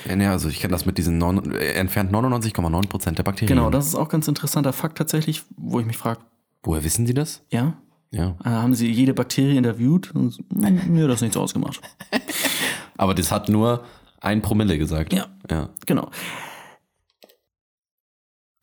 Ja, 0.10 0.16
nee, 0.16 0.26
also 0.28 0.50
ich 0.50 0.60
kenne 0.60 0.72
das 0.72 0.86
mit 0.86 0.98
diesen 0.98 1.18
neun, 1.18 1.52
äh, 1.54 1.74
entfernt 1.74 2.12
99,9 2.12 2.88
Prozent 2.90 3.18
der 3.18 3.24
Bakterien. 3.24 3.56
Genau, 3.56 3.70
das 3.70 3.88
ist 3.88 3.96
auch 3.96 4.10
ganz 4.10 4.28
interessanter 4.28 4.74
Fakt 4.74 4.98
tatsächlich, 4.98 5.44
wo 5.56 5.80
ich 5.80 5.86
mich 5.86 5.98
frage, 5.98 6.20
Woher 6.64 6.84
wissen 6.84 7.06
Sie 7.08 7.14
das? 7.14 7.42
ja, 7.52 7.74
Ja. 8.12 8.36
äh, 8.44 8.50
haben 8.50 8.76
sie 8.76 8.92
jede 8.92 9.14
Bakterie 9.14 9.56
interviewt? 9.58 10.14
Und, 10.14 10.38
"Hm, 10.54 10.94
mir 10.94 11.04
hat 11.04 11.12
das 11.12 11.22
nichts 11.22 11.38
ausgemacht. 11.38 11.80
Aber 12.98 13.16
das 13.16 13.32
hat 13.32 13.48
nur 13.50 13.84
ein 14.20 14.42
Promille 14.42 14.78
gesagt. 14.78 15.14
Ja. 15.14 15.28
Ja. 15.50 15.70
Genau. 15.86 16.10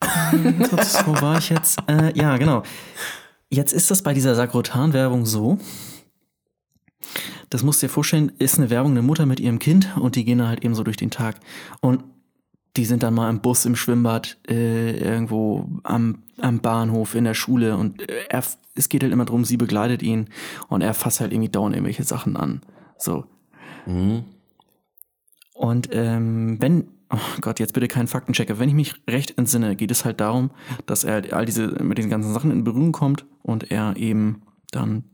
Wo 0.03 1.21
war 1.21 1.39
ich 1.39 1.49
jetzt? 1.51 1.79
Äh, 1.89 2.17
ja, 2.17 2.37
genau. 2.37 2.63
Jetzt 3.51 3.73
ist 3.73 3.91
das 3.91 4.03
bei 4.03 4.15
dieser 4.15 4.35
Sakrotan-Werbung 4.35 5.25
so. 5.27 5.59
Das 7.51 7.63
musst 7.63 7.83
du 7.83 7.87
dir 7.87 7.93
vorstellen, 7.93 8.31
ist 8.39 8.59
eine 8.59 8.69
Werbung, 8.71 8.93
eine 8.93 9.03
Mutter 9.03 9.25
mit 9.25 9.41
ihrem 9.41 9.59
Kind 9.59 9.97
und 9.97 10.17
die 10.17 10.25
gehen 10.25 10.39
da 10.39 10.49
halt 10.49 10.63
eben 10.65 10.75
so 10.75 10.85
durch 10.85 10.99
den 10.99 11.11
Tag. 11.11 11.37
Und 11.81 12.05
die 12.77 12.85
sind 12.85 13.03
dann 13.03 13.15
mal 13.15 13.31
im 13.31 13.41
Bus, 13.41 13.65
im 13.65 13.77
Schwimmbad, 13.77 14.39
äh, 14.49 14.97
irgendwo 14.99 15.69
am, 15.83 16.23
am 16.41 16.61
Bahnhof, 16.61 17.15
in 17.15 17.25
der 17.25 17.35
Schule 17.35 17.77
und 17.77 18.09
äh, 18.09 18.25
er, 18.29 18.45
es 18.75 18.89
geht 18.89 19.03
halt 19.03 19.13
immer 19.13 19.25
drum, 19.25 19.45
sie 19.45 19.57
begleitet 19.57 20.03
ihn 20.03 20.29
und 20.69 20.83
er 20.83 20.95
fasst 20.95 21.21
halt 21.21 21.33
irgendwie 21.33 21.49
dauernd 21.49 21.75
irgendwelche 21.75 22.05
Sachen 22.05 22.37
an. 22.37 22.61
So. 22.97 23.25
Und 25.55 25.89
ähm, 25.93 26.61
wenn, 26.61 26.89
oh 27.11 27.41
Gott, 27.41 27.59
jetzt 27.59 27.73
bitte 27.73 27.89
kein 27.89 28.07
Faktenchecker, 28.07 28.59
wenn 28.59 28.69
ich 28.69 28.75
mich 28.75 28.95
recht 29.09 29.37
entsinne, 29.39 29.75
geht 29.75 29.91
es 29.91 30.05
halt 30.05 30.21
darum, 30.21 30.51
dass 30.87 31.05
er 31.05 31.15
halt 31.15 31.33
all 31.33 31.47
diese, 31.47 31.83
mit 31.83 31.99
diesen 31.99 32.11
ganzen 32.11 32.33
Sachen 32.33 32.51
in 32.51 32.65
Berührung 32.65 32.93
kommt 32.93 33.25
und 33.43 33.71
er 33.71 33.97
eben 33.97 34.43
dann 34.71 35.05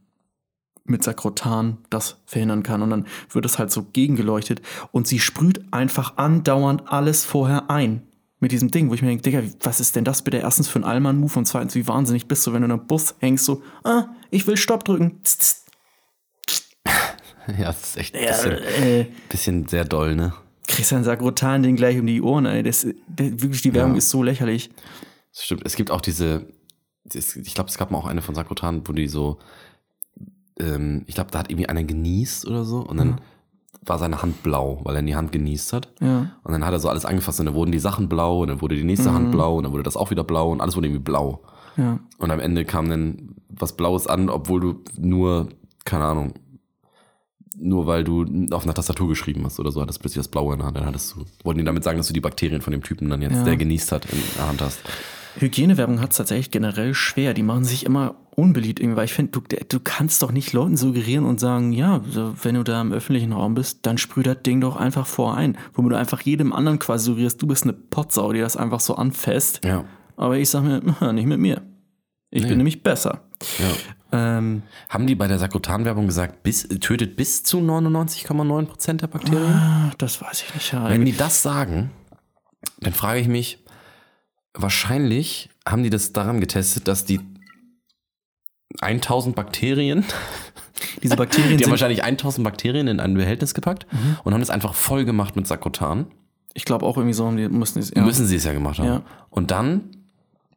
mit 0.85 1.03
Sakrotan 1.03 1.79
das 1.91 2.19
verhindern 2.27 2.63
kann. 2.63 2.83
Und 2.83 2.91
dann 2.91 3.07
wird 3.31 3.47
es 3.47 3.59
halt 3.59 3.71
so 3.71 3.85
gegengeleuchtet 3.85 4.61
und 4.93 5.07
sie 5.07 5.19
sprüht 5.19 5.65
einfach 5.73 6.17
andauernd 6.17 6.91
alles 6.93 7.25
vorher 7.25 7.71
ein. 7.71 8.03
Mit 8.41 8.53
diesem 8.53 8.71
Ding, 8.71 8.91
wo 8.91 8.95
ich 8.95 9.01
mir 9.01 9.09
denke, 9.09 9.23
Digga, 9.23 9.43
was 9.63 9.81
ist 9.81 9.97
denn 9.97 10.05
das 10.05 10.23
bitte? 10.23 10.37
Erstens 10.37 10.69
für 10.69 10.79
ein 10.79 10.85
Allmann-Move 10.85 11.39
und 11.39 11.47
zweitens, 11.47 11.75
wie 11.75 11.87
wahnsinnig 11.89 12.29
bist 12.29 12.47
du, 12.47 12.53
wenn 12.53 12.61
du 12.61 12.67
in 12.67 12.73
einem 12.73 12.87
Bus 12.87 13.15
hängst, 13.21 13.47
so, 13.47 13.63
ah, 13.85 14.07
ich 14.31 14.47
will 14.47 14.57
Stopp 14.59 14.85
drücken. 14.85 15.21
Ja, 17.59 17.67
das 17.67 17.83
ist 17.83 17.97
echt 17.99 18.15
ein 18.15 18.23
Ja, 18.23 18.29
bisschen, 18.31 18.53
äh, 18.53 19.07
bisschen 19.29 19.69
sehr 19.69 19.85
doll, 19.85 20.15
ne? 20.17 20.33
kriegst 20.67 20.93
dann 20.93 21.05
Sakrotan 21.05 21.63
den 21.63 21.77
gleich 21.77 21.99
um 21.99 22.07
die 22.07 22.23
Ohren, 22.23 22.47
ey. 22.47 22.63
Das, 22.63 22.87
das, 23.07 23.27
wirklich, 23.43 23.61
die 23.61 23.75
Werbung 23.75 23.93
Ja. 23.93 23.99
ist 23.99 24.09
so 24.09 24.23
lächerlich. 24.23 24.71
Das 25.35 25.45
stimmt. 25.45 25.61
Es 25.67 25.77
gibt 25.77 25.91
auch 25.91 26.01
diese, 26.01 26.47
das, 27.05 27.37
ich 27.37 27.55
glaube, 27.55 27.69
es 27.69 27.77
gab 27.77 27.91
mal 27.91 27.99
auch 27.99 28.07
eine 28.07 28.23
von 28.23 28.35
Sakrotan, 28.35 28.81
wo 28.89 28.93
die 28.95 29.09
so, 29.09 29.39
ähm, 30.61 31.03
ich 31.07 31.15
glaube, 31.15 31.31
da 31.31 31.41
hat 31.41 31.51
irgendwie 31.51 31.69
einer 31.69 31.85
genießt 31.85 32.47
oder 32.47 32.65
so 32.65 32.79
und 32.81 32.97
dann 32.97 33.21
war 33.87 33.99
seine 33.99 34.23
Hand 34.23 34.43
blau, 34.43 34.81
weil 34.85 34.97
er 34.97 35.01
in 35.01 35.07
die 35.07 35.17
Hand 35.17 35.31
genießt 35.33 35.73
hat. 35.75 35.89
Ja. 36.01 36.31
Und 36.43 36.53
dann 36.53 36.65
hat 36.65 36.73
er 36.73 36.81
so 36.81 36.89
alles 36.89 37.05
angefasst 37.05 37.41
und 37.41 37.47
dann 37.47 37.55
wurden 37.55 37.73
die 37.73 37.79
Sachen 37.79 38.09
blau 38.09 38.41
und 38.43 38.49
dann 38.49 38.61
wurde 38.63 38.77
die 38.77 38.85
nächste 38.85 39.13
Hand 39.13 39.31
blau 39.31 39.57
und 39.59 39.65
dann 39.65 39.73
wurde 39.73 39.83
das 39.83 39.97
auch 39.97 40.11
wieder 40.11 40.25
blau 40.25 40.51
und 40.53 40.61
alles 40.61 40.75
wurde 40.77 40.87
irgendwie 40.87 41.03
blau. 41.03 41.43
Ja. 41.77 41.99
Und 42.19 42.31
am 42.31 42.41
Ende 42.41 42.65
kam 42.65 42.89
dann 42.89 43.35
was 43.49 43.77
Blaues 43.77 44.07
an, 44.07 44.31
obwohl 44.31 44.61
du 44.61 44.81
nur, 44.97 45.49
keine 45.85 46.05
Ahnung, 46.05 46.35
nur 47.57 47.87
weil 47.87 48.05
du 48.05 48.25
auf 48.53 48.65
einer 48.65 48.75
Tastatur 48.75 49.09
geschrieben 49.09 49.43
hast 49.45 49.61
oder 49.61 49.71
so, 49.71 49.81
hattest 49.81 50.01
plötzlich 50.01 50.21
das 50.21 50.29
Blaue 50.29 50.55
in 50.55 50.59
der 50.59 50.67
Hand. 50.67 50.77
Dann 50.77 50.87
hattest 50.87 51.15
du, 51.15 51.25
wollten 51.45 51.59
die 51.59 51.65
damit 51.65 51.85
sagen, 51.85 51.99
dass 51.99 52.07
du 52.09 52.13
die 52.15 52.21
Bakterien 52.21 52.63
von 52.63 52.73
dem 52.73 52.83
Typen 52.83 53.11
dann 53.11 53.23
jetzt, 53.23 53.35
Ja. 53.35 53.45
der 53.45 53.57
genießt 53.57 53.93
hat, 53.93 54.07
in 54.07 54.19
der 54.37 54.49
Hand 54.49 54.61
hast. 54.63 54.81
Hygienewerbung 55.37 56.01
hat 56.01 56.13
es 56.13 56.17
tatsächlich 56.17 56.51
generell 56.51 56.95
schwer. 56.95 57.35
Die 57.35 57.43
machen 57.43 57.65
sich 57.65 57.85
immer 57.85 58.15
unbeliebt 58.37 58.81
irgendwie, 58.81 58.97
weil 58.97 59.05
ich 59.05 59.13
finde, 59.15 59.33
du, 59.33 59.41
du 59.69 59.81
kannst 59.81 60.23
doch 60.23 60.33
nicht 60.33 60.53
Leuten 60.53 60.77
suggerieren 60.77 61.25
und 61.25 61.39
sagen, 61.41 61.73
ja, 61.73 62.01
wenn 62.43 62.55
du 62.57 62.63
da 62.65 62.81
im 62.81 62.93
öffentlichen 62.93 63.33
Raum 63.33 63.55
bist, 63.55 63.81
dann 63.87 63.97
sprüh 63.99 64.23
das 64.23 64.43
Ding 64.43 64.61
doch 64.61 64.77
einfach 64.77 65.07
vor 65.07 65.37
ein. 65.37 65.57
Womit 65.75 65.93
du 65.93 65.97
einfach 65.99 66.21
jedem 66.23 66.53
anderen 66.53 66.79
quasi 66.79 67.07
suggerierst, 67.07 67.41
du 67.41 67.47
bist 67.47 67.65
eine 67.65 67.73
Potsau, 67.73 68.33
die 68.33 68.41
das 68.41 68.57
einfach 68.57 68.81
so 68.81 68.97
anfasst. 68.97 69.65
Ja. 69.65 69.85
Aber 70.17 70.37
ich 70.39 70.49
sag 70.51 70.63
mir, 70.65 70.83
"Na, 71.01 71.13
nicht 71.13 71.27
mit 71.27 71.39
mir. 71.39 71.63
Ich 72.31 72.43
bin 72.49 72.57
nämlich 72.57 72.83
besser. 72.83 73.21
ja. 73.59 73.67
Ähm, 74.39 74.63
Haben 74.89 75.07
die 75.09 75.15
bei 75.17 75.27
der 75.29 75.39
Sakrotan-Werbung 75.41 76.07
gesagt, 76.07 76.43
bis, 76.45 76.69
tötet 76.69 77.17
bis 77.17 77.43
zu 77.43 77.59
99,9% 77.59 79.01
der 79.01 79.07
Bakterien? 79.09 79.53
ah, 79.53 79.91
das 79.99 80.21
weiß 80.23 80.43
ich 80.47 80.55
nicht. 80.55 80.73
Ja, 80.73 80.89
Wenn 80.89 81.05
die 81.05 81.17
das 81.17 81.43
sagen, 81.43 81.91
dann 82.81 82.93
frage 82.93 83.21
ich 83.21 83.27
mich, 83.29 83.59
wahrscheinlich 84.53 85.51
haben 85.67 85.83
die 85.83 85.91
das 85.91 86.13
daran 86.13 86.41
getestet, 86.41 86.87
dass 86.89 87.05
die 87.05 87.21
1000 88.81 89.37
Bakterien, 89.37 90.05
diese 91.03 91.17
Bakterien 91.17 91.59
die 91.59 91.65
haben 91.65 91.71
wahrscheinlich 91.71 92.03
1000 92.03 92.45
Bakterien 92.45 92.89
in 92.89 93.01
ein 93.01 93.15
Behältnis 93.15 93.55
gepackt 93.55 93.87
und 94.25 94.33
haben 94.33 94.41
das 94.41 94.51
einfach 94.51 94.75
voll 94.75 95.05
gemacht 95.05 95.37
mit 95.37 95.47
Sakrotan. 95.47 96.07
ich 96.55 96.65
glaube 96.65 96.85
auch 96.87 96.97
irgendwie 96.97 97.15
so, 97.15 97.31
die 97.31 97.49
müssen 97.49 97.79
es, 97.79 97.93
ja. 97.95 98.03
Müssen 98.03 98.27
sie 98.27 98.37
es 98.37 98.45
ja 98.45 98.53
gemacht 98.53 98.79
haben. 98.79 98.87
Ja. 98.87 99.03
Und 99.31 99.51
dann 99.51 99.91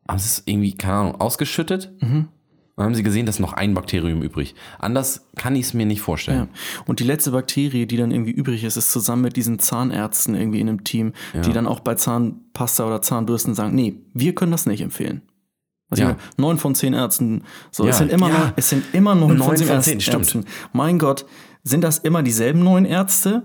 haben 0.07 0.19
sie 0.19 0.27
es 0.27 0.43
irgendwie, 0.45 0.75
keine 0.75 0.93
Ahnung, 0.93 1.15
ausgeschüttet. 1.21 1.91
Mhm. 2.01 2.29
Dann 2.75 2.85
haben 2.85 2.95
sie 2.95 3.01
gesehen, 3.01 3.25
dass 3.25 3.39
noch 3.39 3.53
ein 3.53 3.73
Bakterium 3.73 4.21
übrig. 4.21 4.53
Anders 4.77 5.25
kann 5.35 5.55
ich 5.55 5.63
es 5.63 5.73
mir 5.73 5.87
nicht 5.87 6.01
vorstellen. 6.01 6.47
Ja. 6.53 6.83
Und 6.85 6.99
die 6.99 7.05
letzte 7.05 7.31
Bakterie, 7.31 7.87
die 7.87 7.97
dann 7.97 8.11
irgendwie 8.11 8.31
übrig 8.31 8.63
ist, 8.63 8.77
ist 8.77 8.91
zusammen 8.91 9.23
mit 9.23 9.35
diesen 9.35 9.57
Zahnärzten 9.57 10.35
irgendwie 10.35 10.59
in 10.59 10.69
einem 10.69 10.83
Team, 10.83 11.13
die 11.33 11.53
dann 11.53 11.65
auch 11.65 11.79
bei 11.79 11.95
Zahnpasta 11.95 12.85
oder 12.85 13.01
Zahnbürsten 13.01 13.55
sagen, 13.55 13.73
nee, 13.73 13.95
wir 14.13 14.35
können 14.35 14.51
das 14.51 14.67
nicht 14.67 14.81
empfehlen. 14.81 15.23
Also 15.89 16.03
Ja. 16.03 16.17
neun 16.37 16.57
von 16.57 16.75
zehn 16.75 16.93
Ärzten, 16.93 17.43
so, 17.71 17.83
Ja, 17.85 17.91
es 17.91 17.97
sind 17.99 18.11
immer, 18.11 18.29
ja. 18.29 18.37
neun, 18.39 18.51
es 18.57 18.69
sind 18.69 18.83
immer 18.93 19.15
neun, 19.15 19.37
Neun 19.37 19.47
von 19.47 19.57
zehn, 19.57 19.67
von 19.67 19.81
zehn, 19.81 19.99
Ärzten. 19.99 20.23
stimmt. 20.23 20.47
Mein 20.73 20.99
Gott, 20.99 21.25
sind 21.63 21.81
das 21.83 21.97
immer 21.99 22.23
dieselben 22.23 22.59
neun 22.63 22.85
Ärzte? 22.85 23.43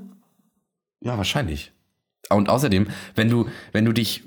Ja, 1.00 1.16
wahrscheinlich. 1.16 1.72
Und 2.30 2.48
außerdem, 2.48 2.88
wenn 3.14 3.28
du, 3.28 3.46
wenn 3.72 3.84
du 3.84 3.92
dich, 3.92 4.24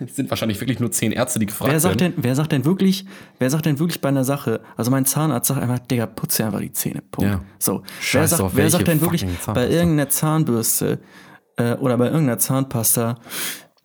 es 0.00 0.16
sind 0.16 0.28
wahrscheinlich 0.30 0.60
wirklich 0.60 0.80
nur 0.80 0.90
zehn 0.92 1.12
Ärzte, 1.12 1.38
die 1.38 1.46
gefragt 1.46 1.70
Wer 1.72 1.80
sagt 1.80 2.00
werden. 2.00 2.14
denn, 2.16 2.24
wer 2.24 2.34
sagt 2.34 2.52
denn 2.52 2.64
wirklich, 2.66 3.06
wer 3.38 3.48
sagt 3.48 3.64
denn 3.64 3.78
wirklich 3.78 4.00
bei 4.00 4.08
einer 4.10 4.24
Sache, 4.24 4.60
also 4.76 4.90
mein 4.90 5.06
Zahnarzt 5.06 5.48
sagt 5.48 5.60
einfach, 5.62 5.78
Digga, 5.78 6.06
putz 6.06 6.36
dir 6.36 6.46
einfach 6.46 6.60
die 6.60 6.72
Zähne. 6.72 7.00
Punkt. 7.10 7.30
Ja. 7.30 7.40
So. 7.58 7.82
Wer 8.12 8.28
sagt, 8.28 8.56
wer 8.56 8.70
sagt 8.70 8.88
denn 8.88 9.00
wirklich 9.00 9.24
fucking 9.24 9.54
bei 9.54 9.68
irgendeiner 9.68 10.08
Zahnbürste 10.10 10.98
äh, 11.56 11.74
oder 11.76 11.96
bei 11.96 12.06
irgendeiner 12.06 12.38
Zahnpasta, 12.38 13.18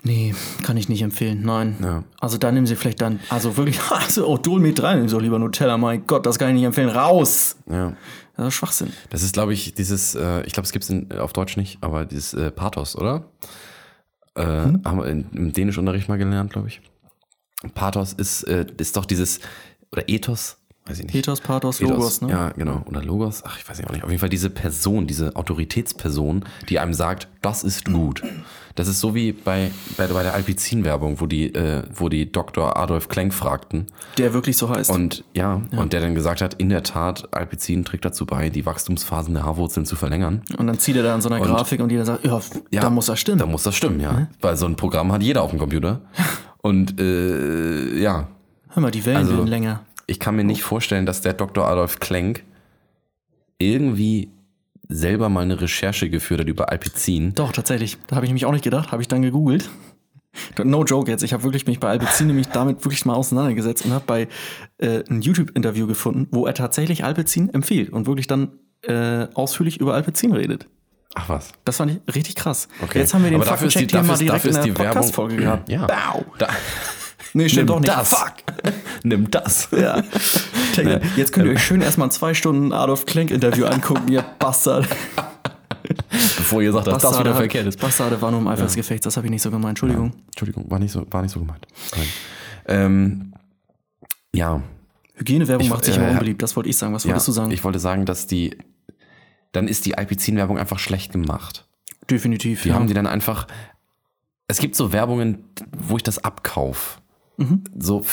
nee, 0.08 0.34
kann 0.64 0.78
ich 0.78 0.90
nicht 0.90 1.02
empfehlen, 1.02 1.42
nein. 1.44 1.78
Ja. 1.82 2.04
Also 2.20 2.38
da 2.38 2.52
nehmen 2.52 2.66
sie 2.66 2.76
vielleicht 2.76 3.02
dann, 3.02 3.20
also 3.30 3.58
wirklich, 3.58 3.80
also 3.92 4.26
oh, 4.28 4.38
Dolmet 4.38 4.80
3, 4.80 4.96
nehmen 4.96 5.10
sie 5.10 5.16
doch 5.16 5.22
lieber 5.22 5.38
Nutella, 5.38 5.78
mein 5.78 6.08
Gott, 6.08 6.26
das 6.26 6.40
kann 6.40 6.50
ich 6.50 6.56
nicht 6.56 6.64
empfehlen, 6.64 6.90
raus! 6.90 7.58
Ja. 7.70 7.96
Das 8.36 8.48
ist 8.50 8.54
Schwachsinn. 8.54 8.94
Das 9.10 9.24
ist, 9.24 9.34
glaube 9.34 9.54
ich, 9.54 9.74
dieses, 9.74 10.14
äh, 10.16 10.42
ich 10.44 10.54
glaube, 10.54 10.66
es 10.66 10.72
gibt 10.72 10.88
es 10.88 11.20
auf 11.20 11.34
Deutsch 11.34 11.58
nicht, 11.58 11.80
aber 11.82 12.06
dieses 12.06 12.34
äh, 12.34 12.52
Pathos, 12.52 12.96
oder? 12.96 13.26
Äh, 14.36 14.44
Hm? 14.46 14.82
Haben 14.86 14.98
wir 15.00 15.06
in, 15.08 15.26
im 15.34 15.54
Dänischunterricht 15.54 16.08
mal 16.10 16.18
gelernt, 16.18 16.54
glaube 16.54 16.68
ich. 16.68 16.82
Pathos 17.74 18.14
ist, 18.14 18.44
äh, 18.44 18.68
ist 18.78 18.96
doch 18.96 19.06
dieses, 19.06 19.40
oder 19.92 20.08
Ethos, 20.08 20.58
weiß 20.88 21.00
ich 21.00 21.06
nicht. 21.06 21.16
Ethos, 21.16 21.42
Pathos, 21.42 21.80
Ethos, 21.82 21.90
Logos, 21.92 22.22
ne? 22.22 22.30
Ja, 22.30 22.50
genau. 22.50 22.84
Oder 22.86 23.04
Logos, 23.04 23.44
ach, 23.46 23.58
ich 23.60 23.68
weiß 23.70 23.78
nicht 23.78 23.88
auch 23.90 23.94
nicht. 23.94 24.04
Auf 24.04 24.10
jeden 24.10 24.20
Fall 24.20 24.30
diese 24.30 24.50
Person, 24.50 25.08
diese 25.08 25.36
Autoritätsperson, 25.36 26.46
die 26.70 26.80
einem 26.80 26.94
sagt, 26.94 27.28
das 27.42 27.64
ist 27.64 27.86
gut. 27.86 28.24
Das 28.76 28.88
ist 28.88 29.00
so 29.00 29.16
wie 29.16 29.32
bei, 29.32 29.72
bei, 29.98 30.06
bei 30.08 30.22
der 30.22 30.36
Alpizin-Werbung, 30.36 31.20
wo 31.20 31.26
die, 31.26 31.54
äh, 31.54 31.82
wo 31.96 32.10
die 32.10 32.32
Dr. 32.32 32.78
Adolf 32.78 33.10
Klenk 33.10 33.34
fragten. 33.34 33.88
Der 34.20 34.34
wirklich 34.34 34.56
so 34.56 34.70
heißt. 34.70 34.92
Und 34.92 35.24
ja, 35.34 35.62
und 35.76 35.94
der 35.94 36.02
dann 36.02 36.14
gesagt 36.14 36.42
hat, 36.42 36.54
in 36.56 36.70
der 36.70 36.84
Tat, 36.84 37.34
Alpizin 37.34 37.84
trägt 37.86 38.06
dazu 38.06 38.28
bei, 38.28 38.50
die 38.50 38.66
Wachstumsphasen 38.68 39.34
der 39.34 39.46
Haarwurzeln 39.46 39.86
zu 39.88 39.96
verlängern. 39.96 40.44
Und 40.58 40.68
dann 40.68 40.78
zieht 40.78 40.96
er 40.96 41.02
da 41.04 41.16
an 41.16 41.22
so 41.22 41.30
einer 41.30 41.40
Grafik 41.44 41.82
und 41.82 41.92
jeder 41.92 42.06
sagt, 42.06 42.24
ja, 42.24 42.40
Ja, 42.70 42.82
da 42.82 42.90
muss 42.92 43.08
das 43.08 43.20
stimmen. 43.20 43.40
Da 43.40 43.48
muss 43.48 43.64
das 43.64 43.76
stimmen, 43.76 44.00
ja. 44.00 44.28
Weil 44.42 44.56
so 44.58 44.68
ein 44.68 44.76
Programm 44.76 45.12
hat 45.12 45.24
jeder 45.24 45.42
auf 45.42 45.50
dem 45.50 45.60
Computer. 45.60 46.02
Und 46.62 47.00
äh, 47.00 47.98
ja, 48.00 48.28
Hör 48.70 48.82
mal, 48.82 48.92
die 48.92 49.06
Wellen 49.06 49.18
Also- 49.18 49.34
werden 49.38 49.48
länger. 49.48 49.82
Ich 50.08 50.20
kann 50.20 50.36
mir 50.36 50.44
nicht 50.44 50.64
vorstellen, 50.64 51.06
dass 51.06 51.22
der 51.22 51.34
Dr. 51.34 51.68
Adolf 51.68 52.00
Klenk 52.00 52.44
irgendwie 53.60 54.30
selber 54.90 55.30
mal 55.30 55.42
eine 55.42 55.60
Recherche 55.60 56.10
geführt 56.10 56.42
hat 56.42 56.48
über 56.48 56.72
Alpizin. 56.72 57.34
Doch, 57.34 57.52
tatsächlich. 57.52 57.98
Da 58.08 58.16
habe 58.16 58.26
ich 58.26 58.30
nämlich 58.30 58.46
auch 58.46 58.52
nicht 58.54 58.64
gedacht, 58.64 58.92
habe 58.92 59.02
ich 59.02 59.08
dann 59.08 59.22
gegoogelt. 59.22 59.70
No 60.64 60.84
joke 60.84 61.10
jetzt, 61.10 61.24
ich 61.24 61.34
habe 61.34 61.42
wirklich 61.42 61.66
mich 61.66 61.80
bei 61.80 61.90
Alpecin 61.90 62.28
nämlich 62.28 62.46
damit 62.50 62.86
wirklich 62.86 63.06
mal 63.06 63.16
auseinandergesetzt 63.16 63.86
und 63.86 63.92
habe 63.94 64.04
bei 64.06 64.28
äh, 64.78 65.04
ein 65.10 65.24
YouTube-Interview 65.24 65.88
gefunden, 65.88 66.28
wo 66.30 66.46
er 66.46 66.54
tatsächlich 66.54 67.04
Alpecin 67.04 67.52
empfiehlt 67.56 67.90
und 67.90 68.06
wirklich 68.06 68.28
dann 68.28 68.52
äh, 68.84 69.26
ausführlich 69.34 69.80
über 69.82 69.96
Alpecin 69.96 70.34
redet. 70.34 70.68
Ach 71.16 71.28
was. 71.30 71.54
Das 71.66 71.78
fand 71.78 71.92
ich 72.08 72.14
richtig 72.16 72.36
krass. 72.36 72.68
Okay. 72.84 73.00
Jetzt 73.00 73.16
haben 73.16 73.24
wir 73.24 73.32
den 73.32 73.42
Aber 73.42 73.50
dafür 73.50 73.68
ist 73.68 73.74
die- 73.80 73.80
Faktencheck 73.80 74.00
hier 74.00 74.08
mal 74.08 74.14
dafür 74.14 74.26
direkt 74.28 74.46
in 74.46 74.52
dafür 74.52 74.64
der 74.64 74.74
die 74.74 74.78
Werbung- 74.80 74.94
Podcast-Folge 74.94 75.36
gehabt. 75.38 75.70
Ja. 75.70 75.88
Bau. 75.88 76.26
Da, 76.38 76.50
Nee, 77.34 77.50
stimmt 77.50 77.70
doch 77.70 77.80
nicht. 77.80 77.90
das. 77.90 78.14
Fuck. 78.14 78.34
Nimm 79.04 79.30
das. 79.30 79.70
Ja. 79.72 80.04
Jetzt 81.16 81.34
könnt 81.34 81.48
ihr 81.48 81.54
euch 81.54 81.64
schön 81.64 81.82
erstmal 81.82 82.08
ein 82.08 82.12
zwei 82.12 82.34
Stunden 82.34 82.72
Adolf 82.74 83.06
Klenk-Interview 83.06 83.66
angucken, 83.66 84.08
ihr 84.12 84.24
Bastard. 84.40 84.88
Bevor 86.10 86.62
ihr 86.62 86.72
sagt, 86.72 86.88
dass 86.88 87.04
das 87.04 87.20
wieder 87.20 87.36
verkehrt 87.36 87.68
ist. 87.68 87.80
Bastarde 87.80 88.22
war 88.22 88.32
nur 88.32 88.40
im 88.40 88.48
Eifer 88.48 88.64
des 88.64 88.76
Gefechts, 88.76 89.04
das 89.04 89.18
habe 89.18 89.28
ich 89.28 89.32
nicht 89.32 89.42
so 89.42 89.52
gemeint. 89.52 89.72
Entschuldigung. 89.72 90.14
Entschuldigung, 90.28 90.70
war 90.70 90.80
nicht 90.80 90.92
so, 90.92 91.06
war 91.10 91.22
nicht 91.22 91.32
so 91.32 91.40
gemeint. 91.40 91.66
Ähm, 92.68 93.34
ja, 94.34 94.62
Hygienewerbung 95.16 95.68
macht 95.70 95.86
sich 95.86 95.96
äh, 95.96 96.00
immer 96.00 96.12
unbeliebt, 96.12 96.42
das 96.42 96.56
wollte 96.56 96.70
ich 96.70 96.78
sagen. 96.78 96.94
Was 96.94 97.04
ja, 97.04 97.10
wolltest 97.10 97.28
du 97.28 97.32
sagen? 97.32 97.52
ich 97.52 97.64
wollte 97.64 97.80
sagen, 97.80 98.06
dass 98.06 98.28
die, 98.28 98.58
dann 99.52 99.68
ist 99.68 99.86
die 99.86 99.98
Alpizin-Werbung 99.98 100.58
einfach 100.58 100.80
schlecht 100.80 101.12
gemacht. 101.12 101.68
Definitiv. 102.10 102.64
Die 102.64 102.74
haben 102.74 102.88
die 102.88 102.94
dann 102.94 103.08
einfach. 103.08 103.48
Es 104.48 104.60
gibt 104.60 104.76
so 104.76 104.94
Werbungen, 104.94 105.44
wo 105.78 105.98
ich 105.98 106.04
das 106.04 106.20
abkauf. 106.24 107.02
Mhm. 107.38 107.64
So 107.78 108.04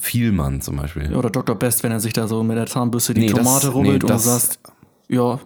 Vielmann 0.00 0.60
zum 0.60 0.76
Beispiel. 0.76 1.14
Oder 1.14 1.30
Dr. 1.30 1.56
Best, 1.56 1.82
wenn 1.82 1.90
er 1.92 2.00
sich 2.00 2.12
da 2.12 2.28
so 2.28 2.42
mit 2.42 2.56
der 2.56 2.66
Zahnbürste 2.66 3.12
die 3.14 3.22
Nee, 3.22 3.26
das- 3.28 3.38
Tomate 3.38 3.66
nee, 3.66 3.72
rubbelt 3.72 3.94
und 3.94 4.02
du 4.04 4.06
das- 4.08 4.24
sagst, 4.24 4.60
ja, 5.08 5.40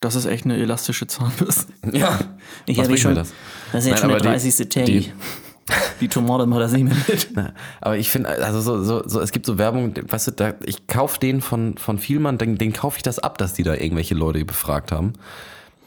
das 0.00 0.16
ist 0.16 0.26
echt 0.26 0.44
eine 0.44 0.56
elastische 0.56 1.06
Zahnbürste. 1.06 1.72
Ja. 1.92 2.18
Ich 2.66 2.76
Was 2.76 2.82
hab 2.84 2.88
bringt 2.88 3.00
schon- 3.00 3.12
mir 3.12 3.20
das? 3.20 3.32
Das 3.72 3.84
ist 3.84 3.90
jetzt 3.90 3.94
Nein, 3.94 4.00
schon 4.00 4.08
der 4.08 4.16
aber 4.16 4.22
die- 4.38 4.48
30. 4.50 4.68
Tag. 4.68 4.84
die- 4.86 5.00
Die, 5.00 5.12
die 6.00 6.08
Tomate 6.08 6.46
macht 6.46 6.60
das 6.60 6.72
nicht 6.72 6.84
mehr 6.84 6.96
mit. 7.06 7.28
Na, 7.34 7.52
aber 7.80 7.96
ich 7.96 8.10
finde, 8.10 8.28
also 8.30 8.60
so, 8.60 8.82
so, 8.82 9.06
so, 9.08 9.20
es 9.20 9.30
gibt 9.30 9.46
so 9.46 9.58
Werbung, 9.58 9.94
weißt 10.08 10.26
du, 10.26 10.30
da, 10.32 10.54
ich 10.64 10.88
kaufe 10.88 11.20
den 11.20 11.40
von, 11.40 11.78
von 11.78 11.98
Vielmann, 11.98 12.36
den, 12.36 12.58
den 12.58 12.72
kaufe 12.72 12.96
ich 12.96 13.04
das 13.04 13.20
ab, 13.20 13.38
dass 13.38 13.52
die 13.52 13.62
da 13.62 13.74
irgendwelche 13.74 14.16
Leute 14.16 14.44
befragt 14.44 14.90
haben. 14.90 15.12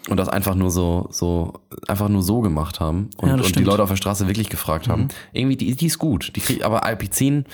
Und 0.09 0.17
das 0.17 0.29
einfach 0.29 0.55
nur 0.55 0.71
so, 0.71 1.07
so, 1.11 1.53
einfach 1.87 2.09
nur 2.09 2.21
so 2.21 2.41
gemacht 2.41 2.79
haben 2.79 3.09
und, 3.17 3.29
Ja, 3.29 3.35
und 3.35 3.55
die. 3.55 3.59
Mhm. 3.59 3.65
Leute 3.65 3.83
auf 3.83 3.89
der 3.89 3.95
Straße 3.95 4.27
wirklich 4.27 4.49
gefragt 4.49 4.87
haben. 4.87 5.07
Irgendwie, 5.33 5.57
die, 5.57 5.75
die 5.75 5.85
ist 5.87 5.97
gut. 5.97 6.35
Die 6.35 6.41
kriegt, 6.41 6.63
aber 6.63 6.85
Alpizin, 6.85 7.45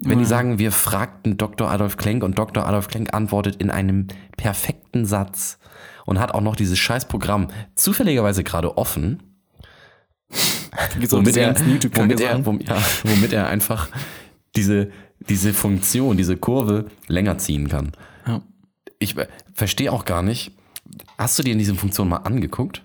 wenn 0.00 0.18
die 0.18 0.24
sagen, 0.24 0.58
wir 0.58 0.72
fragten 0.72 1.36
Dr. 1.36 1.70
Adolf 1.70 1.96
Klenk 1.96 2.22
und 2.22 2.38
Dr. 2.38 2.66
Adolf 2.66 2.88
Klenk 2.88 3.14
antwortet 3.14 3.56
in 3.56 3.70
einem 3.70 4.08
perfekten 4.36 5.06
Satz 5.06 5.58
und 6.04 6.18
hat 6.18 6.32
auch 6.34 6.40
noch 6.40 6.56
dieses 6.56 6.78
scheiß 6.78 7.06
Programm 7.06 7.48
zufälligerweise 7.74 8.44
gerade 8.44 8.76
offen, 8.76 9.22
womit 11.08 11.36
er, 11.36 11.54
womit, 11.58 12.20
er, 12.20 12.28
Sachen? 12.28 12.46
wom, 12.46 12.60
ja, 12.60 12.76
womit 13.04 13.32
er 13.32 13.46
einfach 13.46 13.88
diese, 14.56 14.90
diese 15.28 15.54
Funktion, 15.54 16.16
diese 16.16 16.36
Kurve 16.36 16.86
länger 17.06 17.38
ziehen 17.38 17.68
kann. 17.68 17.92
Ja. 18.26 18.42
Ich 18.98 19.16
äh, 19.16 19.28
verstehe 19.52 19.92
auch 19.92 20.04
gar 20.04 20.22
nicht. 20.22 20.52
Hast 21.18 21.38
du 21.38 21.42
dir 21.42 21.52
in 21.52 21.58
diese 21.58 21.74
Funktion 21.74 22.08
mal 22.08 22.18
angeguckt? 22.18 22.84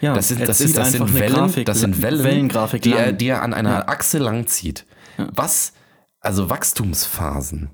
Ja, 0.00 0.14
Das 0.14 0.28
sind, 0.28 0.40
er 0.40 0.46
das 0.46 0.60
ist, 0.60 0.76
das 0.76 0.94
einfach 0.94 1.06
sind 1.06 1.16
eine 1.16 1.20
Wellen, 1.20 1.34
Grafik, 1.34 1.66
das 1.66 1.80
sind 1.80 2.02
Wellen, 2.02 2.24
Wellengrafik 2.24 2.82
die, 2.82 2.92
er, 2.92 3.12
die 3.12 3.28
er 3.28 3.42
an 3.42 3.54
einer 3.54 3.88
Achse 3.88 4.18
lang 4.18 4.46
zieht. 4.46 4.84
Was, 5.16 5.72
also 6.20 6.50
Wachstumsphasen. 6.50 7.70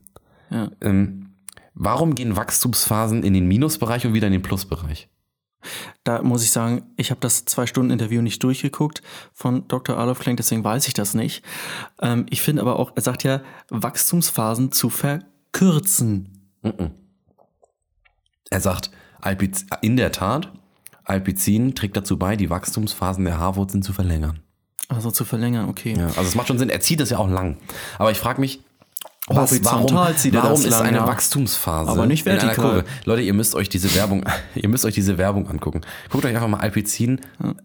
Ja. 0.50 0.70
Ähm, 0.80 1.30
warum 1.74 2.14
gehen 2.14 2.36
Wachstumsphasen 2.36 3.22
in 3.22 3.32
den 3.34 3.46
Minusbereich 3.46 4.06
und 4.06 4.14
wieder 4.14 4.26
in 4.26 4.32
den 4.34 4.42
Plusbereich? 4.42 5.08
Da 6.04 6.22
muss 6.22 6.44
ich 6.44 6.50
sagen, 6.50 6.82
ich 6.96 7.10
habe 7.10 7.20
das 7.20 7.46
zwei 7.46 7.66
Stunden 7.66 7.90
Interview 7.90 8.20
nicht 8.20 8.42
durchgeguckt 8.42 9.02
von 9.32 9.66
Dr. 9.68 9.96
Adolf 9.96 10.18
Klenk, 10.20 10.36
deswegen 10.36 10.62
weiß 10.62 10.86
ich 10.88 10.94
das 10.94 11.14
nicht. 11.14 11.42
Ähm, 12.00 12.26
ich 12.28 12.42
finde 12.42 12.62
aber 12.62 12.78
auch, 12.78 12.92
er 12.94 13.02
sagt 13.02 13.24
ja, 13.24 13.40
Wachstumsphasen 13.70 14.72
zu 14.72 14.90
verkürzen. 14.90 16.50
Er 18.50 18.60
sagt, 18.60 18.90
Alpiz 19.24 19.64
in 19.80 19.96
der 19.96 20.12
Tat, 20.12 20.52
Alpizin 21.04 21.74
trägt 21.74 21.96
dazu 21.96 22.18
bei, 22.18 22.36
die 22.36 22.50
Wachstumsphasen 22.50 23.24
der 23.24 23.38
Haarwurzeln 23.38 23.82
zu 23.82 23.92
verlängern. 23.92 24.40
Also 24.88 25.10
zu 25.10 25.24
verlängern, 25.24 25.68
okay. 25.68 25.94
Ja, 25.96 26.06
also 26.08 26.22
es 26.22 26.34
macht 26.34 26.48
schon 26.48 26.58
Sinn, 26.58 26.68
er 26.68 26.80
zieht 26.80 27.00
das 27.00 27.10
ja 27.10 27.18
auch 27.18 27.28
lang. 27.28 27.56
Aber 27.98 28.10
ich 28.10 28.18
frage 28.18 28.40
mich, 28.40 28.60
was, 29.26 29.52
Horizontal 29.52 29.94
warum, 29.94 30.16
zieht 30.16 30.34
er 30.34 30.42
warum 30.42 30.56
das 30.56 30.64
ist 30.66 30.70
lang, 30.70 30.82
eine 30.82 30.98
ja. 30.98 31.06
Wachstumsphase 31.06 31.90
Aber 31.90 32.04
nicht 32.06 32.26
in 32.26 32.32
einer 32.32 32.42
vertikal. 32.42 32.82
Kurve? 32.82 32.84
Leute, 33.06 33.22
ihr 33.22 33.32
müsst 33.32 33.54
euch 33.54 33.70
diese 33.70 33.94
Werbung, 33.94 34.24
ihr 34.54 34.68
müsst 34.68 34.84
euch 34.84 34.92
diese 34.92 35.16
Werbung 35.16 35.48
angucken. 35.48 35.80
Guckt 36.10 36.26
euch 36.26 36.34
einfach 36.34 36.48
mal 36.48 36.60
Alpizin 36.60 37.20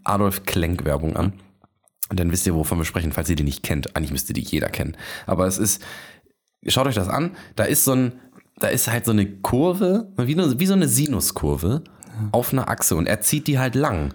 Adolf 0.06 0.46
Klenk 0.46 0.86
Werbung 0.86 1.18
an. 1.18 1.34
Und 2.10 2.20
dann 2.20 2.32
wisst 2.32 2.48
ihr, 2.48 2.56
wovon 2.56 2.78
wir 2.78 2.86
sprechen, 2.86 3.12
falls 3.12 3.30
ihr 3.30 3.36
die 3.36 3.44
nicht 3.44 3.62
kennt. 3.62 3.96
Eigentlich 3.96 4.12
müsste 4.12 4.32
die 4.32 4.42
jeder 4.42 4.70
kennen. 4.70 4.96
Aber 5.28 5.46
es 5.48 5.58
ist, 5.58 5.84
schaut 6.66 6.88
euch 6.88 6.96
das 6.96 7.10
an. 7.10 7.36
Da 7.58 7.66
ist 7.66 7.84
so 7.84 7.92
ein, 7.92 8.14
da 8.60 8.68
ist 8.68 8.92
halt 8.92 9.06
so 9.06 9.12
eine 9.12 9.26
Kurve, 9.26 10.12
wie, 10.18 10.66
so 10.66 10.74
eine 10.74 10.88
Sinuskurve 10.88 11.84
auf 12.32 12.54
einer 12.54 12.70
Achse 12.70 12.96
und 12.96 13.08
er 13.08 13.22
zieht 13.22 13.48
die 13.48 13.60
halt 13.60 13.76
lang. 13.76 14.14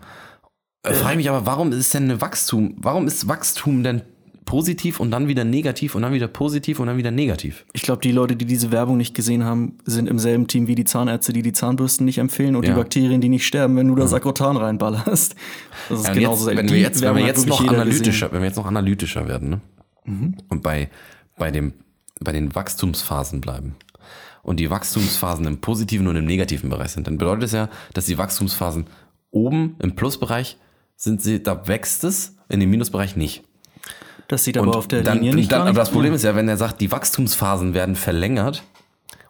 Äh, 0.82 0.92
Frage 0.94 1.16
mich 1.16 1.28
aber, 1.30 1.46
warum 1.46 1.72
ist 1.72 1.94
denn 1.94 2.04
eine 2.04 2.20
Wachstum, 2.20 2.74
warum 2.76 3.06
ist 3.06 3.26
Wachstum 3.26 3.82
denn 3.82 4.02
positiv 4.44 5.00
und 5.00 5.10
dann 5.10 5.26
wieder 5.26 5.44
negativ 5.44 5.94
und 5.94 6.02
dann 6.02 6.12
wieder 6.12 6.28
positiv 6.28 6.78
und 6.78 6.86
dann 6.88 6.98
wieder 6.98 7.10
negativ? 7.10 7.64
Ich 7.72 7.80
glaube, 7.80 8.02
die 8.02 8.12
Leute, 8.12 8.36
die 8.36 8.44
diese 8.44 8.70
Werbung 8.70 8.98
nicht 8.98 9.14
gesehen 9.14 9.44
haben, 9.44 9.78
sind 9.86 10.06
im 10.08 10.18
selben 10.18 10.46
Team 10.46 10.66
wie 10.66 10.74
die 10.74 10.84
Zahnärzte, 10.84 11.32
die 11.32 11.40
die 11.40 11.52
Zahnbürsten 11.52 12.04
nicht 12.04 12.18
empfehlen 12.18 12.54
und 12.54 12.64
Ja. 12.64 12.72
die 12.74 12.76
Bakterien, 12.76 13.22
die 13.22 13.30
nicht 13.30 13.46
sterben, 13.46 13.76
wenn 13.76 13.88
du 13.88 13.94
das 13.94 14.10
Sakrotan 14.10 14.58
reinballerst. 14.58 15.34
Das 15.88 16.00
ist 16.00 16.06
Ja, 16.06 16.12
genauso 16.12 16.50
jetzt, 16.50 16.58
wenn, 16.58 16.68
wir 16.68 16.78
jetzt, 16.78 17.00
wenn 17.00 17.16
wir 17.16 17.26
jetzt 17.26 17.46
noch 17.46 17.66
analytischer, 17.66 18.30
wenn 18.32 18.40
wir 18.40 18.48
jetzt 18.48 18.56
noch 18.56 18.66
analytischer 18.66 19.26
werden, 19.26 19.48
ne? 19.48 19.60
Und 20.50 20.62
bei, 20.62 20.90
bei 21.38 21.50
dem, 21.50 21.72
bei 22.20 22.32
den 22.32 22.54
Wachstumsphasen 22.54 23.40
bleiben 23.40 23.76
und 24.44 24.60
die 24.60 24.70
Wachstumsphasen 24.70 25.46
im 25.46 25.60
positiven 25.60 26.06
und 26.06 26.16
im 26.16 26.26
negativen 26.26 26.70
Bereich 26.70 26.92
sind, 26.92 27.06
dann 27.06 27.18
bedeutet 27.18 27.44
es 27.44 27.52
ja, 27.52 27.68
dass 27.92 28.06
die 28.06 28.18
Wachstumsphasen 28.18 28.86
oben 29.30 29.76
im 29.80 29.96
Plusbereich 29.96 30.58
sind 30.96 31.20
sie, 31.20 31.42
da 31.42 31.66
wächst 31.66 32.04
es, 32.04 32.36
in 32.48 32.60
dem 32.60 32.70
Minusbereich 32.70 33.16
nicht. 33.16 33.42
Das 34.28 34.44
sieht 34.44 34.56
aber 34.56 34.76
auf 34.76 34.88
der 34.88 35.02
dann, 35.02 35.18
Linie 35.18 35.34
nicht 35.34 35.52
dann, 35.52 35.62
aber 35.62 35.72
das 35.72 35.90
Problem 35.90 36.14
ist 36.14 36.22
ja, 36.22 36.34
wenn 36.36 36.48
er 36.48 36.56
sagt, 36.56 36.80
die 36.80 36.90
Wachstumsphasen 36.90 37.74
werden 37.74 37.96
verlängert 37.96 38.62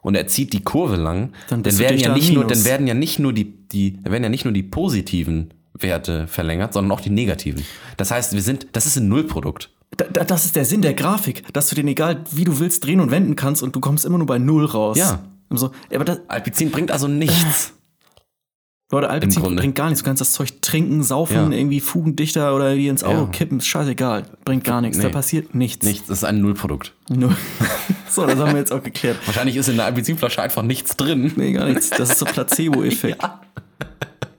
und 0.01 0.15
er 0.15 0.27
zieht 0.27 0.53
die 0.53 0.63
Kurve 0.63 0.95
lang, 0.95 1.33
Dann 1.49 1.63
dann, 1.63 1.79
werden 1.79 1.97
ja 1.97 2.13
nicht 2.13 2.31
nur, 2.33 2.45
dann 2.45 2.63
werden 2.63 2.87
ja 2.87 2.93
nicht 2.93 3.19
nur 3.19 3.33
die, 3.33 3.45
die, 3.67 4.01
dann 4.03 4.11
werden 4.11 4.23
ja 4.23 4.29
nicht 4.29 4.45
nur 4.45 4.53
die 4.53 4.63
positiven 4.63 5.53
Werte 5.73 6.27
verlängert, 6.27 6.73
sondern 6.73 6.91
auch 6.91 7.01
die 7.01 7.09
negativen. 7.09 7.65
Das 7.97 8.11
heißt, 8.11 8.33
wir 8.33 8.41
sind, 8.41 8.67
das 8.73 8.85
ist 8.85 8.95
ein 8.97 9.09
Nullprodukt. 9.09 9.71
Da, 9.97 10.05
da, 10.05 10.23
das 10.25 10.45
ist 10.45 10.55
der 10.55 10.65
Sinn 10.65 10.81
der 10.81 10.93
Grafik, 10.93 11.51
dass 11.53 11.67
du 11.69 11.75
den 11.75 11.87
egal 11.87 12.23
wie 12.31 12.43
du 12.43 12.59
willst 12.59 12.83
drehen 12.85 12.99
und 12.99 13.11
wenden 13.11 13.35
kannst 13.35 13.63
und 13.63 13.75
du 13.75 13.79
kommst 13.79 14.05
immer 14.05 14.17
nur 14.17 14.27
bei 14.27 14.39
Null 14.39 14.65
raus. 14.65 14.97
Ja. 14.97 15.23
So, 15.51 15.71
aber 15.93 16.03
das, 16.05 16.19
Alpizin 16.27 16.71
bringt 16.71 16.91
also 16.91 17.07
nichts. 17.07 17.73
Leute, 18.91 19.09
Alpizin 19.09 19.41
bringt 19.55 19.75
gar 19.75 19.87
nichts. 19.89 20.01
Du 20.03 20.05
kannst 20.05 20.21
das 20.21 20.31
Zeug 20.31 20.61
trinken, 20.61 21.01
saufen, 21.01 21.51
Ja. 21.51 21.57
irgendwie 21.57 21.79
fugendichter 21.79 22.55
oder 22.55 22.75
die 22.75 22.87
ins 22.87 23.03
Auto 23.03 23.21
Ja. 23.21 23.25
kippen. 23.27 23.57
Ist 23.57 23.67
scheißegal. 23.67 24.25
Bringt 24.45 24.63
gar 24.63 24.79
nichts. 24.81 24.97
Da 24.97 25.05
Nee. 25.07 25.09
passiert 25.13 25.55
nichts. 25.55 25.85
Nichts, 25.85 26.07
das 26.07 26.19
ist 26.19 26.23
ein 26.23 26.39
Nullprodukt. 26.41 26.93
Nur. 27.09 27.35
so, 28.09 28.25
das 28.27 28.37
haben 28.37 28.51
wir 28.51 28.59
jetzt 28.59 28.71
auch 28.71 28.83
geklärt. 28.83 29.17
Wahrscheinlich 29.25 29.55
ist 29.55 29.69
in 29.69 29.77
der 29.77 29.85
Alpizinflasche 29.85 30.41
einfach 30.41 30.61
nichts 30.61 30.95
drin. 30.97 31.31
Nee, 31.35 31.53
gar 31.53 31.65
nichts. 31.65 31.89
Das 31.89 32.11
ist 32.11 32.19
so 32.19 32.25
Placebo-Effekt. 32.31 33.21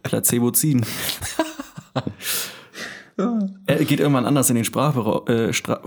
Placebo 0.04 0.50
ziehen. 0.52 0.86
Er 3.66 3.84
geht 3.84 4.00
irgendwann 4.00 4.26
anders 4.26 4.50
in 4.50 4.56
den 4.56 4.64
Sprachgebrauch, 4.64 5.28
äh, 5.28 5.52
Stra 5.52 5.80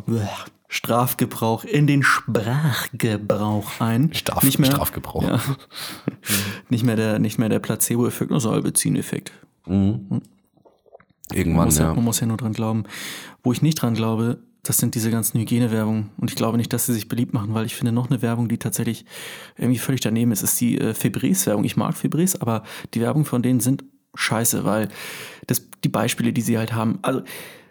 Strafgebrauch, 0.72 1.64
in 1.64 1.88
den 1.88 2.04
Sprachgebrauch 2.04 3.80
ein. 3.80 4.14
Straf- 4.14 4.44
nicht 4.44 4.60
mehr, 4.60 4.70
Strafgebrauch. 4.70 5.24
Ja. 5.24 5.42
nicht 6.70 6.84
mehr 6.84 6.96
der, 6.96 7.18
nicht 7.18 7.40
mehr 7.40 7.50
der 7.50 7.58
Placebo-Effekt, 7.58 8.30
nur 8.30 8.40
Salbezin-Effekt. 8.40 9.32
Man 9.66 10.22
Irgendwann, 11.34 11.66
muss, 11.66 11.78
ja. 11.80 11.86
ja. 11.86 11.94
man 11.96 12.04
muss 12.04 12.20
ja 12.20 12.28
nur 12.28 12.38
dran 12.38 12.54
glauben. 12.54 12.84
Wo 13.44 13.52
ich 13.52 13.64
nicht 13.64 13.82
dran 13.82 13.96
glaube, 13.96 14.40
das 14.62 14.78
sind 14.78 14.94
diese 14.94 15.10
ganzen 15.10 15.40
Hygienewerbungen. 15.40 16.12
Und 16.18 16.30
ich 16.30 16.36
glaube 16.36 16.58
nicht, 16.58 16.72
dass 16.72 16.86
sie 16.86 16.94
sich 16.94 17.08
beliebt 17.08 17.34
machen, 17.34 17.56
weil 17.56 17.66
ich 17.66 17.76
finde 17.76 17.92
noch 17.92 18.10
eine 18.10 18.22
Werbung, 18.22 18.48
die 18.48 18.58
tatsächlich 18.58 19.06
irgendwie 19.58 19.80
völlig 19.80 20.02
daneben 20.02 20.32
ist, 20.32 20.44
ist 20.44 20.60
die 20.62 20.80
äh, 20.80 20.94
Febreze-Werbung. 20.94 21.64
Ich 21.64 21.78
mag 21.78 21.96
Febreze, 21.96 22.42
aber 22.42 22.64
die 22.94 23.02
Werbung 23.02 23.26
von 23.26 23.42
denen 23.42 23.60
sind 23.60 23.84
scheiße, 24.16 24.66
weil 24.66 24.90
das, 25.48 25.68
die 25.84 25.90
Beispiele, 25.90 26.34
die 26.34 26.42
sie 26.42 26.58
halt 26.58 26.74
haben, 26.74 27.00
also 27.02 27.22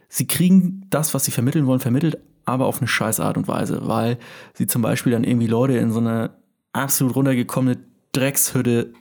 sie 0.08 0.26
kriegen 0.26 0.86
das, 0.90 1.14
was 1.14 1.24
sie 1.24 1.30
vermitteln 1.30 1.66
wollen, 1.66 1.80
vermittelt, 1.80 2.18
aber 2.44 2.66
auf 2.66 2.78
eine 2.78 2.88
scheiße 2.88 3.22
Art 3.22 3.36
und 3.36 3.48
Weise, 3.48 3.86
weil 3.86 4.18
sie 4.54 4.66
zum 4.66 4.82
Beispiel 4.82 5.12
dann 5.12 5.24
irgendwie 5.24 5.46
Leute 5.46 5.74
in 5.74 5.90
so 5.90 6.00
eine 6.00 6.30
absolut 6.72 7.14
runtergekommene 7.14 7.78
Dreckshütte 8.12 8.92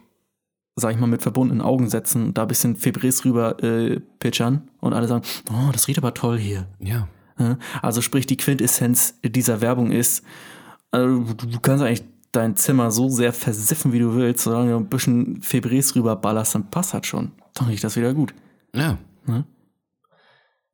sag 0.79 0.93
ich 0.93 0.99
mal, 0.99 1.07
mit 1.07 1.23
verbundenen 1.23 1.61
Augen 1.61 1.89
setzen, 1.89 2.35
da 2.35 2.43
ein 2.43 2.47
bisschen 2.47 2.75
Febreze 2.75 3.25
rüber 3.25 3.61
äh, 3.63 3.99
pitchern 4.19 4.69
und 4.79 4.93
alle 4.93 5.07
sagen, 5.07 5.25
oh, 5.49 5.71
das 5.73 5.88
riecht 5.88 5.97
aber 5.97 6.13
toll 6.13 6.38
hier. 6.38 6.67
Ja. 6.79 7.07
Ja? 7.39 7.57
Also 7.81 8.01
sprich, 8.01 8.27
die 8.27 8.38
Quintessenz 8.38 9.15
dieser 9.23 9.59
Werbung 9.59 9.91
ist, 9.91 10.23
also, 10.91 11.33
du 11.33 11.59
kannst 11.59 11.83
eigentlich 11.83 12.03
dein 12.32 12.55
Zimmer 12.55 12.91
so 12.91 13.09
sehr 13.09 13.34
versiffen, 13.34 13.93
wie 13.93 13.99
du 13.99 14.15
willst, 14.15 14.43
solange 14.43 14.71
du 14.71 14.78
ein 14.78 14.89
bisschen 14.89 15.41
Febreze 15.41 15.95
rüber 15.95 16.15
ballerst, 16.15 16.55
dann 16.55 16.69
passt 16.69 16.93
das 16.93 17.05
schon. 17.07 17.32
Dann 17.53 17.67
riecht 17.67 17.84
das 17.84 17.95
wieder 17.95 18.13
gut. 18.13 18.34
Ja. 18.75 18.97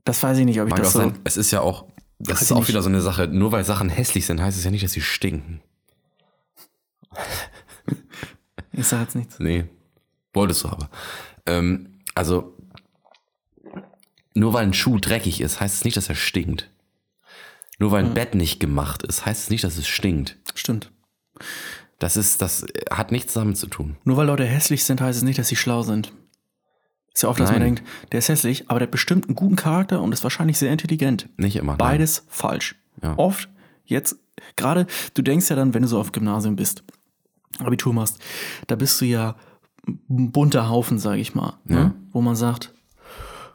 Das 0.03 0.21
weiß 0.21 0.37
ich 0.39 0.45
nicht, 0.45 0.59
ob 0.59 0.67
ich 0.67 0.71
Mag 0.71 0.81
das 0.83 0.93
so... 0.93 0.99
sein. 0.99 1.19
Es 1.23 1.37
ist 1.37 1.51
ja 1.51 1.61
auch, 1.61 1.85
das 2.19 2.41
ist 2.41 2.51
auch 2.51 2.59
nicht. 2.59 2.67
wieder 2.69 2.81
so 2.81 2.89
eine 2.89 3.01
Sache. 3.01 3.27
Nur 3.27 3.51
weil 3.51 3.63
Sachen 3.63 3.89
hässlich 3.89 4.25
sind, 4.25 4.41
heißt 4.41 4.57
es 4.57 4.63
ja 4.63 4.71
nicht, 4.71 4.83
dass 4.83 4.91
sie 4.93 5.01
stinken. 5.01 5.61
Ich 8.75 8.87
sag 8.87 9.01
jetzt 9.01 9.15
nichts. 9.15 9.39
Nee. 9.39 9.65
Wolltest 10.33 10.63
du 10.63 10.69
aber. 10.69 10.89
Ähm, 11.45 11.99
also, 12.15 12.57
nur 14.33 14.53
weil 14.53 14.63
ein 14.63 14.73
Schuh 14.73 14.97
dreckig 14.97 15.41
ist, 15.41 15.59
heißt 15.59 15.75
es 15.75 15.83
nicht, 15.85 15.95
dass 15.95 16.09
er 16.09 16.15
stinkt. 16.15 16.71
Nur 17.77 17.91
weil 17.91 17.99
ein 18.03 18.07
Hm. 18.07 18.13
Bett 18.15 18.33
nicht 18.33 18.59
gemacht 18.59 19.03
ist, 19.03 19.27
heißt 19.27 19.43
es 19.43 19.49
nicht, 19.51 19.63
dass 19.63 19.77
es 19.77 19.87
stinkt. 19.87 20.37
Stimmt. 20.55 20.91
Das 21.99 22.17
ist, 22.17 22.41
das 22.41 22.65
hat 22.91 23.11
nichts 23.11 23.33
damit 23.33 23.57
zu 23.57 23.67
tun. 23.67 23.97
Nur 24.03 24.17
weil 24.17 24.27
Leute 24.27 24.45
hässlich 24.45 24.83
sind, 24.83 24.99
heißt 24.99 25.17
es 25.17 25.23
nicht, 25.23 25.39
dass 25.39 25.47
sie 25.47 25.55
schlau 25.55 25.83
sind. 25.83 26.11
Ist 27.13 27.23
ja 27.23 27.29
oft, 27.29 27.39
dass 27.39 27.51
man 27.51 27.59
Nein. 27.59 27.75
denkt, 27.75 27.89
der 28.11 28.19
ist 28.19 28.29
hässlich, 28.29 28.69
aber 28.69 28.79
der 28.79 28.87
hat 28.87 28.91
bestimmt 28.91 29.27
einen 29.27 29.35
guten 29.35 29.55
Charakter 29.55 30.01
und 30.01 30.11
ist 30.11 30.23
wahrscheinlich 30.23 30.57
sehr 30.57 30.71
intelligent. 30.71 31.29
Nicht 31.37 31.55
immer. 31.55 31.73
nein. 31.73 31.77
Beides 31.77 32.25
falsch. 32.27 32.75
Ja. 33.01 33.13
Oft, 33.17 33.49
jetzt, 33.85 34.17
gerade, 34.55 34.87
du 35.13 35.21
denkst 35.21 35.49
ja 35.49 35.55
dann, 35.55 35.73
wenn 35.73 35.83
du 35.83 35.87
so 35.87 35.99
auf 35.99 36.11
Gymnasium 36.11 36.55
bist, 36.55 36.83
Abitur 37.59 37.93
machst, 37.93 38.19
da 38.67 38.75
bist 38.75 38.99
du 38.99 39.05
ja 39.05 39.35
ein 39.87 40.31
bunter 40.31 40.69
Haufen, 40.69 40.97
sage 40.97 41.21
ich 41.21 41.35
mal. 41.35 41.59
Ja. 41.69 41.75
Ne? 41.75 41.95
Wo 42.11 42.21
man 42.21 42.35
sagt, 42.35 42.73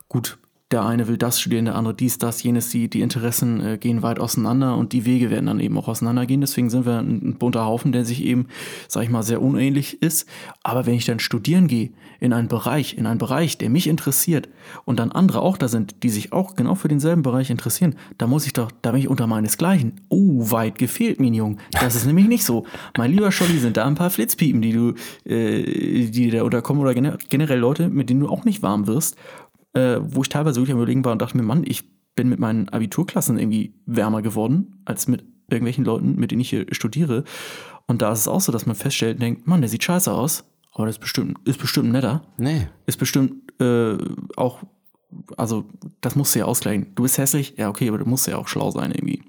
gut, 0.09 0.39
der 0.71 0.85
eine 0.85 1.09
will 1.09 1.17
das 1.17 1.41
studieren, 1.41 1.65
der 1.65 1.77
andere 1.77 1.95
dies, 1.95 2.19
das, 2.19 2.43
jenes, 2.43 2.69
die, 2.69 2.91
die 2.91 3.01
Interessen 3.01 3.65
äh, 3.65 3.79
gehen 3.79 4.03
weit 4.03 4.19
auseinander 4.19 4.77
und 4.77 4.93
die 4.93 5.07
Wege 5.07 5.31
werden 5.31 5.47
dann 5.47 5.61
eben 5.61 5.79
auch 5.79 5.89
auseinandergehen. 5.89 6.43
Deswegen 6.43 6.69
sind 6.69 6.85
wir 6.85 6.99
ein, 6.99 7.31
ein 7.31 7.39
bunter 7.39 7.65
Haufen, 7.65 7.93
der 7.93 8.05
sich 8.05 8.23
eben, 8.23 8.49
sag 8.87 9.05
ich 9.05 9.09
mal, 9.09 9.23
sehr 9.23 9.41
unähnlich 9.41 10.03
ist. 10.03 10.29
Aber 10.63 10.85
wenn 10.85 10.95
ich 10.95 11.07
dann 11.07 11.21
studieren 11.21 11.69
gehe 11.69 11.91
in 12.21 12.35
einen 12.35 12.49
Bereich, 12.49 12.99
in 12.99 13.07
einen 13.07 13.19
Bereich, 13.19 13.57
der 13.57 13.71
mich 13.71 13.87
interessiert 13.87 14.51
und 14.85 14.99
dann 14.99 15.11
andere 15.11 15.41
auch 15.41 15.57
da 15.57 15.69
sind, 15.69 16.03
die 16.03 16.11
sich 16.11 16.35
auch 16.35 16.55
genau 16.55 16.75
für 16.75 16.89
denselben 16.89 17.23
Bereich 17.23 17.49
interessieren, 17.49 17.95
da 18.19 18.27
muss 18.27 18.45
ich 18.45 18.53
doch, 18.53 18.71
da 18.83 18.91
bin 18.91 19.01
ich 19.01 19.09
unter 19.09 19.27
meinesgleichen. 19.27 20.03
Oh, 20.11 20.51
weit 20.51 20.77
gefehlt, 20.77 21.19
mein 21.19 21.33
Jung. 21.33 21.59
Das 21.73 21.95
ist 21.95 22.05
nämlich 22.05 22.29
nicht 22.29 22.45
so. 22.45 22.67
Mein 22.99 23.13
lieber 23.13 23.33
Scholli, 23.33 23.59
sind 23.59 23.79
da 23.79 23.87
ein 23.87 23.95
paar 23.95 24.11
Flitzpiepen, 24.11 24.61
die 24.61 24.73
du, 24.73 24.95
äh, 25.25 26.11
die 26.11 26.31
da 26.31 26.43
unterkommen 26.43 26.83
oder 26.83 26.93
generell 26.93 27.59
Leute, 27.59 27.89
mit 27.89 28.11
denen 28.11 28.21
du 28.21 28.29
auch 28.29 28.45
nicht 28.45 28.63
warm 28.63 28.87
wirst 28.87 29.17
äh, 29.75 29.99
wo 30.01 30.23
ich 30.23 30.29
teilweise 30.29 30.61
wirklich 30.61 30.73
am 30.73 30.79
Überlegen 30.79 31.05
war 31.05 31.13
und 31.13 31.23
dachte 31.23 31.37
mir, 31.37 31.43
Mann, 31.43 31.65
ich 31.67 31.85
bin 32.15 32.29
mit 32.29 32.41
meinen 32.41 32.69
Abiturklassen 32.69 33.39
irgendwie 33.39 33.75
wärmer 33.87 34.23
geworden, 34.23 34.83
als 34.85 35.07
mit 35.07 35.25
irgendwelchen 35.49 35.85
Leuten, 35.85 36.17
mit 36.17 36.31
denen 36.31 36.41
ich 36.41 36.51
hier 36.51 36.67
studiere. 36.73 37.25
Und 37.87 38.03
da 38.03 38.13
ist 38.13 38.21
es 38.21 38.29
auch 38.29 38.41
so, 38.41 38.53
dass 38.53 38.67
man 38.67 38.77
feststellt 38.77 39.17
und 39.17 39.23
denkt, 39.23 39.47
Mann, 39.47 39.61
der 39.61 39.71
sieht 39.71 39.85
scheiße 39.85 40.13
aus, 40.13 40.45
aber 40.73 40.85
der 40.85 40.91
ist 40.91 40.99
bestimmt, 40.99 41.39
ist 41.47 41.59
bestimmt 41.59 41.91
netter. 41.91 42.23
Nee. 42.37 42.69
Ist 42.87 42.99
bestimmt 42.99 43.35
äh, 43.61 43.97
auch, 44.37 44.63
also 45.37 45.65
das 46.01 46.17
musst 46.17 46.35
du 46.35 46.41
ja 46.41 46.45
ausgleichen. 46.45 46.95
Du 46.95 47.05
bist 47.05 47.19
hässlich, 47.19 47.55
ja 47.57 47.69
okay, 47.69 47.89
aber 47.89 47.99
du 47.99 48.05
musst 48.05 48.27
ja 48.27 48.37
auch 48.37 48.49
schlau 48.49 48.71
sein 48.71 48.93
irgendwie. 48.93 49.23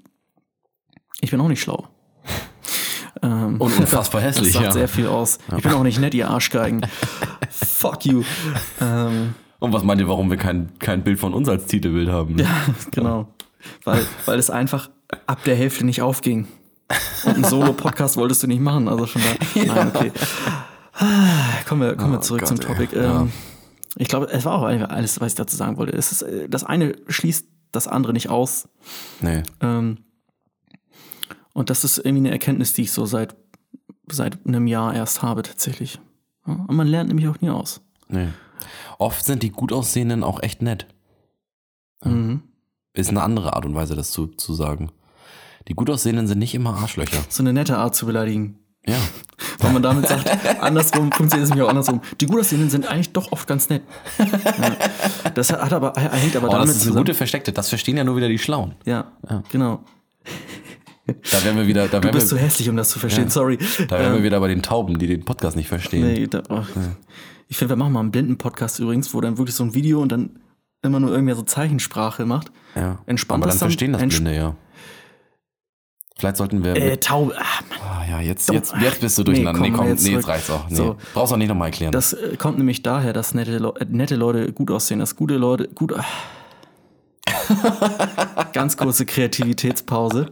Ich 1.20 1.30
bin 1.30 1.40
auch 1.40 1.48
nicht 1.48 1.62
schlau. 1.62 1.88
ähm, 3.22 3.56
Und 3.60 3.78
unfassbar 3.78 4.20
hässlich, 4.20 4.52
das 4.52 4.54
sagt 4.54 4.64
ja. 4.66 4.72
sehr 4.72 4.88
viel 4.88 5.06
aus. 5.06 5.38
Ich 5.56 5.62
bin 5.62 5.72
auch 5.72 5.82
nicht 5.82 5.98
nett, 5.98 6.14
ihr 6.14 6.28
Arschgeigen. 6.28 6.82
Fuck 7.50 8.04
you. 8.04 8.22
Ähm, 8.80 9.34
Und 9.60 9.72
was 9.72 9.84
meint 9.84 10.00
ihr, 10.00 10.08
warum 10.08 10.30
wir 10.30 10.36
kein, 10.36 10.70
kein 10.78 11.04
Bild 11.04 11.18
von 11.20 11.34
uns 11.34 11.48
als 11.48 11.66
Titelbild 11.66 12.08
haben? 12.08 12.38
Ja, 12.38 12.48
genau. 12.90 13.28
Weil, 13.84 14.04
weil 14.26 14.38
es 14.38 14.50
einfach 14.50 14.90
ab 15.26 15.44
der 15.44 15.54
Hälfte 15.54 15.84
nicht 15.84 16.02
aufging. 16.02 16.48
Und 17.24 17.34
einen 17.34 17.44
Solo-Podcast 17.44 18.16
wolltest 18.16 18.42
du 18.42 18.46
nicht 18.46 18.60
machen, 18.60 18.88
also 18.88 19.06
schon 19.06 19.22
da. 19.22 19.62
Nein, 19.74 19.92
okay. 19.94 20.12
Kommen 21.68 21.82
wir, 21.82 21.94
kommen 21.96 22.12
wir 22.12 22.18
Oh 22.18 22.22
zurück 22.22 22.40
Gott, 22.40 22.48
zum. 22.48 22.60
Topic. 22.60 22.96
Ja. 22.96 23.22
Ähm, 23.22 23.32
ich 23.96 24.08
glaube, 24.08 24.26
es 24.30 24.44
war 24.44 24.54
auch 24.54 24.62
alles, 24.64 25.20
was 25.20 25.28
ich 25.32 25.34
dazu 25.36 25.56
sagen 25.56 25.76
wollte. 25.76 25.92
Es 25.96 26.10
ist, 26.10 26.22
äh, 26.22 26.48
das 26.48 26.64
eine 26.64 26.96
schließt 27.08 27.46
das 27.72 27.86
andere 27.86 28.12
nicht 28.12 28.28
aus. 28.28 28.68
Nee. 29.20 29.42
Ähm, 29.60 29.98
und 31.52 31.70
das 31.70 31.84
ist 31.84 31.98
irgendwie 31.98 32.18
eine 32.22 32.30
Erkenntnis, 32.30 32.72
die 32.72 32.82
ich 32.82 32.92
so 32.92 33.06
seit, 33.06 33.36
seit 34.10 34.38
einem 34.46 34.66
Jahr 34.66 34.94
erst 34.94 35.22
habe, 35.22 35.42
tatsächlich. 35.42 36.00
Und 36.44 36.74
man 36.74 36.86
lernt 36.88 37.08
nämlich 37.08 37.28
auch 37.28 37.40
nie 37.40 37.50
aus. 37.50 37.80
nee. 38.08 38.28
Oft 39.00 39.24
sind 39.24 39.42
die 39.42 39.50
gut 39.50 39.72
aussehenden 39.72 40.22
auch 40.22 40.42
echt 40.42 40.60
nett. 40.60 40.86
Mhm. 42.04 42.42
Ist 42.92 43.08
eine 43.10 43.22
andere 43.22 43.54
Art 43.54 43.64
und 43.64 43.74
Weise, 43.74 43.96
das 43.96 44.10
zu, 44.10 44.26
zu 44.26 44.52
sagen. 44.52 44.90
Die 45.68 45.74
gut 45.74 45.88
aussehenden 45.88 46.26
sind 46.26 46.38
nicht 46.38 46.54
immer 46.54 46.74
Arschlöcher. 46.76 47.18
So 47.28 47.42
eine 47.42 47.52
nette 47.54 47.78
Art 47.78 47.94
zu 47.94 48.04
beleidigen. 48.06 48.58
Ja. 48.86 48.96
Weil 49.58 49.72
man 49.72 49.82
damit 49.82 50.06
sagt, 50.06 50.28
andersrum 50.62 51.12
funktioniert 51.12 51.44
es 51.44 51.50
nämlich 51.50 51.64
auch 51.64 51.70
andersrum. 51.70 52.00
Die 52.20 52.26
gut 52.26 52.40
aussehenden 52.40 52.68
sind 52.70 52.86
eigentlich 52.88 53.12
doch 53.12 53.32
oft 53.32 53.46
ganz 53.46 53.68
nett. 53.70 53.82
Ja. 54.18 55.30
Das 55.34 55.50
hat 55.52 55.72
aber, 55.72 55.94
hängt 55.96 56.36
aber 56.36 56.48
Oh, 56.48 56.52
damit 56.52 56.68
das 56.68 56.76
ist 56.76 56.82
eine 56.82 56.88
zusammen. 56.90 56.96
gute 56.98 57.14
Versteckte. 57.14 57.52
Das 57.52 57.68
verstehen 57.70 57.96
ja 57.96 58.04
nur 58.04 58.16
wieder 58.16 58.28
die 58.28 58.38
Schlauen. 58.38 58.74
ja, 58.84 59.12
genau. 59.50 59.80
Da 61.30 61.44
wären 61.44 61.56
wir 61.56 61.66
wieder, 61.66 61.88
da 61.88 62.00
Du 62.00 62.10
bist 62.10 62.28
zu 62.28 62.36
wir, 62.36 62.42
hässlich, 62.42 62.68
um 62.68 62.76
das 62.76 62.90
zu 62.90 62.98
verstehen, 62.98 63.24
Ja. 63.24 63.30
sorry. 63.30 63.58
da 63.88 63.98
wären 63.98 64.12
wir 64.12 64.18
Ähm, 64.18 64.24
wieder 64.24 64.40
bei 64.40 64.48
den 64.48 64.62
Tauben, 64.62 64.98
die 64.98 65.06
den 65.06 65.24
Podcast 65.24 65.56
nicht 65.56 65.68
verstehen. 65.68 66.06
nee, 66.06 66.26
da, 66.26 66.42
oh. 66.48 66.62
Ich 67.48 67.56
finde, 67.56 67.72
wir 67.72 67.76
machen 67.76 67.92
mal 67.92 68.00
einen 68.00 68.10
Blinden-Podcast 68.12 68.78
übrigens, 68.78 69.12
wo 69.14 69.20
dann 69.20 69.38
wirklich 69.38 69.56
so 69.56 69.64
ein 69.64 69.74
Video 69.74 70.00
und 70.00 70.12
dann 70.12 70.38
immer 70.82 71.00
nur 71.00 71.10
irgendwer 71.10 71.34
so 71.36 71.42
Zeichensprache 71.42 72.24
macht. 72.26 72.52
Ja. 72.76 72.98
Entspannt 73.06 73.42
Aber 73.42 73.50
dann 73.50 73.58
dann- 73.58 73.68
verstehen 73.68 73.92
das 73.92 74.02
Blinde, 74.02 74.34
ja. 74.34 74.54
Vielleicht 76.16 76.36
sollten 76.36 76.62
wir. 76.62 76.76
Äh, 76.76 76.98
Taube. 76.98 77.34
Ah, 77.38 77.44
Mann. 77.70 77.78
ah, 77.82 78.04
ja, 78.10 78.20
jetzt, 78.20 78.52
jetzt, 78.52 78.74
jetzt 78.78 79.00
bist 79.00 79.16
du 79.18 79.24
durcheinander. 79.24 79.58
Nee, 79.62 79.70
komm, 79.70 79.78
komm, 79.80 79.88
jetzt 79.88 80.04
nee, 80.04 80.12
jetzt 80.12 80.28
reicht's 80.28 80.50
auch. 80.50 80.68
Nee. 80.68 80.74
So. 80.76 80.96
Brauchst 81.14 81.32
auch 81.32 81.38
nicht 81.38 81.48
nochmal 81.48 81.68
erklären. 81.68 81.92
Das 81.92 82.12
äh, 82.12 82.36
kommt 82.36 82.58
nämlich 82.58 82.82
daher, 82.82 83.14
dass 83.14 83.32
nette, 83.32 83.56
Le 83.56 83.72
äh, 83.80 83.86
nette 83.88 84.16
Leute 84.16 84.52
gut 84.52 84.70
aussehen, 84.70 85.00
dass 85.00 85.16
gute 85.16 85.38
Leute 85.38 85.68
gut. 85.74 85.94
Ganz 88.52 88.76
kurze 88.76 89.06
Kreativitätspause. 89.06 90.26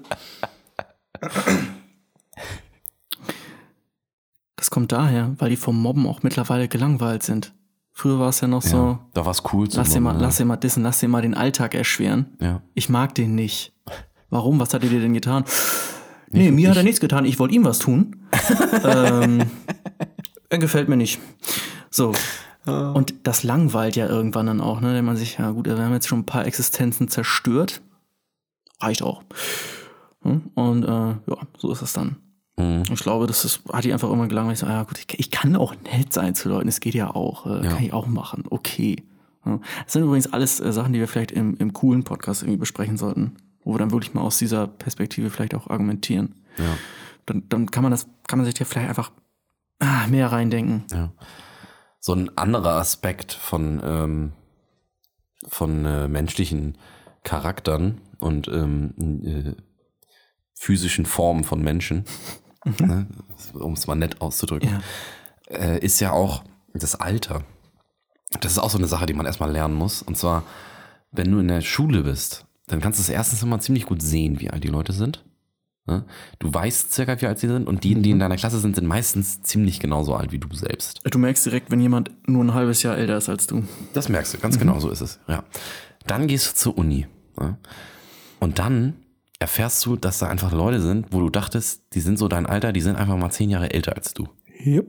Das 4.56 4.70
kommt 4.70 4.92
daher, 4.92 5.34
weil 5.38 5.50
die 5.50 5.56
vom 5.56 5.80
Mobben 5.80 6.06
auch 6.06 6.22
mittlerweile 6.22 6.68
gelangweilt 6.68 7.22
sind. 7.22 7.54
Früher 7.92 8.18
war 8.18 8.28
es 8.28 8.40
ja 8.40 8.48
noch 8.48 8.62
so, 8.62 8.76
ja, 8.76 9.00
da 9.14 9.24
war's 9.26 9.42
cool 9.52 9.68
zu 9.68 9.76
lass 9.76 9.90
dir, 9.90 10.00
mal, 10.00 10.12
machen, 10.12 10.22
lass 10.22 10.36
dir 10.36 10.44
mal 10.44 10.56
dissen, 10.56 10.82
lass 10.82 11.00
dir 11.00 11.08
mal 11.08 11.22
den 11.22 11.34
Alltag 11.34 11.74
erschweren. 11.74 12.36
Ja. 12.40 12.62
Ich 12.74 12.88
mag 12.88 13.14
den 13.14 13.34
nicht. 13.34 13.72
Warum? 14.30 14.60
Was 14.60 14.74
hat 14.74 14.82
er 14.82 14.88
dir 14.88 15.00
denn 15.00 15.14
getan? 15.14 15.44
Nee, 16.30 16.50
mir 16.50 16.70
hat 16.70 16.76
er 16.76 16.82
nichts 16.82 17.00
getan. 17.00 17.24
Ich 17.24 17.38
wollte 17.38 17.54
ihm 17.54 17.64
was 17.64 17.78
tun. 17.78 18.28
ähm, 18.84 19.42
er 20.48 20.58
gefällt 20.58 20.88
mir 20.88 20.96
nicht. 20.96 21.20
So. 21.90 22.12
Und 22.66 23.14
das 23.22 23.44
langweilt 23.44 23.96
ja 23.96 24.06
irgendwann 24.06 24.46
dann 24.46 24.60
auch, 24.60 24.80
ne? 24.80 24.94
Wenn 24.94 25.04
man 25.04 25.16
sich, 25.16 25.38
ja 25.38 25.50
gut, 25.52 25.66
wir 25.66 25.78
haben 25.78 25.92
jetzt 25.92 26.08
schon 26.08 26.20
ein 26.20 26.26
paar 26.26 26.46
Existenzen 26.46 27.08
zerstört. 27.08 27.80
Reicht 28.80 29.02
auch. 29.02 29.22
Hm? 30.22 30.50
Und 30.54 30.84
äh, 30.84 30.88
ja, 30.88 31.38
so 31.56 31.70
ist 31.72 31.82
es 31.82 31.92
dann. 31.92 32.16
Mhm. 32.56 32.82
Ich 32.92 33.00
glaube, 33.00 33.26
das 33.26 33.44
ist, 33.44 33.62
hat 33.72 33.84
die 33.84 33.92
einfach 33.92 34.10
immer 34.10 34.26
gelangweilt. 34.26 34.56
Ich 34.56 34.60
so, 34.60 34.66
ja 34.66 34.82
gut, 34.82 34.98
ich, 34.98 35.18
ich 35.18 35.30
kann 35.30 35.54
auch 35.56 35.74
nett 35.92 36.12
sein 36.12 36.34
zu 36.34 36.48
Leuten. 36.48 36.68
Es 36.68 36.80
geht 36.80 36.94
ja 36.94 37.14
auch. 37.14 37.46
Äh, 37.46 37.64
Ja. 37.64 37.72
Kann 37.72 37.84
ich 37.84 37.92
auch 37.92 38.06
machen. 38.06 38.44
Okay. 38.50 39.04
Das 39.44 39.92
sind 39.92 40.02
übrigens 40.02 40.32
alles 40.32 40.60
äh, 40.60 40.72
Sachen, 40.72 40.92
die 40.92 40.98
wir 40.98 41.08
vielleicht 41.08 41.32
im, 41.32 41.56
im 41.56 41.72
coolen 41.72 42.04
Podcast 42.04 42.42
irgendwie 42.42 42.58
besprechen 42.58 42.96
sollten. 42.96 43.36
Wo 43.64 43.74
wir 43.74 43.78
dann 43.78 43.92
wirklich 43.92 44.12
mal 44.14 44.22
aus 44.22 44.38
dieser 44.38 44.66
Perspektive 44.66 45.30
vielleicht 45.30 45.54
auch 45.54 45.68
argumentieren. 45.68 46.34
Ja. 46.58 46.76
Dann, 47.26 47.44
dann 47.48 47.70
kann 47.70 47.82
man 47.82 47.92
das, 47.92 48.08
kann 48.26 48.38
man 48.38 48.46
sich 48.46 48.58
ja 48.58 48.64
vielleicht 48.66 48.88
einfach 48.88 49.12
ah, 49.78 50.06
mehr 50.08 50.32
reindenken. 50.32 50.84
Ja. 50.90 51.12
So 52.00 52.12
ein 52.14 52.36
anderer 52.36 52.74
Aspekt 52.76 53.32
von, 53.32 53.80
ähm, 53.84 54.32
von 55.46 55.84
äh, 55.84 56.08
menschlichen 56.08 56.76
Charakteren 57.24 58.00
und 58.20 58.48
ähm, 58.48 58.94
äh, 59.24 59.54
physischen 60.58 61.06
Formen 61.06 61.44
von 61.44 61.62
Menschen, 61.62 62.04
ne, 62.80 63.06
um 63.54 63.72
es 63.74 63.86
mal 63.86 63.94
nett 63.94 64.20
auszudrücken, 64.20 64.68
Ja. 65.50 65.56
äh, 65.56 65.78
ist 65.78 66.00
ja 66.00 66.12
auch 66.12 66.44
das 66.74 66.94
Alter. 66.96 67.42
Das 68.40 68.52
ist 68.52 68.58
auch 68.58 68.70
so 68.70 68.78
eine 68.78 68.86
Sache, 68.88 69.06
die 69.06 69.14
man 69.14 69.24
erstmal 69.26 69.50
lernen 69.50 69.74
muss. 69.74 70.02
Und 70.02 70.18
zwar, 70.18 70.42
wenn 71.12 71.30
du 71.30 71.38
in 71.38 71.48
der 71.48 71.60
Schule 71.62 72.02
bist, 72.02 72.44
dann 72.66 72.80
kannst 72.80 72.98
du 72.98 73.02
es 73.02 73.08
erstens 73.08 73.42
immer 73.42 73.58
ziemlich 73.60 73.86
gut 73.86 74.02
sehen, 74.02 74.40
wie 74.40 74.50
alt 74.50 74.62
die 74.64 74.68
Leute 74.68 74.92
sind. 74.92 75.24
Ne? 75.86 76.04
Du 76.38 76.52
weißt 76.52 76.92
circa, 76.92 77.18
wie 77.22 77.26
alt 77.26 77.38
sie 77.38 77.48
sind. 77.48 77.66
Und 77.66 77.84
die, 77.84 77.94
die 77.94 78.10
in 78.10 78.18
deiner 78.18 78.36
Klasse 78.36 78.58
sind, 78.58 78.74
sind 78.76 78.86
meistens 78.86 79.40
ziemlich 79.42 79.80
genauso 79.80 80.14
alt 80.14 80.32
wie 80.32 80.38
du 80.38 80.54
selbst. 80.54 81.00
Du 81.10 81.18
merkst 81.18 81.46
direkt, 81.46 81.70
wenn 81.70 81.80
jemand 81.80 82.10
nur 82.28 82.44
ein 82.44 82.52
halbes 82.52 82.82
Jahr 82.82 82.98
älter 82.98 83.16
ist 83.16 83.30
als 83.30 83.46
du. 83.46 83.64
Das 83.94 84.10
merkst 84.10 84.34
du, 84.34 84.38
ganz 84.38 84.58
genau 84.58 84.78
so 84.80 84.90
ist 84.90 85.00
es. 85.00 85.18
Ja. 85.28 85.44
Dann 86.06 86.26
gehst 86.26 86.50
du 86.50 86.54
zur 86.56 86.76
Uni. 86.76 87.06
Ja. 87.40 87.56
Und 88.40 88.58
dann 88.58 88.96
erfährst 89.38 89.84
du, 89.86 89.96
dass 89.96 90.18
da 90.18 90.28
einfach 90.28 90.52
Leute 90.52 90.80
sind, 90.80 91.12
wo 91.12 91.20
du 91.20 91.30
dachtest, 91.30 91.82
die 91.94 92.00
sind 92.00 92.18
so 92.18 92.28
dein 92.28 92.46
Alter, 92.46 92.72
die 92.72 92.80
sind 92.80 92.96
einfach 92.96 93.16
mal 93.16 93.30
zehn 93.30 93.50
Jahre 93.50 93.72
älter 93.72 93.96
als 93.96 94.14
du. 94.14 94.28
Yep. 94.64 94.86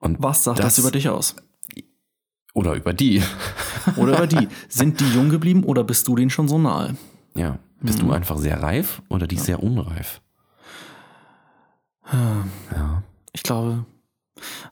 Und 0.00 0.22
Was 0.22 0.44
sagt 0.44 0.58
das, 0.58 0.78
über 0.78 0.90
dich 0.90 1.08
aus? 1.08 1.36
Oder 2.54 2.74
über 2.74 2.92
die. 2.92 3.22
Oder 3.96 4.16
über 4.18 4.26
die? 4.26 4.48
Sind 4.68 5.00
die 5.00 5.08
jung 5.14 5.30
geblieben 5.30 5.64
oder 5.64 5.82
bist 5.82 6.06
du 6.08 6.16
denen 6.16 6.30
schon 6.30 6.48
so 6.48 6.58
nahe? 6.58 6.96
Ja. 7.34 7.58
Bist 7.80 8.02
du 8.02 8.10
einfach 8.10 8.36
sehr 8.36 8.60
reif 8.60 9.00
oder 9.08 9.26
die 9.26 9.38
sehr 9.38 9.62
unreif? 9.62 10.20
Ja. 12.12 13.02
Ich 13.32 13.42
glaube, 13.42 13.86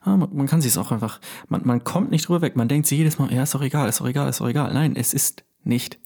ah, 0.01 0.17
man, 0.17 0.29
man 0.33 0.47
kann 0.47 0.61
sich 0.61 0.71
es 0.71 0.77
auch 0.77 0.91
einfach, 0.91 1.21
man, 1.47 1.61
man 1.63 1.83
kommt 1.83 2.11
nicht 2.11 2.27
drüber 2.27 2.41
weg. 2.41 2.55
Man 2.55 2.67
denkt 2.67 2.87
sich 2.87 2.97
jedes 2.97 3.17
Mal, 3.17 3.31
ja, 3.31 3.43
ist 3.43 3.55
doch 3.55 3.61
egal, 3.61 3.87
ist 3.87 4.01
doch 4.01 4.07
egal, 4.07 4.29
ist 4.29 4.41
doch 4.41 4.49
egal. 4.49 4.73
Nein, 4.73 4.95
es 4.95 5.13
ist 5.13 5.45
nicht. 5.63 5.99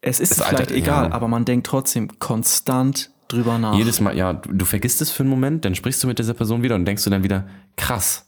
Es 0.00 0.20
ist 0.20 0.32
Es 0.32 0.38
vielleicht 0.38 0.60
altert, 0.60 0.70
egal, 0.70 1.08
ja. 1.08 1.12
aber 1.12 1.28
man 1.28 1.44
denkt 1.44 1.66
trotzdem 1.66 2.18
konstant 2.18 3.10
drüber 3.28 3.58
nach. 3.58 3.74
Jedes 3.74 4.00
Mal, 4.00 4.16
ja, 4.16 4.32
du, 4.32 4.52
du 4.52 4.64
vergisst 4.64 5.00
es 5.02 5.10
für 5.10 5.22
einen 5.22 5.30
Moment, 5.30 5.64
dann 5.64 5.74
sprichst 5.74 6.02
du 6.02 6.06
mit 6.06 6.18
dieser 6.18 6.34
Person 6.34 6.62
wieder 6.62 6.74
und 6.74 6.84
denkst 6.84 7.04
du 7.04 7.10
dann 7.10 7.22
wieder, 7.22 7.46
krass, 7.76 8.26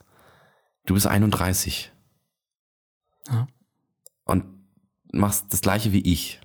du 0.87 0.95
bist 0.95 1.07
31. 1.07 1.93
Ja. 3.31 3.47
Und 4.25 4.45
machst 5.13 5.47
das 5.51 5.61
gleiche 5.61 5.93
wie 5.93 6.01
ich. 6.01 6.41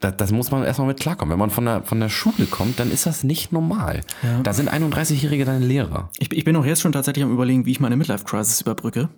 Das, 0.00 0.16
das 0.16 0.32
muss 0.32 0.50
man 0.50 0.64
erstmal 0.64 0.88
mit 0.88 1.00
klarkommen. 1.00 1.32
Wenn 1.32 1.38
man 1.38 1.50
von 1.50 1.64
der, 1.64 1.82
von 1.82 2.00
der 2.00 2.08
Schule 2.08 2.46
kommt, 2.46 2.80
dann 2.80 2.90
ist 2.90 3.06
das 3.06 3.24
nicht 3.24 3.52
normal. 3.52 4.02
Ja. 4.22 4.40
Da 4.42 4.52
sind 4.52 4.70
31-Jährige 4.70 5.44
deine 5.44 5.64
Lehrer. 5.64 6.10
ich, 6.18 6.32
ich 6.32 6.44
bin 6.44 6.56
auch 6.56 6.64
jetzt 6.64 6.80
schon 6.80 6.92
tatsächlich 6.92 7.24
am 7.24 7.32
überlegen, 7.32 7.66
wie 7.66 7.72
ich 7.72 7.80
meine 7.80 7.96
Midlife-Crisis 7.96 8.60
überbrücke. 8.60 9.08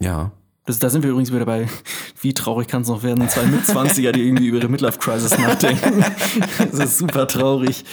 Ja. 0.00 0.32
Das, 0.70 0.78
da 0.78 0.88
sind 0.88 1.02
wir 1.02 1.10
übrigens 1.10 1.32
wieder 1.32 1.46
bei, 1.46 1.66
wie 2.20 2.32
traurig 2.32 2.68
kann 2.68 2.82
es 2.82 2.88
noch 2.88 3.02
werden, 3.02 3.28
zwei 3.28 3.42
Mitzwanziger, 3.42 4.12
die 4.12 4.22
irgendwie 4.22 4.46
über 4.46 4.58
ihre 4.58 4.68
Midlife-Crisis 4.68 5.36
nachdenken. 5.36 6.04
Das 6.58 6.78
ist 6.78 6.98
super 6.98 7.26
traurig. 7.26 7.84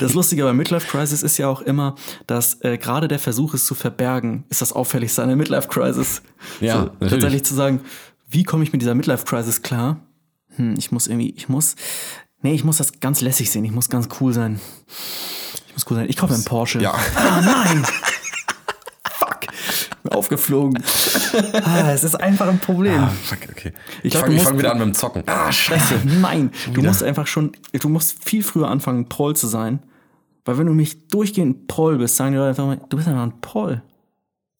Das 0.00 0.14
Lustige 0.14 0.42
bei 0.42 0.52
Midlife-Crisis 0.52 1.22
ist 1.22 1.38
ja 1.38 1.46
auch 1.46 1.60
immer, 1.60 1.94
dass 2.26 2.60
äh, 2.62 2.78
gerade 2.78 3.06
der 3.06 3.20
Versuch, 3.20 3.54
es 3.54 3.64
zu 3.64 3.76
verbergen, 3.76 4.42
ist 4.48 4.60
das 4.60 4.72
Auffälligste 4.72 5.22
an 5.22 5.28
der 5.28 5.36
Midlife-Crisis. 5.36 6.22
Ja, 6.60 6.72
so, 6.72 6.80
natürlich. 6.86 7.10
tatsächlich 7.12 7.44
zu 7.44 7.54
sagen, 7.54 7.82
wie 8.28 8.42
komme 8.42 8.64
ich 8.64 8.72
mit 8.72 8.82
dieser 8.82 8.96
Midlife-Crisis 8.96 9.62
klar? 9.62 10.00
Hm, 10.56 10.74
ich 10.78 10.90
muss 10.90 11.06
irgendwie, 11.06 11.30
ich 11.36 11.48
muss, 11.48 11.76
nee, 12.42 12.54
ich 12.54 12.64
muss 12.64 12.78
das 12.78 12.98
ganz 12.98 13.20
lässig 13.20 13.52
sehen. 13.52 13.64
Ich 13.64 13.70
muss 13.72 13.88
ganz 13.88 14.08
cool 14.20 14.32
sein. 14.32 14.58
Ich 15.68 15.74
muss 15.74 15.88
cool 15.88 15.96
sein. 15.96 16.06
Ich 16.08 16.16
kaufe 16.16 16.34
einen 16.34 16.44
Porsche. 16.44 16.80
Ja. 16.80 16.98
Ah, 17.14 17.40
nein! 17.40 17.86
Aufgeflogen. 20.10 20.82
Ah, 21.64 21.92
es 21.92 22.02
ist 22.04 22.16
einfach 22.16 22.48
ein 22.48 22.58
Problem. 22.58 22.98
Ah, 23.00 23.12
fuck, 23.24 23.38
okay. 23.50 23.72
Ich, 24.02 24.10
glaub, 24.10 24.24
fange 24.24 24.38
fang 24.40 24.58
wieder 24.58 24.72
an 24.72 24.78
mit 24.78 24.86
dem 24.88 24.94
Zocken. 24.94 25.22
Ah, 25.26 25.50
scheiße. 25.52 26.00
Nein, 26.20 26.50
du 26.72 26.82
musst 26.82 27.02
einfach 27.04 27.26
schon, 27.26 27.52
du 27.72 27.88
musst 27.88 28.24
viel 28.24 28.42
früher 28.42 28.68
anfangen, 28.68 29.08
Proll 29.08 29.36
zu 29.36 29.46
sein. 29.46 29.80
Weil 30.44 30.58
wenn 30.58 30.66
du 30.66 30.72
mich 30.72 31.06
durchgehend 31.08 31.68
Proll 31.68 31.98
bist, 31.98 32.16
sagen 32.16 32.32
die 32.32 32.38
Leute 32.38 32.48
einfach 32.50 32.66
mal, 32.66 32.80
du 32.88 32.96
bist 32.96 33.08
einfach 33.08 33.22
ein 33.22 33.40
Proll. 33.40 33.82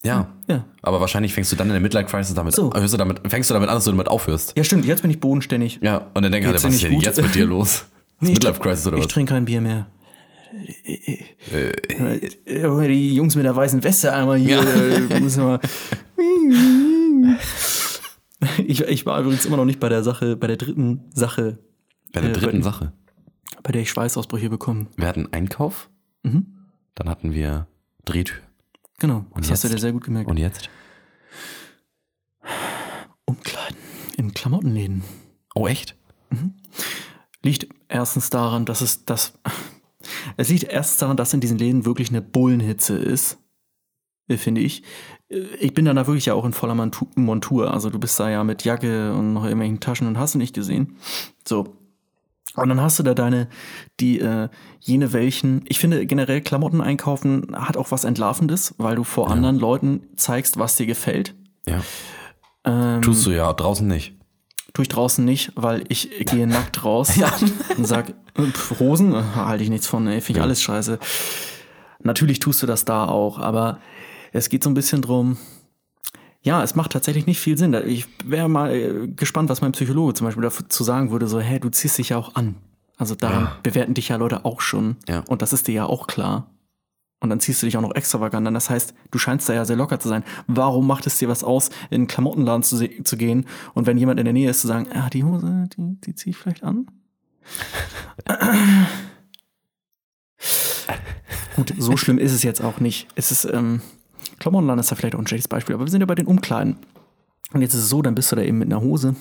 Ja. 0.05 0.29
Ja. 0.49 0.65
Aber 0.83 1.01
wahrscheinlich 1.01 1.33
fängst 1.35 1.51
du 1.53 1.57
dann 1.57 1.67
in 1.69 1.73
der 1.73 1.81
Midlife 1.81 2.07
Crisis 2.09 2.35
damit, 2.35 2.55
So. 2.55 2.73
hörst 2.73 2.95
du 2.95 2.99
damit, 2.99 3.21
fängst 3.29 3.51
du 3.51 3.55
damit 3.55 3.69
an, 3.69 3.75
dass 3.75 3.85
du 3.85 3.91
damit 3.91 4.09
aufhörst. 4.09 4.53
Ja, 4.57 4.65
stimmt, 4.65 4.85
jetzt 4.85 5.03
bin 5.03 5.11
ich 5.11 5.21
bodenständig. 5.21 5.81
Ja. 5.83 6.07
Und 6.15 6.23
dann 6.23 6.31
denken 6.33 6.47
alle, 6.47 6.55
Geht's 6.55 6.65
was 6.65 6.75
ist 6.75 6.83
denn 6.85 6.93
nicht 6.93 7.05
jetzt 7.05 7.21
mit 7.21 7.35
dir 7.35 7.47
los? 7.47 7.85
Nee, 8.23 8.33
Midlife 8.33 8.61
Crisis 8.61 8.87
oder 8.87 8.99
Ich 8.99 9.05
was? 9.05 9.13
trinke 9.13 9.33
kein 9.33 9.47
Bier 9.47 9.63
mehr. 9.63 9.87
Äh, 11.53 12.89
Die 12.89 13.15
Jungs 13.15 13.37
mit 13.37 13.45
der 13.45 13.55
weißen 13.57 13.83
Weste 13.85 14.13
einmal 14.13 14.39
hier. 14.39 14.61
äh, 14.61 15.21
müssen 15.21 15.45
wir 15.45 15.61
ich, 18.59 18.81
ich 18.81 19.07
war 19.07 19.21
übrigens 19.21 19.45
immer 19.47 19.57
noch 19.59 19.65
nicht 19.67 19.81
bei 19.81 19.89
der 19.89 20.03
Sache, 20.03 20.37
bei 20.37 20.47
der 20.47 20.57
dritten 20.57 21.11
Sache, 21.13 21.59
Bei 22.13 22.21
der 22.21 22.31
äh, 22.31 22.33
dritten 22.33 22.59
bei- 22.59 22.65
Sache. 22.65 22.93
bei 23.63 23.73
der 23.73 23.83
ich 23.83 23.91
Schweißausbrüche 23.91 24.49
bekommen. 24.49 24.89
Wir 24.97 25.07
hatten 25.09 25.29
Einkauf, 25.33 25.91
Mhm. 26.23 26.47
dann 26.95 27.09
hatten 27.09 27.33
wir 27.35 27.67
Drehtür. 28.05 28.39
Genau, 28.99 29.25
das 29.37 29.51
hast 29.51 29.65
du 29.65 29.69
jetzt? 29.69 29.77
dir 29.77 29.81
sehr 29.81 29.93
gut 29.93 30.05
gemerkt. 30.05 30.29
Und 30.31 30.37
jetzt? 30.39 30.69
Umkleiden 33.25 33.77
in 34.17 34.33
Klamottenläden. 34.35 35.03
Oh, 35.55 35.67
echt? 35.67 35.97
Liegt 37.43 37.69
erstens 37.89 38.31
daran, 38.31 38.65
dass 38.67 38.81
es 38.81 39.05
das. 39.05 39.39
Es 40.37 40.49
liegt 40.49 40.65
erstens 40.65 40.99
daran, 40.99 41.17
dass 41.17 41.35
in 41.35 41.41
diesen 41.41 41.59
Läden 41.59 41.85
wirklich 41.85 42.09
eine 42.11 42.23
Bullenhitze 42.23 42.97
ist, 42.97 43.39
äh, 44.29 44.37
finde 44.37 44.61
ich. 44.63 44.83
Äh, 45.29 45.41
Ich 45.61 45.75
bin 45.75 45.85
dann 45.85 45.97
da 45.97 46.07
wirklich 46.07 46.27
ja 46.27 46.35
auch 46.35 46.45
in 46.45 46.53
voller 46.53 46.75
Montu- 46.75 47.09
Montur. 47.17 47.73
Also 47.73 47.91
du 47.91 47.99
bist 47.99 48.19
da 48.19 48.31
ja 48.31 48.43
mit 48.45 48.65
Jacke 48.65 49.13
und 49.15 49.33
noch 49.35 49.45
irgendwelchen 49.45 49.81
Taschen 49.81 50.07
und 50.07 50.19
hast 50.19 50.35
du 50.35 50.39
nicht 50.39 50.55
gesehen. 50.55 50.97
So. 51.47 51.77
Und 52.57 52.69
dann 52.69 52.81
hast 52.81 52.99
du 52.99 53.05
da 53.05 53.15
deine, 53.15 53.49
die, 54.01 54.19
äh, 54.19 54.49
jene 54.81 55.13
welchen. 55.13 55.63
Ich 55.69 55.79
finde 55.79 56.05
generell 56.07 56.41
Klamotten 56.41 56.81
einkaufen 56.81 57.55
hat 57.55 57.77
auch 57.77 57.93
was 57.93 58.03
Entlarvendes, 58.05 58.75
weil 58.77 58.97
du 58.97 59.05
vor 59.05 59.31
anderen 59.31 59.57
Leuten 59.57 60.09
zeigst, 60.17 60.59
was 60.59 60.75
dir 60.75 60.87
gefällt. 60.87 61.37
Ja. 61.69 61.81
Ähm, 62.65 63.03
Tust 63.03 63.25
du 63.25 63.31
ja, 63.31 63.53
draußen 63.53 63.87
nicht. 63.87 64.17
Tue 64.73 64.83
ich 64.85 64.89
draußen 64.89 65.25
nicht, 65.25 65.53
weil 65.57 65.85
ich 65.89 66.11
gehe 66.27 66.47
nackt 66.47 66.85
raus 66.85 67.13
und 67.77 67.85
sag, 67.87 68.15
pf, 68.39 68.79
Hosen, 68.81 69.13
äh, 69.15 69.23
halte 69.35 69.65
ich 69.65 69.71
nichts 69.71 69.87
von, 69.87 70.07
ey, 70.07 70.21
finde 70.21 70.39
ich 70.41 70.43
alles 70.45 70.63
scheiße. 70.63 70.99
Natürlich 72.03 72.39
tust 72.39 72.63
du 72.63 72.67
das 72.67 72.85
da 72.85 73.07
auch, 73.07 73.39
aber 73.39 73.79
es 74.33 74.49
geht 74.49 74.63
so 74.65 74.71
ein 74.71 74.75
bisschen 74.75 75.03
drum, 75.03 75.37
ja, 76.43 76.63
es 76.63 76.75
macht 76.75 76.93
tatsächlich 76.93 77.27
nicht 77.27 77.39
viel 77.41 77.59
Sinn. 77.59 77.73
Da- 77.73 77.83
Ich 77.83 78.07
wäre 78.25 78.49
mal 78.49 78.73
äh, 78.75 79.09
gespannt, 79.09 79.51
was 79.51 79.61
mein 79.61 79.73
Psychologe 79.73 80.15
zum 80.15 80.27
Beispiel 80.27 80.43
dazu 80.43 80.85
sagen 80.85 81.11
würde, 81.11 81.27
so, 81.27 81.41
hä, 81.41 81.59
du 81.59 81.69
ziehst 81.69 81.99
dich 81.99 82.11
ja 82.11 82.17
auch 82.17 82.35
an. 82.35 82.55
Also 82.97 83.15
daran 83.15 83.45
Ja. 83.45 83.57
bewerten 83.63 83.95
dich 83.95 84.09
ja 84.09 84.17
Leute 84.17 84.45
auch 84.45 84.61
schon. 84.61 84.97
Ja. 85.09 85.23
Und 85.29 85.43
das 85.43 85.53
ist 85.53 85.69
dir 85.69 85.75
ja 85.75 85.85
auch 85.87 86.07
klar. 86.07 86.47
Und 87.21 87.29
dann 87.29 87.39
ziehst 87.39 87.63
du 87.63 87.67
dich 87.67 87.77
auch 87.77 87.83
noch 87.83 87.95
extravagant 87.95 88.47
an. 88.47 88.55
Das 88.55 88.71
heißt, 88.71 88.95
du 89.11 89.19
scheinst 89.19 89.47
da 89.49 89.53
ja 89.53 89.67
sehr 89.67 89.77
locker 89.77 90.01
zu 90.01 90.09
sein. 90.09 90.25
Warum 90.47 90.87
macht 90.87 91.07
es 91.07 91.19
dir 91.19 91.29
was 91.29 91.45
aus, 91.45 91.69
in 91.91 91.97
einen 91.97 92.07
Klamottenladen 92.07 92.63
zu, 92.63 92.79
zu 93.05 93.17
gehen 93.17 93.47
und 93.75 93.87
wenn 93.87 93.99
jemand 93.99 94.19
in 94.19 94.25
der 94.25 94.33
Nähe 94.33 94.49
ist, 94.51 94.63
zu 94.63 94.67
sagen, 94.67 94.89
ah, 94.93 95.11
die 95.11 95.25
Hose, 95.25 95.69
die, 95.77 96.01
die 96.01 96.15
ziehe 96.15 96.31
ich 96.31 96.39
vielleicht 96.39 96.65
an? 96.65 96.87
Gut, 101.57 101.75
so 101.77 101.97
schlimm 101.99 102.19
ist 102.19 102.33
es 102.33 102.43
jetzt 102.43 102.63
auch 102.63 102.81
nicht. 102.81 103.09
Es 103.17 103.31
ist, 103.31 103.45
ähm, 103.45 103.83
Klamottenladen 104.39 104.81
ist 104.81 104.91
da 104.91 104.97
vielleicht 104.97 105.15
auch 105.15 105.19
ein 105.19 105.27
schlechtes 105.27 105.49
Beispiel, 105.49 105.75
aber 105.75 105.85
wir 105.85 105.91
sind 105.91 106.01
ja 106.01 106.07
bei 106.07 106.15
den 106.15 106.27
Umkleiden. 106.27 106.79
Und 107.53 107.61
jetzt 107.61 107.75
ist 107.75 107.83
es 107.83 107.91
so, 107.91 108.01
dann 108.01 108.15
bist 108.15 108.33
du 108.33 108.37
da 108.37 108.43
eben 108.43 108.59
mit 108.59 108.73
einer 108.73 108.81
Hose, 108.81 109.15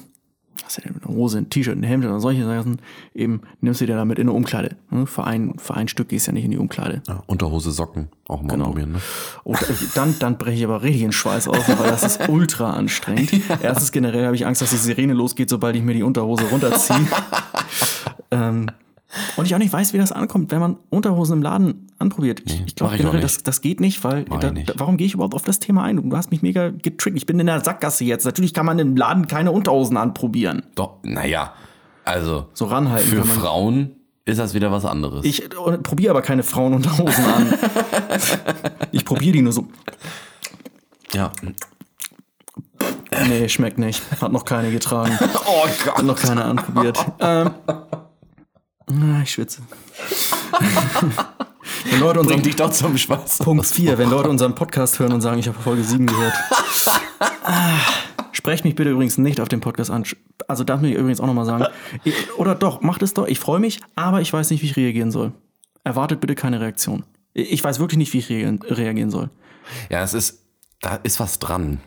hast 0.70 0.78
du 0.78 0.88
ja 0.88 0.94
mit 0.94 1.04
einer 1.04 1.16
Hose, 1.16 1.40
ein 1.40 1.50
T-Shirt, 1.50 1.76
ein 1.76 1.84
Hemd 1.84 2.06
oder 2.06 2.20
solche 2.20 2.46
Sachen, 2.46 2.80
eben 3.16 3.42
nimmst 3.60 3.82
du 3.82 3.88
dir 3.88 3.96
damit 3.96 4.20
in 4.20 4.28
eine 4.30 4.34
Umkleide. 4.34 4.76
Ne? 4.92 5.08
Für, 5.08 5.24
ein, 5.24 5.58
für 5.58 5.74
ein 5.74 5.88
Stück 5.88 6.10
gehst 6.10 6.28
du 6.28 6.32
ja 6.32 6.34
nicht 6.36 6.46
in 6.46 6.52
die 6.52 6.58
Umkleide. 6.60 7.02
Ja, 7.08 7.24
Unterhose, 7.26 7.72
Socken, 7.72 8.10
auch 8.28 8.42
mal 8.44 8.50
Genau. 8.50 8.66
probieren. 8.66 8.92
Ne? 8.92 9.00
Und 9.44 9.58
dann, 9.96 10.16
dann 10.20 10.38
breche 10.38 10.58
ich 10.58 10.64
aber 10.64 10.84
richtig 10.84 11.02
in 11.02 11.12
Schweiß 11.12 11.48
aus, 11.48 11.68
weil 11.68 11.90
das 11.90 12.04
ist 12.04 12.30
ultra 12.30 12.72
anstrengend. 12.74 13.32
Erstens 13.62 13.92
generell 13.92 14.26
habe 14.26 14.36
ich 14.36 14.46
Angst, 14.46 14.62
dass 14.62 14.70
die 14.70 14.78
Sirene 14.78 15.14
losgeht, 15.14 15.50
sobald 15.50 15.76
ich 15.76 15.82
mir 15.82 15.96
die 15.96 16.04
Unterhose 16.04 16.44
runterziehe. 16.52 17.00
ähm, 18.32 18.68
und 19.38 19.46
ich 19.46 19.56
auch 19.56 19.60
nicht 19.60 19.74
weiß, 19.74 19.94
wie 19.94 19.98
das 19.98 20.12
ankommt, 20.12 20.52
wenn 20.52 20.60
man 20.60 20.78
Unterhosen 20.92 21.38
im 21.38 21.42
Laden 21.42 21.88
anprobiert. 22.00 22.42
Ich, 22.46 22.76
glaube 22.76 22.96
ich 22.96 23.02
auch 23.02 23.04
generell, 23.06 23.22
das, 23.22 23.44
das 23.44 23.62
geht 23.62 23.80
nicht, 23.80 24.04
weil 24.04 24.26
da, 24.26 24.52
nicht. 24.52 24.74
warum 24.78 24.98
gehe 24.98 25.08
ich 25.08 25.14
überhaupt 25.14 25.34
auf 25.36 25.44
das 25.44 25.60
Thema 25.60 25.84
ein? 25.84 26.10
Du 26.10 26.16
hast 26.18 26.32
mich 26.32 26.42
mega 26.42 26.70
getrickt. 26.70 27.18
Ich 27.18 27.26
bin 27.26 27.40
in 27.40 27.46
der 27.48 27.64
Sackgasse 27.64 28.04
jetzt. 28.06 28.26
Natürlich 28.26 28.54
kann 28.54 28.66
man 28.66 28.80
im 28.80 28.96
Laden 28.96 29.28
keine 29.28 29.52
Unterhosen 29.52 29.98
anprobieren. 29.98 30.64
Doch, 30.76 30.98
naja, 31.04 31.54
also 32.06 32.48
So 32.54 32.66
ranhalten 32.66 33.10
für. 33.10 33.24
Frauen 33.26 33.92
ist 34.26 34.40
das 34.40 34.54
wieder 34.54 34.72
was 34.72 34.86
anderes. 34.86 35.26
Ich 35.26 35.44
äh, 35.44 35.48
probiere 35.78 36.12
aber 36.12 36.22
keine 36.22 36.44
Frauenunterhosen 36.44 37.26
an. 37.26 37.54
ich 38.92 39.04
probiere 39.06 39.34
die 39.34 39.42
nur 39.42 39.54
so. 39.54 39.68
ja. 41.14 41.32
Nee, 43.28 43.50
schmeckt 43.50 43.78
nicht. 43.80 44.02
Hat 44.22 44.32
noch 44.32 44.46
keine 44.46 44.72
getragen. 44.72 45.18
Oh 45.46 45.66
Hat 45.68 45.96
Gott. 45.96 46.06
noch 46.06 46.16
keiner 46.20 46.46
anprobiert. 46.46 46.98
ähm, 47.20 47.50
ah, 47.68 49.22
ich 49.24 49.32
schwitze. 49.32 49.62
Wenn 51.90 52.00
Leute 52.00 52.20
Bring 52.20 52.28
unseren, 52.28 52.42
dich 52.44 52.56
doch 52.56 52.72
zum 52.72 52.98
Spaß. 52.98 53.40
Punkt 53.40 53.66
4, 53.66 53.98
wenn 53.98 54.10
Leute 54.10 54.30
unseren 54.30 54.56
Podcast 54.56 55.00
hören 55.00 55.14
und 55.14 55.22
sagen, 55.22 55.40
ich 55.40 55.48
habe 55.48 55.60
Folge 55.60 55.84
7 55.84 56.06
gehört. 56.06 56.34
Sprecht 58.32 58.64
mich 58.64 58.76
bitte 58.76 58.92
übrigens 58.92 59.18
nicht 59.18 59.42
auf 59.42 59.50
den 59.50 59.60
Podcast 59.60 59.92
an. 59.92 60.04
Also 60.48 60.64
darf 60.64 60.82
mir 60.82 60.96
übrigens 60.96 61.20
auch 61.20 61.28
nochmal 61.28 61.46
sagen. 61.46 61.66
Ich, 62.04 62.14
oder 62.38 62.56
doch, 62.56 62.82
macht 62.82 63.02
es 63.02 63.14
doch. 63.14 63.28
Ich 63.28 63.40
freue 63.40 63.60
mich, 63.60 63.80
aber 63.96 64.22
ich 64.22 64.32
weiß 64.32 64.50
nicht, 64.52 64.62
wie 64.62 64.68
ich 64.68 64.78
reagieren 64.78 65.12
soll. 65.12 65.34
Erwartet 65.84 66.20
bitte 66.22 66.36
keine 66.36 66.60
Reaktion. 66.62 67.04
Ich 67.34 67.64
weiß 67.64 67.80
wirklich 67.80 67.98
nicht, 67.98 68.14
wie 68.14 68.20
ich 68.20 68.30
reagieren, 68.30 69.10
soll. 69.12 69.30
Ja, 69.90 70.02
es 70.04 70.14
ist, 70.14 70.46
da 70.82 70.96
ist 70.96 71.20
was 71.20 71.40
dran. 71.40 71.80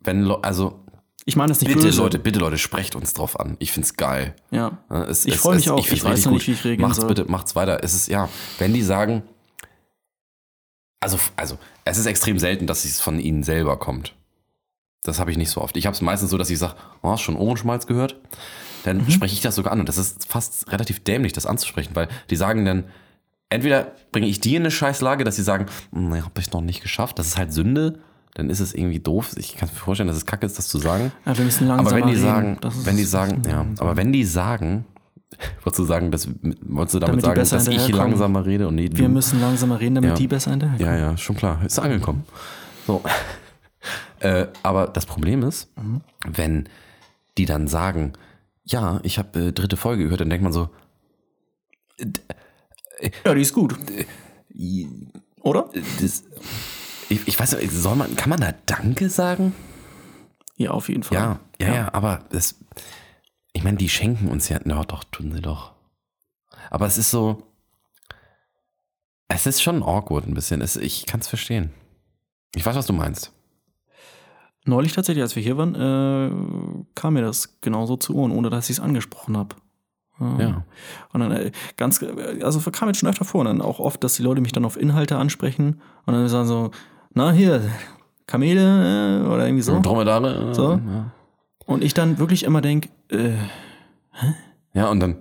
Wenn, 0.00 0.22
Leu- 0.22 0.38
also, 0.42 0.83
Ich 1.26 1.36
meine 1.36 1.48
das 1.48 1.60
nicht 1.60 1.68
bitte 1.72 1.86
böse. 1.86 2.02
Leute, 2.02 2.18
bitte 2.18 2.38
Leute, 2.38 2.58
sprecht 2.58 2.94
uns 2.94 3.14
drauf 3.14 3.40
an. 3.40 3.56
Ich 3.58 3.72
find's 3.72 3.94
geil. 3.96 4.34
Ja. 4.50 4.78
Ja, 4.90 5.04
es- 5.04 5.24
Ich 5.24 5.34
es- 5.36 5.40
freu 5.40 5.54
mich 5.54 5.64
es- 5.66 5.70
auch. 5.72 5.76
find's 5.86 5.92
Ich 5.92 6.04
weiß 6.04 6.26
nicht, 6.26 6.46
wie 6.46 6.52
ich 6.52 6.64
reagieren 6.64 6.88
macht's 6.88 7.00
soll. 7.00 7.08
bitte, 7.08 7.24
macht's 7.30 7.56
weiter. 7.56 7.82
Es 7.82 7.94
ist, 7.94 8.08
ja, 8.08 8.28
wenn 8.58 8.74
die 8.74 8.82
sagen, 8.82 9.22
also, 11.00 11.18
also, 11.36 11.58
es 11.84 11.98
ist 11.98 12.06
extrem 12.06 12.38
selten, 12.38 12.66
dass 12.66 12.84
es 12.84 13.00
von 13.00 13.18
ihnen 13.18 13.42
selber 13.42 13.78
kommt. 13.78 14.14
Das 15.02 15.18
habe 15.18 15.30
ich 15.30 15.36
nicht 15.36 15.50
so 15.50 15.60
oft. 15.60 15.76
Ich 15.76 15.86
habe 15.86 15.94
es 15.94 16.00
meistens 16.00 16.30
so, 16.30 16.38
dass 16.38 16.48
ich 16.50 16.58
sage, 16.58 16.76
oh, 17.02 17.10
hast 17.10 17.20
du 17.20 17.24
schon 17.26 17.36
Ohrenschmalz 17.36 17.86
gehört? 17.86 18.16
Dann 18.84 18.98
Mhm. 18.98 19.10
spreche 19.10 19.34
ich 19.34 19.42
das 19.42 19.54
sogar 19.54 19.72
an. 19.72 19.80
Und 19.80 19.88
das 19.88 19.98
ist 19.98 20.26
fast 20.26 20.70
relativ 20.72 21.04
dämlich, 21.04 21.32
das 21.34 21.46
anzusprechen, 21.46 21.94
weil 21.94 22.08
die 22.30 22.36
sagen 22.36 22.64
dann, 22.64 22.84
entweder 23.50 23.92
bringe 24.12 24.26
ich 24.26 24.40
die 24.40 24.56
in 24.56 24.62
eine 24.62 24.70
Scheißlage, 24.70 25.24
dass 25.24 25.36
sie 25.36 25.42
sagen, 25.42 25.66
nee, 25.90 26.20
habe 26.22 26.40
ich 26.40 26.52
noch 26.52 26.62
nicht 26.62 26.82
geschafft. 26.82 27.18
Das 27.18 27.26
ist 27.26 27.36
halt 27.36 27.52
Sünde. 27.52 28.00
Dann 28.34 28.50
ist 28.50 28.60
es 28.60 28.74
irgendwie 28.74 28.98
doof. 28.98 29.30
Ich 29.36 29.56
kann 29.56 29.68
mir 29.68 29.74
vorstellen, 29.76 30.08
dass 30.08 30.16
es 30.16 30.26
kacke 30.26 30.44
ist, 30.44 30.58
das 30.58 30.66
zu 30.68 30.78
sagen. 30.78 31.12
Ja, 31.24 31.36
wir 31.38 31.44
müssen 31.44 31.68
langsam 31.68 31.86
Aber 31.86 31.96
wenn 31.96 32.08
die 32.08 32.16
sagen, 32.16 32.58
wenn 32.84 32.96
die 32.96 33.04
sagen, 33.04 33.42
ja, 33.48 33.64
aber 33.78 33.96
wenn 33.96 34.12
die 34.12 34.24
sagen, 34.24 34.84
wolltest 35.62 35.78
du 35.78 35.84
sagen, 35.84 36.10
dass, 36.10 36.28
wolltest 36.62 36.94
du 36.94 36.98
damit, 36.98 37.24
Damit 37.24 37.46
sagen, 37.46 37.64
dass 37.64 37.68
ich 37.68 37.88
langsamer 37.88 38.44
rede 38.44 38.66
und 38.68 38.74
nee, 38.74 38.88
du? 38.88 38.98
Wir 38.98 39.08
müssen 39.08 39.40
langsamer 39.40 39.78
reden, 39.80 39.94
damit 39.96 40.10
Ja. 40.10 40.16
die 40.16 40.26
besser 40.28 40.50
hinterherkommen. 40.50 40.92
ja, 40.94 40.98
ja, 41.10 41.16
schon 41.16 41.36
klar, 41.36 41.64
ist 41.64 41.78
angekommen. 41.78 42.24
So. 42.86 43.02
äh, 44.20 44.46
aber 44.62 44.88
das 44.88 45.06
Problem 45.06 45.42
ist, 45.44 45.68
Mhm. 45.76 46.00
wenn 46.26 46.68
die 47.38 47.46
dann 47.46 47.68
sagen, 47.68 48.12
ja, 48.64 48.98
ich 49.04 49.18
habe 49.18 49.38
äh, 49.48 49.52
dritte 49.52 49.76
Folge 49.76 50.04
gehört, 50.04 50.20
dann 50.20 50.30
denkt 50.30 50.42
man 50.42 50.52
so, 50.52 50.70
Ja, 53.24 53.34
die 53.34 53.42
ist 53.42 53.52
gut. 53.52 53.74
Oder? 55.42 55.68
das, 56.00 56.24
ich, 57.08 57.26
ich 57.26 57.38
weiß 57.38 57.56
nicht, 57.56 57.72
soll 57.72 57.96
man, 57.96 58.16
kann 58.16 58.30
man 58.30 58.40
da 58.40 58.52
Danke 58.66 59.10
sagen? 59.10 59.54
Ja, 60.56 60.70
auf 60.70 60.88
jeden 60.88 61.02
Fall. 61.02 61.18
Ja, 61.18 61.40
ja, 61.60 61.74
ja, 61.74 61.94
aber 61.94 62.24
das, 62.30 62.56
ich 63.52 63.64
meine, 63.64 63.76
die 63.76 63.88
schenken 63.88 64.28
uns 64.28 64.48
ja, 64.48 64.60
na 64.64 64.82
doch, 64.84 65.04
tun 65.04 65.32
sie 65.32 65.40
doch. 65.40 65.72
Aber 66.70 66.86
es 66.86 66.98
ist 66.98 67.10
so, 67.10 67.42
es 69.28 69.46
ist 69.46 69.62
schon 69.62 69.82
awkward 69.82 70.26
ein 70.26 70.34
bisschen. 70.34 70.60
Es, 70.60 70.76
ich 70.76 71.06
kann 71.06 71.20
es 71.20 71.28
verstehen. 71.28 71.70
Ich 72.54 72.64
weiß, 72.64 72.76
was 72.76 72.86
du 72.86 72.92
meinst. 72.92 73.32
Neulich 74.64 74.92
tatsächlich, 74.92 75.22
als 75.22 75.36
wir 75.36 75.42
hier 75.42 75.58
waren, 75.58 75.74
äh, 75.74 76.84
kam 76.94 77.14
mir 77.14 77.22
das 77.22 77.60
genauso 77.60 77.96
zu 77.96 78.14
Ohren, 78.14 78.30
ohne 78.30 78.48
dass 78.48 78.70
ich 78.70 78.78
es 78.78 78.80
angesprochen 78.82 79.36
habe. 79.36 79.56
Ja. 80.20 80.64
Und 81.12 81.20
dann 81.20 81.32
äh, 81.32 81.50
ganz, 81.76 82.02
also 82.40 82.70
kam 82.70 82.88
jetzt 82.88 82.98
schon 82.98 83.08
öfter 83.08 83.24
vor, 83.24 83.40
und 83.40 83.46
dann 83.46 83.60
auch 83.60 83.80
oft, 83.80 84.02
dass 84.04 84.14
die 84.14 84.22
Leute 84.22 84.40
mich 84.40 84.52
dann 84.52 84.64
auf 84.64 84.76
Inhalte 84.76 85.16
ansprechen 85.16 85.80
und 86.06 86.14
dann 86.14 86.28
sagen 86.28 86.46
so, 86.46 86.70
na 87.14 87.32
hier, 87.32 87.62
Kamele 88.26 89.22
äh, 89.22 89.26
oder 89.26 89.46
irgendwie 89.46 89.62
so. 89.62 89.80
Dromedare. 89.80 90.50
äh, 90.50 90.54
So? 90.54 90.72
Ja. 90.72 91.10
Und 91.66 91.82
ich 91.82 91.94
dann 91.94 92.18
wirklich 92.18 92.44
immer 92.44 92.60
denke, 92.60 92.88
äh, 93.10 93.32
Ja, 94.74 94.88
und 94.90 95.00
dann. 95.00 95.16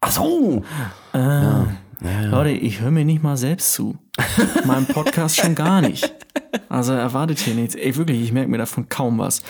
Ach 0.00 0.12
so! 0.12 0.62
Leute, 1.12 2.50
ich 2.50 2.80
höre 2.80 2.90
mir 2.90 3.04
nicht 3.04 3.22
mal 3.22 3.36
selbst 3.36 3.72
zu. 3.72 3.96
Meinem 4.64 4.86
Podcast 4.86 5.36
schon 5.36 5.54
gar 5.54 5.80
nicht. 5.80 6.14
Also 6.68 6.92
erwartet 6.92 7.38
hier 7.40 7.54
nichts. 7.54 7.74
Ey, 7.74 7.96
wirklich, 7.96 8.20
ich 8.22 8.32
merke 8.32 8.50
mir 8.50 8.58
davon 8.58 8.88
kaum 8.88 9.18
was. 9.18 9.42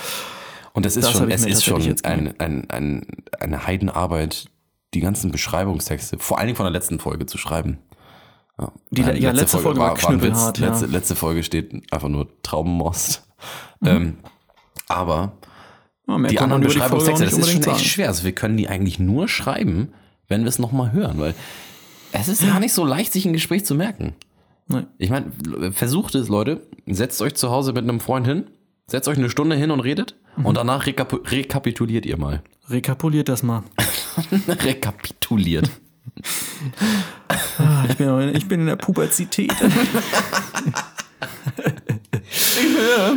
Und 0.72 0.86
es 0.86 0.96
ist 0.96 1.06
Das 1.06 1.12
schon, 1.12 1.30
es 1.30 1.44
ist 1.44 1.64
schon 1.64 1.82
ein, 2.04 2.34
ein, 2.38 2.70
ein, 2.70 3.06
eine 3.40 3.66
Heidenarbeit, 3.66 4.46
die 4.94 5.00
ganzen 5.00 5.30
Beschreibungstexte, 5.30 6.18
vor 6.18 6.38
allen 6.38 6.46
Dingen 6.46 6.56
von 6.56 6.64
der 6.64 6.72
letzten 6.72 6.98
Folge 6.98 7.26
zu 7.26 7.36
schreiben. 7.36 7.78
Ja, 8.60 8.72
Die- 8.90 9.02
Nein, 9.02 9.22
ja, 9.22 9.30
letzte 9.32 9.58
Folge 9.58 9.80
war 9.80 9.96
Witz. 9.96 10.04
knüppelhart, 10.06 10.58
ja. 10.58 10.68
letzte, 10.68 10.86
letzte 10.86 11.14
Folge 11.16 11.42
steht 11.42 11.72
einfach 11.92 12.08
nur 12.08 12.28
Traubenmost. 12.42 13.26
Mhm. 13.80 13.88
Ähm, 13.88 14.18
aber 14.88 15.32
Ja, 16.08 16.18
die 16.18 16.38
anderen 16.40 16.62
nicht 16.62 16.76
das 16.80 17.20
ist 17.22 17.50
schon 17.50 17.62
echt 17.62 17.84
schwer. 17.86 18.08
Also 18.08 18.24
wir 18.24 18.32
können 18.32 18.56
die 18.56 18.68
eigentlich 18.68 18.98
nur 18.98 19.28
schreiben, 19.28 19.92
wenn 20.26 20.42
wir 20.42 20.48
es 20.48 20.58
nochmal 20.58 20.92
hören, 20.92 21.18
weil 21.18 21.34
es 22.12 22.28
ist 22.28 22.44
gar 22.46 22.58
nicht 22.60 22.72
so 22.72 22.84
leicht, 22.84 23.12
sich 23.12 23.26
ein 23.26 23.32
Gespräch 23.32 23.64
zu 23.64 23.74
merken. 23.74 24.14
Nee. 24.66 24.82
Ich 24.98 25.10
meine, 25.10 25.30
versucht 25.72 26.14
es, 26.14 26.28
Leute. 26.28 26.66
Setzt 26.86 27.22
euch 27.22 27.34
zu 27.34 27.50
Hause 27.50 27.72
mit 27.72 27.84
einem 27.84 28.00
Freund 28.00 28.26
hin, 28.26 28.44
setzt 28.86 29.08
euch 29.08 29.16
eine 29.18 29.30
Stunde 29.30 29.56
hin 29.56 29.70
und 29.70 29.80
redet 29.80 30.16
Mhm. 30.36 30.46
und 30.46 30.56
danach 30.56 30.86
rekap 30.86 31.30
rekapituliert 31.30 32.04
ihr 32.06 32.16
mal. 32.18 32.42
Rekapituliert 32.68 33.28
das 33.28 33.42
mal. 33.42 33.62
rekapituliert. 34.48 35.70
Ah, 37.58 37.84
Ich 37.88 37.96
bin, 37.96 38.08
in- 38.20 38.34
ich 38.36 38.48
bin 38.48 38.60
in 38.60 38.66
der 38.66 38.76
Pubertät. 38.76 39.52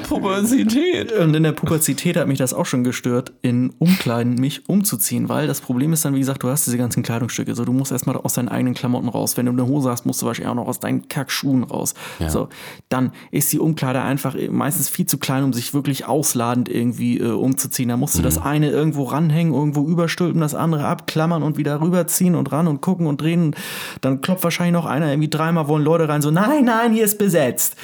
Pubertät. 0.08 1.12
Und 1.12 1.36
in 1.36 1.44
der 1.44 1.52
Pubertät 1.52 2.18
hat 2.18 2.28
mich 2.28 2.38
das 2.38 2.54
auch 2.54 2.66
schon 2.66 2.84
gestört, 2.84 3.34
in 3.42 3.74
Umkleiden 3.80 4.36
mich 4.36 4.70
umzuziehen, 4.70 5.30
weil 5.30 5.48
das 5.48 5.62
Problem 5.62 5.94
ist 5.94 6.06
dann, 6.06 6.16
wie 6.16 6.20
gesagt, 6.20 6.44
du 6.44 6.50
hast 6.50 6.66
diese 6.66 6.78
ganzen 6.78 7.04
Kleidungsstücke. 7.04 7.54
So, 7.56 7.66
du 7.66 7.74
musst 7.74 7.92
erstmal 7.92 8.16
aus 8.18 8.34
deinen 8.34 8.50
eigenen 8.50 8.74
Klamotten 8.74 9.10
raus. 9.10 9.38
Wenn 9.38 9.46
du 9.46 9.52
eine 9.52 9.68
Hose 9.68 9.90
hast, 9.90 10.06
musst 10.06 10.22
du 10.22 10.26
wahrscheinlich 10.26 10.50
auch 10.50 10.56
noch 10.56 10.68
aus 10.68 10.80
deinen 10.80 11.08
Kackschuhen 11.08 11.64
raus. 11.64 11.94
So, 12.30 12.50
dann 12.90 13.12
ist 13.32 13.52
die 13.52 13.60
Umkleide 13.60 14.02
einfach 14.02 14.36
meistens 14.50 14.90
viel 14.90 15.06
zu 15.06 15.18
klein, 15.18 15.44
um 15.44 15.54
sich 15.54 15.74
wirklich 15.74 16.06
ausladend 16.06 16.70
irgendwie 16.70 17.20
äh, 17.20 17.32
umzuziehen. 17.32 17.90
Da 17.90 17.98
musst 17.98 18.18
du 18.18 18.22
das 18.22 18.38
eine 18.38 18.70
irgendwo 18.70 19.04
ranhängen, 19.04 19.54
irgendwo 19.54 19.88
überstülpen, 19.88 20.42
das 20.42 20.56
andere 20.56 20.86
abklammern 20.86 21.44
und 21.44 21.58
wieder 21.58 21.82
rüberziehen 21.82 22.36
und 22.36 22.52
ran 22.52 22.68
und 22.68 22.82
gucken 22.82 23.08
und 23.08 23.22
drehen. 23.22 23.56
Dann 24.02 24.22
klopft 24.22 24.44
wahrscheinlich 24.44 24.74
noch 24.74 24.86
einer 24.86 25.10
irgendwie 25.10 25.30
dreimal 25.30 25.68
wollen 25.68 25.84
Leute 25.84 26.08
rein, 26.08 26.22
so, 26.22 26.32
nein, 26.32 26.66
nein, 26.66 26.94
hier 26.94 27.06
ist 27.06 27.18
besetzt. 27.18 27.76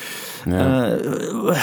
Äh, 0.52 1.56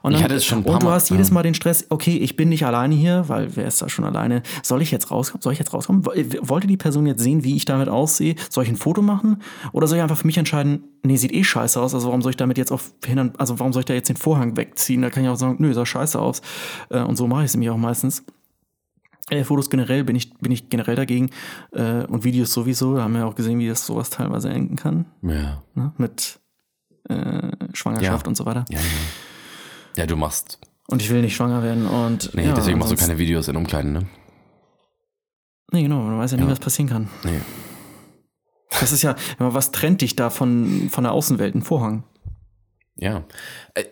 Und, 0.00 0.12
Ich 0.12 0.18
dann, 0.18 0.24
hatte 0.24 0.34
es 0.36 0.44
schon 0.44 0.58
ein 0.58 0.64
paar 0.64 0.74
und 0.74 0.84
du 0.84 0.90
hast 0.90 1.10
jedes 1.10 1.32
Mal 1.32 1.42
den 1.42 1.54
Stress, 1.54 1.86
okay, 1.90 2.16
ich 2.18 2.36
bin 2.36 2.48
nicht 2.50 2.64
alleine 2.64 2.94
hier, 2.94 3.24
weil 3.28 3.56
wer 3.56 3.66
ist 3.66 3.82
da 3.82 3.88
schon 3.88 4.04
alleine? 4.04 4.42
Soll 4.62 4.80
ich 4.80 4.92
jetzt 4.92 5.10
rauskommen? 5.10 5.42
Soll 5.42 5.52
ich 5.52 5.58
jetzt 5.58 5.74
rauskommen? 5.74 6.06
Wo- 6.06 6.12
Wollte 6.48 6.68
die 6.68 6.76
Person 6.76 7.04
jetzt 7.06 7.20
sehen, 7.20 7.42
wie 7.42 7.56
ich 7.56 7.64
damit 7.64 7.88
aussehe? 7.88 8.36
Soll 8.48 8.62
ich 8.62 8.70
ein 8.70 8.76
Foto 8.76 9.02
machen? 9.02 9.42
Oder 9.72 9.88
soll 9.88 9.98
ich 9.98 10.02
einfach 10.02 10.16
für 10.16 10.26
mich 10.28 10.38
entscheiden, 10.38 10.84
nee, 11.02 11.16
sieht 11.16 11.32
eh 11.32 11.42
scheiße 11.42 11.80
aus, 11.80 11.94
also 11.94 12.06
warum 12.08 12.22
soll 12.22 12.30
ich 12.30 12.36
damit 12.36 12.58
jetzt 12.58 12.70
auch 12.70 12.80
hindern, 13.04 13.32
also 13.38 13.58
warum 13.58 13.72
soll 13.72 13.80
ich 13.80 13.86
da 13.86 13.94
jetzt 13.94 14.08
den 14.08 14.16
Vorhang 14.16 14.56
wegziehen? 14.56 15.02
Da 15.02 15.10
kann 15.10 15.24
ich 15.24 15.28
auch 15.30 15.34
sagen, 15.36 15.56
nö, 15.58 15.74
sah 15.74 15.84
scheiße 15.84 16.18
aus. 16.18 16.42
Äh, 16.90 17.00
Und 17.00 17.16
so 17.16 17.26
mache 17.26 17.40
ich 17.40 17.46
es 17.46 17.54
nämlich 17.54 17.70
auch 17.70 17.76
meistens. 17.76 18.22
Äh, 19.30 19.42
Fotos 19.42 19.68
generell 19.68 20.04
bin 20.04 20.14
ich, 20.14 20.32
bin 20.38 20.52
ich 20.52 20.70
generell 20.70 20.94
dagegen. 20.94 21.30
Äh, 21.72 22.04
Und 22.04 22.22
Videos 22.22 22.52
sowieso, 22.52 22.94
da 22.94 23.02
haben 23.02 23.14
wir 23.14 23.26
auch 23.26 23.34
gesehen, 23.34 23.58
wie 23.58 23.66
das 23.68 23.84
sowas 23.84 24.10
teilweise 24.10 24.48
enden 24.48 24.76
kann. 24.76 25.06
Ja. 25.22 25.62
Ne? 25.74 25.92
Mit 25.98 26.38
äh, 27.08 27.50
Schwangerschaft 27.74 28.26
Ja. 28.26 28.28
und 28.28 28.36
so 28.36 28.46
weiter. 28.46 28.64
Ja, 28.68 28.78
ja. 28.78 28.84
ja, 29.96 30.06
du 30.06 30.16
machst. 30.16 30.58
Und 30.88 31.02
ich 31.02 31.10
will 31.10 31.20
nicht 31.20 31.36
schwanger 31.36 31.62
werden 31.62 31.86
und. 31.86 32.34
Nee, 32.34 32.46
ja, 32.46 32.52
deswegen 32.54 32.78
machst 32.78 32.92
du 32.92 32.96
keine 32.96 33.18
Videos 33.18 33.48
in 33.48 33.56
Umkleiden, 33.56 33.92
ne? 33.92 34.06
Nee, 35.70 35.82
genau, 35.82 36.00
man 36.00 36.18
weiß 36.18 36.30
ja 36.32 36.36
nie, 36.38 36.44
Ja. 36.44 36.50
was 36.50 36.60
passieren 36.60 36.88
kann. 36.88 37.08
Nee. 37.24 37.40
Das 38.80 38.92
ist 38.92 39.02
ja, 39.02 39.16
was 39.38 39.72
trennt 39.72 40.00
dich 40.00 40.16
da 40.16 40.30
von, 40.30 40.88
von 40.90 41.04
der 41.04 41.12
Außenwelt? 41.12 41.54
Ein 41.54 41.62
Vorhang. 41.62 42.04
Ja. 42.96 43.22
Äh, 43.74 43.84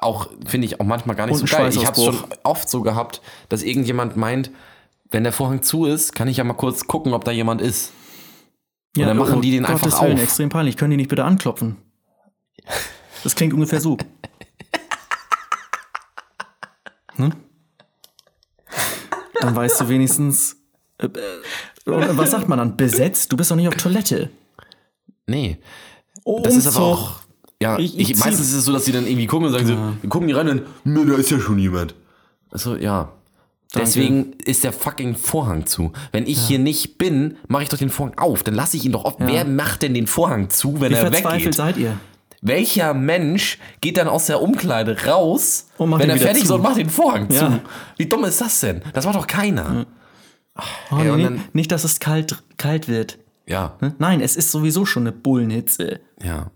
auch 0.00 0.30
finde 0.46 0.66
ich 0.66 0.80
auch 0.80 0.84
manchmal 0.84 1.16
gar 1.16 1.26
nicht 1.26 1.40
Und 1.40 1.46
so 1.48 1.56
geil. 1.56 1.68
Ich 1.70 1.86
habe 1.86 1.98
es 1.98 2.04
schon 2.04 2.24
oft 2.44 2.68
so 2.68 2.82
gehabt, 2.82 3.20
dass 3.48 3.62
irgendjemand 3.62 4.16
meint, 4.16 4.50
wenn 5.10 5.22
der 5.22 5.32
Vorhang 5.32 5.62
zu 5.62 5.84
ist, 5.86 6.14
kann 6.14 6.28
ich 6.28 6.38
ja 6.38 6.44
mal 6.44 6.54
kurz 6.54 6.86
gucken, 6.86 7.12
ob 7.14 7.24
da 7.24 7.30
jemand 7.30 7.60
ist. 7.60 7.92
Und 8.96 9.04
dann 9.04 9.16
machen 9.16 9.40
die 9.42 9.50
den 9.52 9.64
einfach 9.64 9.80
oh 9.86 9.90
Gottes 9.90 10.02
Willen, 10.02 10.16
auf. 10.16 10.22
extrem 10.22 10.48
peinlich. 10.48 10.76
Können 10.76 10.90
die 10.92 10.96
nicht 10.96 11.08
bitte 11.10 11.24
anklopfen? 11.24 11.76
Das 13.24 13.34
klingt 13.34 13.52
ungefähr 13.54 13.80
so. 13.80 13.96
ne? 17.16 17.30
Dann 19.40 19.54
weißt 19.56 19.80
du 19.80 19.88
wenigstens. 19.88 20.56
Äh, 20.98 21.06
äh, 21.06 21.10
was 21.86 22.30
sagt 22.30 22.48
man 22.48 22.58
dann? 22.58 22.76
Besetzt? 22.76 23.30
Du 23.32 23.36
bist 23.36 23.50
doch 23.50 23.56
nicht 23.56 23.68
auf 23.68 23.74
Toilette. 23.76 24.30
Nee. 25.26 25.58
Das 26.42 26.54
ist 26.56 26.66
aber 26.66 26.80
auch. 26.84 27.20
Ja, 27.60 27.78
Ich- 27.78 27.98
ich, 27.98 28.10
ich 28.10 28.18
meistens 28.18 28.48
ist 28.48 28.54
es 28.54 28.64
so, 28.64 28.72
dass 28.72 28.84
sie 28.84 28.92
dann 28.92 29.06
irgendwie 29.06 29.26
gucken 29.26 29.46
und 29.46 29.52
sagen 29.52 29.66
so, 29.66 29.76
wir 30.00 30.08
gucken 30.10 30.28
die 30.28 30.34
rein 30.34 30.48
und 30.48 30.86
ne, 30.86 31.04
da 31.06 31.14
ist 31.16 31.30
ja 31.30 31.40
schon 31.40 31.58
jemand. 31.58 31.94
Also 32.50 32.76
ja. 32.76 33.12
Deswegen 33.74 34.32
ist 34.44 34.64
der 34.64 34.72
fucking 34.72 35.14
Vorhang 35.14 35.66
zu. 35.66 35.92
Wenn 36.12 36.26
ich 36.26 36.38
hier 36.38 36.58
nicht 36.58 36.96
bin, 36.98 37.36
mache 37.48 37.64
ich 37.64 37.68
doch 37.68 37.76
den 37.78 37.90
Vorhang 37.90 38.16
auf. 38.16 38.42
Dann 38.42 38.54
lasse 38.54 38.76
ich 38.78 38.84
ihn 38.86 38.92
doch 38.92 39.04
auf. 39.04 39.16
Wer 39.18 39.44
macht 39.44 39.82
denn 39.82 39.92
den 39.92 40.06
Vorhang 40.06 40.48
zu, 40.50 40.80
wenn 40.80 40.90
Wie 40.90 40.94
er 40.94 41.02
verzweifelt 41.02 41.40
weggeht? 41.40 41.54
seid 41.54 41.76
ihr? 41.76 41.98
Welcher 42.40 42.94
Mensch 42.94 43.58
geht 43.80 43.96
dann 43.96 44.06
aus 44.08 44.26
der 44.26 44.40
Umkleide 44.40 45.04
raus, 45.06 45.68
wenn 45.78 46.08
er 46.10 46.16
fertig 46.18 46.44
ist 46.44 46.50
und 46.50 46.62
macht 46.62 46.76
den 46.76 46.88
Vorhang 46.90 47.28
Ja. 47.30 47.38
zu? 47.38 47.60
Wie 47.96 48.06
dumm 48.06 48.24
ist 48.24 48.40
das 48.40 48.60
denn? 48.60 48.82
Das 48.92 49.04
macht 49.06 49.16
doch 49.16 49.26
keiner. 49.26 49.86
Oh, 50.90 50.96
Ja, 51.02 51.12
und 51.12 51.16
nee, 51.18 51.24
dann- 51.24 51.44
nicht, 51.52 51.72
dass 51.72 51.84
es 51.84 51.98
kalt, 52.00 52.42
kalt 52.56 52.86
wird. 52.88 53.18
Ja, 53.46 53.76
Ne? 53.80 53.94
Nein, 53.98 54.20
es 54.20 54.36
ist 54.36 54.50
sowieso 54.52 54.84
schon 54.86 55.04
eine 55.04 55.12
Bullenhitze. 55.12 56.00
ja. 56.22 56.50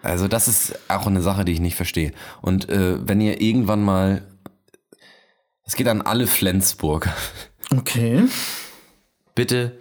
Also 0.00 0.28
das 0.28 0.46
ist 0.46 0.78
auch 0.88 1.08
eine 1.08 1.20
Sache, 1.22 1.44
die 1.44 1.50
ich 1.52 1.58
nicht 1.60 1.74
verstehe. 1.74 2.12
Und 2.40 2.68
äh, 2.68 2.96
wenn 3.06 3.20
ihr 3.20 3.40
irgendwann 3.40 3.82
mal, 3.82 4.22
es 5.64 5.74
geht 5.74 5.88
an 5.88 6.02
alle 6.02 6.28
Flensburg, 6.28 7.08
Okay. 7.76 8.24
bitte 9.34 9.76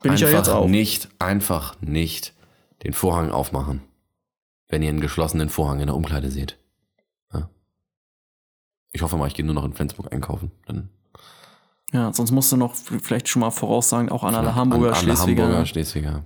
Bin 0.00 0.12
ich 0.14 0.20
ja 0.20 0.28
einfach 0.28 0.38
jetzt 0.38 0.48
auch. 0.48 0.68
nicht, 0.68 1.08
einfach 1.18 1.74
nicht 1.80 2.34
den 2.84 2.92
Vorhang 2.92 3.30
aufmachen, 3.32 3.82
wenn 4.72 4.82
ihr 4.82 4.88
einen 4.88 5.00
geschlossenen 5.00 5.50
Vorhang 5.50 5.80
in 5.80 5.86
der 5.86 5.94
Umkleide 5.94 6.30
seht. 6.30 6.58
Ja. 7.32 7.50
Ich 8.92 9.02
hoffe 9.02 9.18
mal, 9.18 9.26
ich 9.26 9.34
gehe 9.34 9.44
nur 9.44 9.54
noch 9.54 9.66
in 9.66 9.74
Flensburg 9.74 10.10
einkaufen. 10.10 10.50
Dann 10.66 10.88
Ja, 11.92 12.10
sonst 12.14 12.30
musst 12.30 12.50
du 12.50 12.56
noch 12.56 12.74
vielleicht 12.74 13.28
schon 13.28 13.40
mal 13.40 13.50
voraussagen, 13.50 14.08
auch 14.08 14.24
an 14.24 14.34
alle 14.34 14.54
Hamburger, 14.54 14.88
an, 14.88 14.94
alle 14.94 15.02
Schleswiger. 15.02 15.42
Hamburger, 15.42 15.66
Schleswiger. 15.66 16.22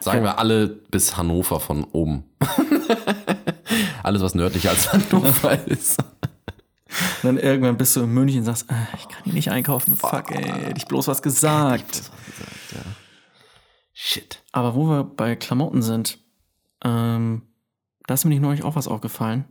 Sagen 0.00 0.22
wir 0.22 0.38
alle 0.38 0.68
bis 0.68 1.18
Hannover 1.18 1.60
von 1.60 1.84
oben. 1.84 2.24
Alles, 4.02 4.20
was 4.22 4.34
nördlicher 4.34 4.70
als 4.70 4.92
Hannover 4.92 5.58
ist. 5.66 5.98
Und 6.02 7.22
dann 7.22 7.38
irgendwann 7.38 7.76
bist 7.76 7.94
du 7.96 8.00
in 8.02 8.10
München 8.10 8.40
und 8.40 8.44
sagst, 8.44 8.70
äh, 8.70 8.74
ich 8.96 9.08
kann 9.08 9.24
hier 9.24 9.32
nicht 9.32 9.50
einkaufen. 9.50 9.96
Fuck, 9.96 10.32
ey, 10.32 10.42
hätte 10.42 10.78
ich 10.78 10.86
bloß 10.86 11.06
was 11.06 11.22
gesagt. 11.22 12.10
Shit. 13.92 14.42
Aber 14.52 14.74
wo 14.74 14.88
wir 14.88 15.04
bei 15.04 15.36
Klamotten 15.36 15.82
sind, 15.82 16.18
ähm, 16.84 17.42
da 18.10 18.14
ist 18.14 18.24
mir 18.24 18.30
nicht 18.30 18.42
neulich 18.42 18.64
auch 18.64 18.74
was 18.74 18.88
aufgefallen. 18.88 19.44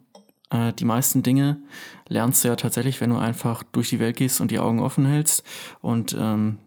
Äh, 0.50 0.74
die 0.74 0.84
meisten 0.84 1.24
Dinge 1.24 1.64
lernst 2.10 2.44
du 2.44 2.50
ja 2.50 2.58
tatsächlich, 2.58 3.00
wenn 3.00 3.10
du 3.10 3.16
einfach 3.16 3.64
durch 3.64 3.88
die 3.88 4.00
Welt 4.00 4.18
gehst 4.18 4.42
und 4.42 4.52
die 4.52 4.60
Augen 4.60 4.82
offen 4.82 5.06
hältst. 5.06 5.44
Und 5.80 6.14
ähm, 6.20 6.58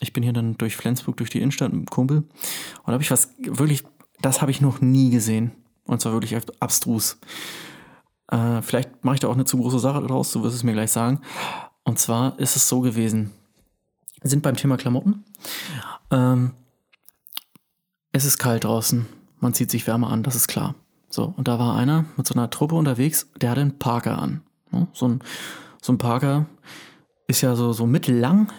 ich 0.00 0.12
bin 0.12 0.24
hier 0.24 0.32
dann 0.32 0.58
durch 0.58 0.74
Flensburg, 0.74 1.16
durch 1.18 1.30
die 1.30 1.38
Innenstadt 1.38 1.68
mit 1.68 1.76
einem 1.78 1.86
Kumpel. 1.86 2.16
Und 2.16 2.86
da 2.86 2.94
habe 2.94 3.04
ich 3.04 3.12
was 3.12 3.32
wirklich, 3.38 3.84
das 4.20 4.42
habe 4.42 4.50
ich 4.50 4.60
noch 4.60 4.80
nie 4.80 5.10
gesehen. 5.10 5.52
Und 5.84 6.00
zwar 6.00 6.14
wirklich 6.14 6.36
abstrus. 6.58 7.20
Äh, 8.26 8.60
vielleicht 8.62 9.04
mache 9.04 9.14
ich 9.14 9.20
da 9.20 9.28
auch 9.28 9.34
eine 9.34 9.44
zu 9.44 9.56
große 9.56 9.78
Sache 9.78 10.04
draus, 10.04 10.32
du 10.32 10.42
wirst 10.42 10.56
es 10.56 10.64
mir 10.64 10.72
gleich 10.72 10.90
sagen. 10.90 11.20
Und 11.84 12.00
zwar 12.00 12.40
ist 12.40 12.56
es 12.56 12.68
so 12.68 12.80
gewesen. 12.80 13.30
Wir 14.20 14.30
sind 14.30 14.42
beim 14.42 14.56
Thema 14.56 14.76
Klamotten. 14.76 15.24
Ähm, 16.10 16.54
es 18.10 18.24
ist 18.24 18.38
kalt 18.38 18.64
draußen. 18.64 19.06
Man 19.38 19.54
zieht 19.54 19.70
sich 19.70 19.86
Wärme 19.86 20.08
an, 20.08 20.24
das 20.24 20.34
ist 20.34 20.48
klar. 20.48 20.74
So, 21.10 21.34
und 21.36 21.48
da 21.48 21.58
war 21.58 21.76
einer 21.76 22.04
mit 22.16 22.26
so 22.26 22.34
einer 22.34 22.50
Truppe 22.50 22.76
unterwegs, 22.76 23.28
der 23.40 23.50
hatte 23.50 23.60
einen 23.60 23.78
Parker 23.78 24.18
an. 24.18 24.42
So 24.92 25.08
ein, 25.08 25.20
so 25.82 25.92
ein 25.92 25.98
Parker 25.98 26.46
ist 27.26 27.40
ja 27.40 27.56
so, 27.56 27.72
so 27.72 27.86
mittellang. 27.86 28.52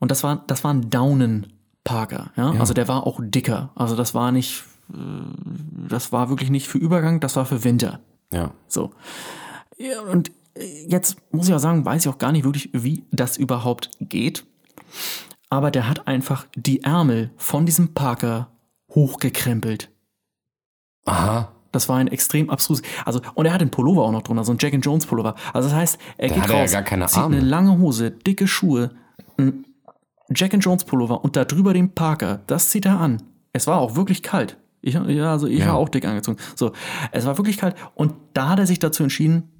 Und 0.00 0.10
das 0.10 0.24
war, 0.24 0.42
das 0.46 0.64
war 0.64 0.74
ein 0.74 0.90
Daunen-Parker. 0.90 2.32
Ja? 2.36 2.50
Also 2.52 2.74
der 2.74 2.88
war 2.88 3.06
auch 3.06 3.20
dicker. 3.22 3.70
Also 3.76 3.94
das 3.94 4.14
war 4.14 4.32
nicht, 4.32 4.64
äh, 4.92 4.96
das 5.88 6.10
war 6.10 6.28
wirklich 6.28 6.50
nicht 6.50 6.66
für 6.68 6.78
Übergang, 6.78 7.20
das 7.20 7.36
war 7.36 7.46
für 7.46 7.62
Winter. 7.62 8.00
Ja. 8.32 8.52
So. 8.66 8.90
Ja, 9.78 10.00
und 10.02 10.32
jetzt 10.86 11.18
muss 11.32 11.48
ich 11.48 11.54
auch 11.54 11.58
sagen, 11.58 11.84
weiß 11.84 12.04
ich 12.04 12.08
auch 12.08 12.18
gar 12.18 12.32
nicht 12.32 12.44
wirklich, 12.44 12.70
wie 12.72 13.04
das 13.12 13.36
überhaupt 13.36 13.90
geht. 14.00 14.44
Aber 15.50 15.70
der 15.70 15.88
hat 15.88 16.08
einfach 16.08 16.46
die 16.56 16.82
Ärmel 16.82 17.30
von 17.36 17.66
diesem 17.66 17.94
Parker 17.94 18.48
hochgekrempelt. 18.90 19.90
Aha. 21.04 21.52
Das 21.72 21.88
war 21.88 21.96
ein 21.98 22.08
extrem 22.08 22.50
abstrus. 22.50 22.82
Also, 23.04 23.20
und 23.34 23.46
er 23.46 23.52
hat 23.52 23.60
den 23.60 23.70
Pullover 23.70 24.02
auch 24.04 24.12
noch 24.12 24.22
drunter, 24.22 24.44
so 24.44 24.52
ein 24.52 24.58
Jack 24.60 24.74
and 24.74 24.84
Jones 24.84 25.06
Pullover. 25.06 25.34
Also, 25.52 25.68
das 25.68 25.76
heißt, 25.76 25.98
er 26.18 26.28
geht 26.28 26.42
hat 26.42 26.50
er 26.50 26.56
ja 26.56 26.62
raus, 26.62 26.72
gar 26.72 26.82
keine 26.82 27.06
zieht 27.06 27.18
Arme. 27.18 27.36
eine 27.36 27.44
lange 27.46 27.78
Hose, 27.78 28.10
dicke 28.10 28.46
Schuhe, 28.48 28.90
ein 29.38 29.64
Jack 30.34 30.54
and 30.54 30.64
Jones 30.64 30.84
Pullover 30.84 31.22
und 31.24 31.36
da 31.36 31.44
drüber 31.44 31.72
den 31.72 31.94
Parker. 31.94 32.40
Das 32.46 32.70
zieht 32.70 32.86
er 32.86 32.98
an. 33.00 33.22
Es 33.52 33.66
war 33.66 33.78
auch 33.78 33.96
wirklich 33.96 34.22
kalt. 34.22 34.58
Ich, 34.82 34.94
ja, 34.94 35.30
also 35.32 35.46
ich 35.46 35.58
Ja. 35.60 35.66
war 35.68 35.74
auch 35.74 35.88
dick 35.88 36.04
angezogen. 36.06 36.38
So, 36.56 36.72
es 37.12 37.26
war 37.26 37.36
wirklich 37.36 37.56
kalt. 37.58 37.74
Und 37.94 38.14
da 38.32 38.48
hat 38.50 38.58
er 38.58 38.66
sich 38.66 38.78
dazu 38.78 39.02
entschieden, 39.02 39.50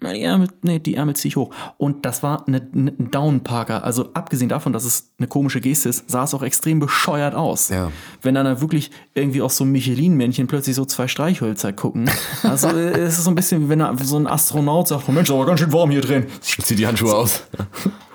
die 0.00 0.22
Ärmel, 0.22 0.48
nee, 0.62 0.78
die 0.78 0.94
Ärmel 0.94 1.16
ziehe 1.16 1.30
ich 1.30 1.36
hoch. 1.36 1.50
Und 1.76 2.04
das 2.04 2.22
war 2.22 2.46
eine, 2.46 2.66
eine, 2.72 2.92
ein 2.98 3.10
Down-Parker. 3.10 3.82
Also 3.82 4.12
abgesehen 4.14 4.48
davon, 4.48 4.72
dass 4.72 4.84
es 4.84 5.10
eine 5.18 5.26
komische 5.26 5.60
Geste 5.60 5.88
ist, 5.88 6.08
sah 6.08 6.22
es 6.22 6.34
auch 6.34 6.42
extrem 6.42 6.78
bescheuert 6.78 7.34
aus. 7.34 7.68
Ja. 7.68 7.90
Wenn 8.22 8.36
dann 8.36 8.44
da 8.44 8.60
wirklich 8.60 8.92
irgendwie 9.14 9.42
aus 9.42 9.56
so 9.56 9.64
Michelin-Männchen 9.64 10.46
plötzlich 10.46 10.76
so 10.76 10.84
zwei 10.84 11.08
Streichhölzer 11.08 11.72
gucken. 11.72 12.08
Also 12.44 12.68
äh, 12.68 12.90
es 13.00 13.18
ist 13.18 13.24
so 13.24 13.30
ein 13.30 13.34
bisschen 13.34 13.64
wie 13.64 13.68
wenn 13.70 13.80
da 13.80 13.92
so 14.00 14.16
ein 14.16 14.28
Astronaut 14.28 14.88
sagt, 14.88 15.08
oh 15.08 15.12
Mensch, 15.12 15.30
aber 15.30 15.44
ganz 15.46 15.60
schön 15.60 15.72
warm 15.72 15.90
hier 15.90 16.00
drin. 16.00 16.26
Zieh 16.40 16.76
die 16.76 16.86
Handschuhe 16.86 17.14
aus. 17.14 17.42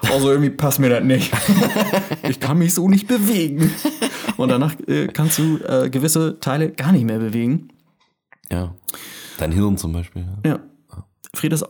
Also 0.10 0.32
irgendwie 0.32 0.50
passt 0.50 0.80
mir 0.80 0.90
das 0.90 1.04
nicht. 1.04 1.34
Ich 2.28 2.40
kann 2.40 2.58
mich 2.58 2.74
so 2.74 2.88
nicht 2.88 3.08
bewegen. 3.08 3.72
Und 4.38 4.50
danach 4.50 4.76
äh, 4.88 5.08
kannst 5.08 5.38
du 5.38 5.58
äh, 5.58 5.90
gewisse 5.90 6.40
Teile 6.40 6.72
gar 6.72 6.92
nicht 6.94 7.06
mehr 7.06 7.20
bewegen. 7.20 7.70
Ja. 8.50 8.74
Dein 9.38 9.52
Hirn 9.52 9.78
zum 9.78 9.92
Beispiel. 9.92 10.26
Ja. 10.46 10.52
Ja. 10.52 10.60
Friedes, 11.36 11.64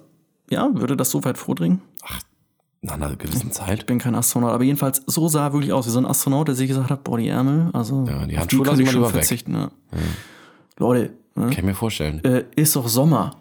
ja, 0.50 0.70
würde 0.74 0.98
das 0.98 1.10
so 1.12 1.24
weit 1.24 1.38
vordringen? 1.38 1.82
Nach 2.86 2.96
einer 2.96 3.16
gewissen 3.16 3.52
Zeit. 3.54 3.80
Ich 3.80 3.86
bin 3.86 3.98
kein 3.98 4.14
Astronaut, 4.14 4.52
aber 4.52 4.64
jedenfalls, 4.66 5.02
so 5.06 5.30
sah 5.30 5.46
er 5.48 5.54
wirklich 5.54 5.72
aus, 5.72 5.86
wie 5.88 5.92
so 5.92 6.00
ein 6.00 6.06
Astronaut, 6.06 6.50
der 6.50 6.56
sich 6.56 6.68
gesagt 6.68 6.90
hat, 6.92 7.06
boah, 7.06 7.18
die 7.18 7.30
Ärmel, 7.30 7.70
also 7.72 8.06
Ja, 8.06 8.26
die 8.26 8.38
Handschuhe 8.38 8.64
kann 8.66 8.78
ich 8.80 8.92
schon 8.92 9.06
verzichten. 9.10 9.54
Ja. 9.56 9.72
Leute, 10.78 11.14
ne, 11.36 11.44
Kann 11.46 11.52
ich 11.52 11.64
mir 11.64 11.76
vorstellen. 11.76 12.22
äh, 12.26 12.44
ist 12.58 12.76
doch 12.76 12.90
Sommer. 12.90 13.38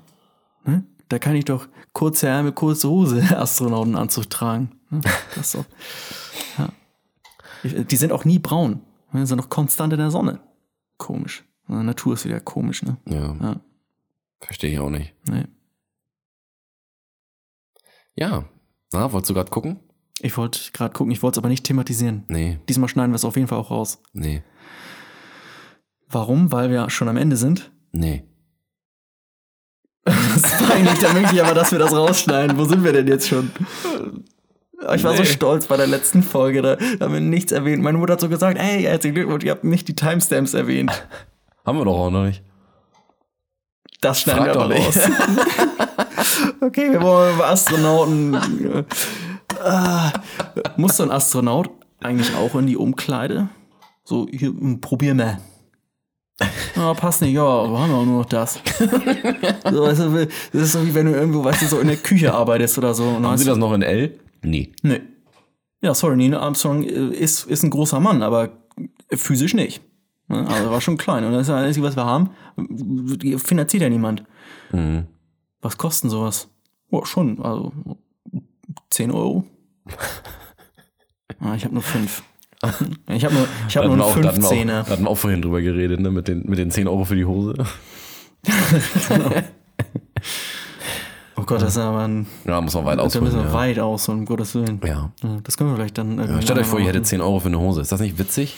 Ne? 0.64 0.84
Da 1.08 1.18
kann 1.18 1.34
ich 1.34 1.44
doch 1.44 1.66
kurze 1.92 2.28
Ärmel, 2.28 2.52
kurze 2.52 2.88
Hose 2.88 3.20
Astronautenanzug 3.36 4.30
tragen. 4.30 4.70
Ne? 4.90 5.00
Das 5.34 5.52
doch, 5.52 5.64
ja. 6.58 6.68
Ich- 7.64 7.84
Die 7.88 7.96
sind 7.96 8.12
auch 8.12 8.24
nie 8.24 8.38
braun. 8.38 8.80
Ne? 9.12 9.26
Sind 9.26 9.38
doch 9.38 9.48
konstant 9.48 9.92
in 9.92 9.98
der 9.98 10.12
Sonne. 10.12 10.38
Komisch. 10.98 11.42
Ja, 11.68 11.82
Natur 11.82 12.14
ist 12.14 12.24
wieder 12.24 12.38
komisch, 12.38 12.84
ne? 12.84 12.96
Ja. 13.08 13.34
Ja. 13.40 13.56
Verstehe 14.40 14.70
ich 14.72 14.78
auch 14.78 14.90
nicht. 14.90 15.14
Nee. 15.28 15.46
Ja. 18.16 18.44
Na, 18.92 19.12
wolltest 19.12 19.30
du 19.30 19.34
gerade 19.34 19.50
gucken? 19.50 19.80
Ich 20.20 20.36
wollte 20.36 20.60
gerade 20.72 20.92
gucken, 20.92 21.10
ich 21.12 21.22
wollte 21.22 21.36
es 21.36 21.38
aber 21.38 21.48
nicht 21.48 21.64
thematisieren. 21.64 22.24
Nee, 22.28 22.58
Diesmal 22.68 22.88
schneiden 22.88 23.12
wir 23.12 23.16
es 23.16 23.24
auf 23.24 23.36
jeden 23.36 23.48
Fall 23.48 23.58
auch 23.58 23.70
raus. 23.70 24.00
nee, 24.12 24.42
Warum? 26.08 26.52
Weil 26.52 26.70
wir 26.70 26.90
schon 26.90 27.08
am 27.08 27.16
Ende 27.16 27.36
sind. 27.36 27.70
nee. 27.92 28.24
Das 30.04 30.36
ist 30.60 30.70
eigentlich 30.70 30.98
da 30.98 31.12
möglich, 31.12 31.42
aber 31.44 31.54
dass 31.54 31.70
wir 31.72 31.78
das 31.78 31.92
rausschneiden. 31.92 32.58
Wo 32.58 32.64
sind 32.64 32.82
wir 32.84 32.92
denn 32.92 33.06
jetzt 33.06 33.28
schon? 33.28 33.50
Ich 34.94 35.04
war 35.04 35.14
so 35.14 35.22
Nee. 35.22 35.28
stolz 35.28 35.66
bei 35.68 35.76
der 35.76 35.86
letzten 35.86 36.22
Folge, 36.24 36.60
da 36.62 36.76
haben 37.00 37.12
wir 37.12 37.20
nichts 37.20 37.52
erwähnt. 37.52 37.82
Meine 37.82 37.98
Mutter 37.98 38.14
hat 38.14 38.20
so 38.20 38.28
gesagt, 38.28 38.58
hey, 38.58 38.82
herzlichen 38.82 39.14
Glückwunsch, 39.14 39.44
ihr 39.44 39.52
habt 39.52 39.62
nicht 39.62 39.86
die 39.86 39.94
Timestamps 39.94 40.54
erwähnt. 40.54 40.90
Haben 41.64 41.78
wir 41.78 41.84
doch 41.84 41.96
auch 41.96 42.10
noch 42.10 42.24
nicht. 42.24 42.42
Das 44.02 44.20
schneiden 44.20 44.44
Frag 44.44 44.48
wir 44.48 44.54
doch 44.54 44.64
aber 44.64 44.76
raus. 44.76 44.98
okay, 46.60 46.90
wir 46.90 47.00
wollen 47.00 47.34
über 47.34 47.46
Astronauten. 47.46 48.36
Ah, 49.62 50.12
muss 50.76 50.96
so 50.96 51.04
ein 51.04 51.12
Astronaut 51.12 51.70
eigentlich 52.00 52.34
auch 52.34 52.56
in 52.56 52.66
die 52.66 52.76
Umkleide? 52.76 53.48
So, 54.02 54.26
hier, 54.28 54.48
hm, 54.48 54.80
probier 54.80 55.14
mal. 55.14 55.38
Ah, 56.74 56.94
passt 56.94 57.22
nicht, 57.22 57.34
ja, 57.34 57.42
wir 57.42 57.78
haben 57.78 57.90
ja 57.90 57.96
auch 57.96 58.04
nur 58.04 58.18
noch 58.18 58.24
das. 58.24 58.54
so, 59.70 59.82
weißt 59.82 60.00
du, 60.00 60.26
das 60.52 60.62
ist 60.62 60.72
so 60.72 60.84
wie 60.84 60.94
wenn 60.94 61.06
du 61.06 61.12
irgendwo, 61.12 61.44
weißt 61.44 61.62
du, 61.62 61.66
so 61.66 61.78
in 61.78 61.86
der 61.86 61.96
Küche 61.96 62.34
arbeitest 62.34 62.78
oder 62.78 62.94
so. 62.94 63.04
Haben 63.04 63.38
Sie 63.38 63.44
das 63.44 63.56
noch 63.56 63.72
in 63.72 63.82
L? 63.82 64.18
Nee. 64.42 64.72
Nee. 64.82 65.00
Ja, 65.80 65.94
sorry, 65.94 66.16
Neil 66.16 66.34
Armstrong 66.34 66.82
äh, 66.82 67.14
ist, 67.14 67.44
ist 67.46 67.62
ein 67.62 67.70
großer 67.70 68.00
Mann, 68.00 68.22
aber 68.22 68.48
physisch 69.10 69.54
nicht. 69.54 69.80
Also 70.32 70.70
war 70.70 70.80
schon 70.80 70.96
klein. 70.96 71.24
Und 71.24 71.32
das 71.32 71.42
ist 71.42 71.48
das 71.48 71.62
Einzige, 71.62 71.86
was 71.86 71.96
wir 71.96 72.04
haben. 72.06 72.30
Finanziert 73.38 73.82
ja 73.82 73.88
niemand. 73.88 74.24
Mhm. 74.72 75.06
Was 75.60 75.76
kosten 75.78 76.08
sowas? 76.10 76.48
Oh, 76.90 77.04
schon, 77.04 77.40
also 77.42 77.72
10 78.90 79.10
Euro. 79.10 79.44
Ah, 81.40 81.54
ich 81.54 81.64
habe 81.64 81.74
nur 81.74 81.82
5. 81.82 82.22
Ich 83.08 83.24
habe 83.24 83.34
nur, 83.34 83.46
ich 83.68 83.76
hab 83.76 83.82
Da 83.82 83.88
nur 83.88 83.92
einen 83.92 83.98
wir 83.98 84.04
auch- 84.06 84.20
da 84.20 84.28
hatten 84.28 84.40
wir 84.42 84.48
auch- 84.48 84.52
15er. 84.52 84.66
Da 84.84 84.86
hatten 84.90 85.02
wir 85.04 85.10
auch 85.10 85.18
vorhin 85.18 85.42
drüber 85.42 85.60
geredet, 85.60 86.00
ne? 86.00 86.10
Mit 86.10 86.28
den, 86.28 86.42
mit 86.48 86.58
den 86.58 86.70
10 86.70 86.86
Euro 86.88 87.04
für 87.04 87.16
die 87.16 87.24
Hose. 87.24 87.54
Oh 91.34 91.44
Gott, 91.44 91.62
das 91.62 91.70
ist 91.70 91.78
aber 91.78 92.00
ein. 92.06 92.26
Ja, 92.44 92.60
muss 92.60 92.74
man 92.74 92.84
weit 92.84 92.98
Da 92.98 93.02
ausholen. 93.02 93.24
müssen 93.24 93.38
wir 93.40 93.46
Ja. 93.46 93.52
weit 93.52 93.78
aus, 93.78 94.08
um 94.08 94.24
Gottes 94.26 94.54
Willen. 94.54 94.80
ja. 94.84 95.10
Ja, 95.22 95.38
Das 95.42 95.56
können 95.56 95.70
wir 95.70 95.76
vielleicht 95.76 95.98
dann. 95.98 96.12
Ja, 96.16 96.20
irgendwann 96.22 96.42
stellt 96.42 96.58
euch 96.60 96.66
vor, 96.66 96.78
ihr 96.78 96.84
machen. 96.84 96.94
hättet 96.94 97.06
10 97.06 97.20
Euro 97.20 97.40
für 97.40 97.48
eine 97.48 97.58
Hose. 97.58 97.80
Ist 97.80 97.90
das 97.90 98.00
nicht 98.00 98.18
witzig? 98.18 98.56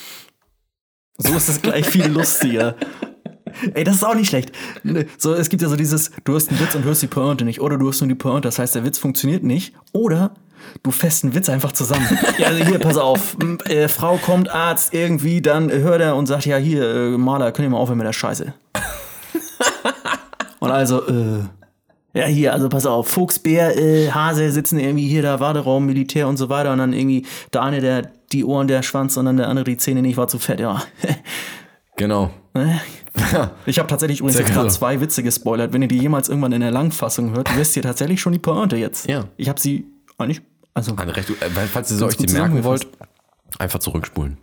So 1.16 1.34
ist 1.34 1.48
das 1.48 1.62
gleich 1.62 1.86
viel 1.86 2.06
lustiger. 2.06 2.74
Ey, 3.74 3.84
das 3.84 3.96
ist 3.96 4.04
auch 4.04 4.16
nicht 4.16 4.28
schlecht. 4.28 4.50
So, 5.16 5.32
es 5.32 5.48
gibt 5.48 5.62
ja 5.62 5.68
so 5.68 5.76
dieses, 5.76 6.10
du 6.24 6.32
hörst 6.32 6.50
einen 6.50 6.58
Witz 6.58 6.74
und 6.74 6.84
hörst 6.84 7.02
die 7.02 7.06
Pointe 7.06 7.44
nicht. 7.44 7.60
Oder 7.60 7.78
du 7.78 7.86
hörst 7.86 8.00
nur 8.00 8.08
die 8.08 8.16
Pointe, 8.16 8.48
das 8.48 8.58
heißt, 8.58 8.74
der 8.74 8.84
Witz 8.84 8.98
funktioniert 8.98 9.44
nicht. 9.44 9.74
Oder 9.92 10.34
du 10.82 10.90
fässt 10.90 11.22
einen 11.22 11.34
Witz 11.34 11.48
einfach 11.48 11.72
zusammen. 11.72 12.06
ja, 12.38 12.48
also 12.48 12.64
hier, 12.64 12.78
pass 12.80 12.96
auf. 12.96 13.36
Äh, 13.68 13.86
Frau 13.88 14.16
kommt, 14.16 14.48
Arzt, 14.52 14.92
irgendwie, 14.92 15.40
dann 15.40 15.70
hört 15.70 16.00
er 16.00 16.16
und 16.16 16.26
sagt, 16.26 16.46
ja, 16.46 16.56
hier, 16.56 16.82
äh, 16.82 17.10
Maler, 17.18 17.52
könnt 17.52 17.66
ihr 17.66 17.70
mal 17.70 17.78
aufhören 17.78 17.98
mit 17.98 18.06
der 18.06 18.12
Scheiße. 18.12 18.52
und 20.58 20.70
also, 20.70 21.06
äh, 21.06 21.44
ja, 22.14 22.26
hier, 22.26 22.52
also 22.52 22.68
pass 22.68 22.86
auf, 22.86 23.08
Fuchs, 23.08 23.40
Bär, 23.40 23.76
äh, 23.76 24.10
Hase 24.10 24.50
sitzen 24.52 24.78
irgendwie 24.78 25.08
hier, 25.08 25.22
da 25.22 25.40
Warteraum, 25.40 25.84
Militär 25.84 26.28
und 26.28 26.36
so 26.36 26.48
weiter. 26.48 26.72
Und 26.72 26.78
dann 26.78 26.92
irgendwie 26.92 27.26
der 27.52 27.62
eine, 27.62 27.80
der 27.80 28.12
die 28.32 28.44
Ohren, 28.44 28.68
der 28.68 28.82
Schwanz 28.82 29.16
und 29.16 29.26
dann 29.26 29.36
der 29.36 29.48
andere 29.48 29.64
die 29.64 29.76
Zähne 29.76 30.00
nicht, 30.00 30.16
war 30.16 30.28
zu 30.28 30.38
fett, 30.38 30.60
ja. 30.60 30.82
Genau. 31.96 32.30
Ne? 32.54 32.80
Ich 33.66 33.78
habe 33.78 33.88
tatsächlich 33.88 34.18
übrigens 34.18 34.38
gerade 34.38 34.54
geil. 34.54 34.70
zwei 34.70 35.00
Witze 35.00 35.22
gespoilert. 35.22 35.72
Wenn 35.72 35.82
ihr 35.82 35.86
die 35.86 36.00
jemals 36.00 36.28
irgendwann 36.28 36.50
in 36.50 36.62
der 36.62 36.72
Langfassung 36.72 37.30
hört, 37.30 37.56
wisst 37.56 37.76
ihr 37.76 37.82
tatsächlich 37.82 38.20
schon 38.20 38.32
die 38.32 38.40
Pointe 38.40 38.76
jetzt. 38.76 39.08
Ja. 39.08 39.26
Ich 39.36 39.48
habe 39.48 39.60
sie 39.60 39.86
eigentlich, 40.18 40.42
also 40.74 40.96
Eine 40.96 41.14
recht, 41.14 41.30
äh, 41.30 41.48
falls 41.72 41.92
ihr 41.92 41.96
so 41.96 42.06
euch 42.06 42.16
die 42.16 42.32
merken 42.32 42.64
wollt, 42.64 42.88
einfach 43.60 43.78
zurückspulen. 43.78 44.38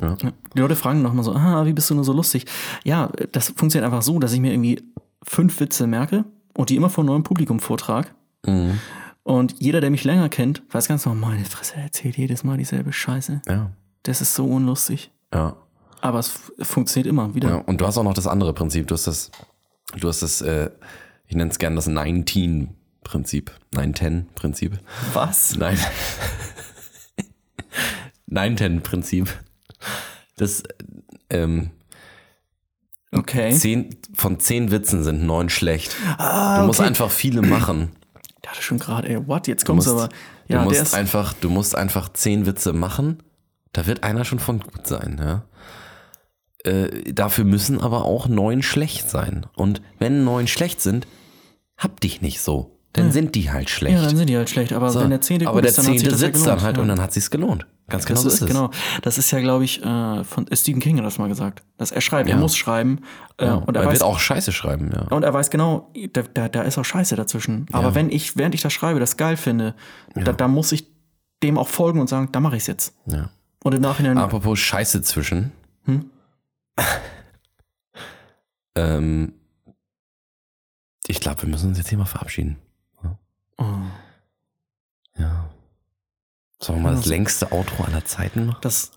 Ja. 0.00 0.14
die 0.54 0.60
Leute 0.60 0.76
fragen 0.76 1.02
nochmal 1.02 1.24
so, 1.24 1.34
ah, 1.34 1.66
wie 1.66 1.72
bist 1.72 1.90
du 1.90 1.96
nur 1.96 2.04
so 2.04 2.12
lustig? 2.12 2.44
Ja, 2.84 3.10
das 3.32 3.48
funktioniert 3.48 3.84
einfach 3.86 4.02
so, 4.02 4.20
dass 4.20 4.32
ich 4.32 4.38
mir 4.38 4.52
irgendwie 4.52 4.80
fünf 5.24 5.58
Witze 5.58 5.88
merke 5.88 6.24
und 6.56 6.70
die 6.70 6.76
immer 6.76 6.90
vor 6.90 7.04
neuem 7.04 7.22
Publikum 7.22 7.60
vortrage. 7.60 8.08
Mhm. 8.46 8.80
Und 9.22 9.56
jeder, 9.58 9.80
der 9.80 9.90
mich 9.90 10.04
länger 10.04 10.28
kennt, 10.28 10.62
weiß 10.70 10.88
ganz 10.88 11.04
genau, 11.04 11.16
meine 11.16 11.44
Fresse, 11.44 11.74
er 11.76 11.84
erzählt 11.84 12.16
jedes 12.16 12.44
Mal 12.44 12.58
dieselbe 12.58 12.92
Scheiße. 12.92 13.42
Ja. 13.48 13.72
Das 14.04 14.20
ist 14.20 14.34
so 14.34 14.46
unlustig. 14.46 15.10
Ja. 15.34 15.56
Aber 16.00 16.20
es 16.20 16.38
funktioniert 16.62 17.08
immer 17.08 17.34
wieder. 17.34 17.48
ja. 17.48 17.56
Und 17.56 17.80
du 17.80 17.86
hast 17.86 17.98
auch 17.98 18.04
noch 18.04 18.14
das 18.14 18.28
andere 18.28 18.52
Prinzip. 18.52 18.86
Du 18.86 18.94
hast 18.94 19.06
das, 19.06 19.30
du 19.98 20.08
hast 20.08 20.22
das, 20.22 20.42
äh, 20.42 20.70
ich 21.26 21.34
nenne 21.34 21.50
es 21.50 21.58
gerne 21.58 21.74
das 21.76 21.88
19-Prinzip. 21.88 23.50
9-10-Prinzip. 23.74 24.78
Was? 25.12 25.56
Nein. 25.56 25.76
9-10-Prinzip. 28.30 29.28
Das, 30.36 30.62
ähm, 31.30 31.70
Okay. 33.18 33.52
zehn, 33.52 33.96
von 34.14 34.38
zehn 34.40 34.70
Witzen 34.70 35.02
sind 35.04 35.24
neun 35.24 35.48
schlecht. 35.48 35.94
Ah, 36.18 36.60
Du 36.60 36.66
musst 36.66 36.80
okay. 36.80 36.88
einfach 36.88 37.10
viele 37.10 37.42
machen. 37.42 37.90
Ich 38.14 38.42
dachte 38.42 38.62
schon 38.62 38.78
gerade, 38.78 39.08
ey, 39.08 39.26
what? 39.26 39.46
Jetzt 39.48 39.62
Du 39.64 39.72
kommt's 39.72 39.86
musst, 39.86 39.98
aber. 39.98 40.08
du, 40.08 40.14
Ja, 40.52 40.64
der 40.64 40.64
musst 40.64 40.94
einfach, 40.94 41.32
du 41.34 41.50
musst 41.50 41.74
einfach 41.76 42.08
zehn 42.12 42.46
Witze 42.46 42.72
machen. 42.72 43.22
Da 43.72 43.86
wird 43.86 44.04
einer 44.04 44.24
schon 44.24 44.38
von 44.38 44.60
gut 44.60 44.86
sein, 44.86 45.20
ja. 45.20 45.44
Äh, 46.64 47.12
dafür 47.12 47.44
müssen 47.44 47.80
aber 47.80 48.04
auch 48.04 48.28
neun 48.28 48.62
schlecht 48.62 49.08
sein. 49.10 49.46
Und 49.56 49.82
wenn 49.98 50.24
neun 50.24 50.46
schlecht 50.46 50.80
sind, 50.80 51.06
hab 51.76 52.00
dich 52.00 52.22
nicht 52.22 52.40
so. 52.40 52.75
Dann 52.96 53.12
sind 53.12 53.34
die 53.34 53.50
halt 53.50 53.70
schlecht. 53.70 53.96
Ja, 53.96 54.02
dann 54.06 54.16
sind 54.16 54.28
die 54.28 54.36
halt 54.36 54.50
schlecht. 54.50 54.72
Aber 54.72 54.90
So. 54.90 55.00
wenn 55.00 55.10
der 55.10 55.20
Zehnte 55.20 55.46
aber 55.46 55.60
gut 55.60 55.68
ist, 55.68 55.78
dann 55.78 55.86
hat 55.86 55.92
sich 55.92 56.00
Zehnte 56.02 56.12
das 56.12 56.20
ja 56.22 56.26
sitzt 56.28 56.42
gelohnt. 56.44 56.58
dann 56.60 56.64
halt 56.66 56.76
ja. 56.76 56.82
und 56.82 56.88
dann 56.88 57.00
hat 57.00 57.12
sich's 57.12 57.30
gelohnt. 57.30 57.66
Ganz 57.88 58.04
genau 58.04 58.14
das 58.14 58.22
so 58.22 58.28
ist, 58.28 58.40
es. 58.42 58.46
genau. 58.48 58.70
Das 59.02 59.16
ist 59.18 59.30
ja, 59.30 59.40
glaube 59.40 59.64
ich, 59.64 59.82
äh, 59.84 60.24
von 60.24 60.46
Stephen 60.52 60.80
King 60.80 60.98
hat 60.98 61.04
das 61.04 61.18
mal 61.18 61.28
gesagt. 61.28 61.62
Dass 61.78 61.92
er 61.92 62.00
schreibt, 62.00 62.28
er 62.28 62.34
Ja. 62.36 62.40
muss 62.40 62.56
schreiben. 62.56 63.00
Äh, 63.38 63.46
Ja, 63.46 63.54
und, 63.54 63.76
er 63.76 63.82
er 63.82 63.86
weiß, 63.88 63.92
wird 63.94 64.02
auch 64.02 64.18
Scheiße 64.18 64.50
schreiben, 64.52 64.90
ja. 64.92 65.02
und 65.02 65.22
er 65.22 65.32
weiß 65.32 65.50
genau, 65.50 65.92
da, 66.12 66.22
da, 66.34 66.48
da 66.48 66.62
ist 66.62 66.78
auch 66.78 66.84
Scheiße 66.84 67.14
dazwischen. 67.16 67.66
Aber 67.72 67.88
Ja. 67.88 67.94
wenn 67.94 68.10
ich, 68.10 68.36
während 68.36 68.54
ich 68.54 68.62
das 68.62 68.72
schreibe, 68.72 68.98
das 68.98 69.16
geil 69.16 69.36
finde, 69.36 69.74
da, 70.14 70.32
da 70.32 70.48
muss 70.48 70.72
ich 70.72 70.88
dem 71.42 71.58
auch 71.58 71.68
folgen 71.68 72.00
und 72.00 72.08
sagen, 72.08 72.30
da 72.32 72.40
mache 72.40 72.56
ich's 72.56 72.66
jetzt. 72.66 72.94
ja. 73.06 73.30
Und 73.62 73.74
im 73.74 73.82
Nachhinein, 73.82 74.16
Apropos 74.18 74.58
Scheiße 74.60 75.02
zwischen. 75.02 75.50
Hm? 75.86 76.10
ähm, 78.76 79.32
ich 81.08 81.20
glaube, 81.20 81.42
wir 81.42 81.48
müssen 81.48 81.68
uns 81.70 81.78
jetzt 81.78 81.88
hier 81.88 81.98
mal 81.98 82.04
verabschieden. 82.04 82.56
Oh, 83.58 83.64
Ja. 85.18 85.50
Sollen 86.60 86.78
wir 86.80 86.82
mal 86.82 86.90
das 86.90 86.98
Also- 87.00 87.10
längste 87.10 87.52
Outro 87.52 87.84
aller 87.84 88.04
Zeiten 88.04 88.46
machen? 88.46 88.58
das, 88.62 88.90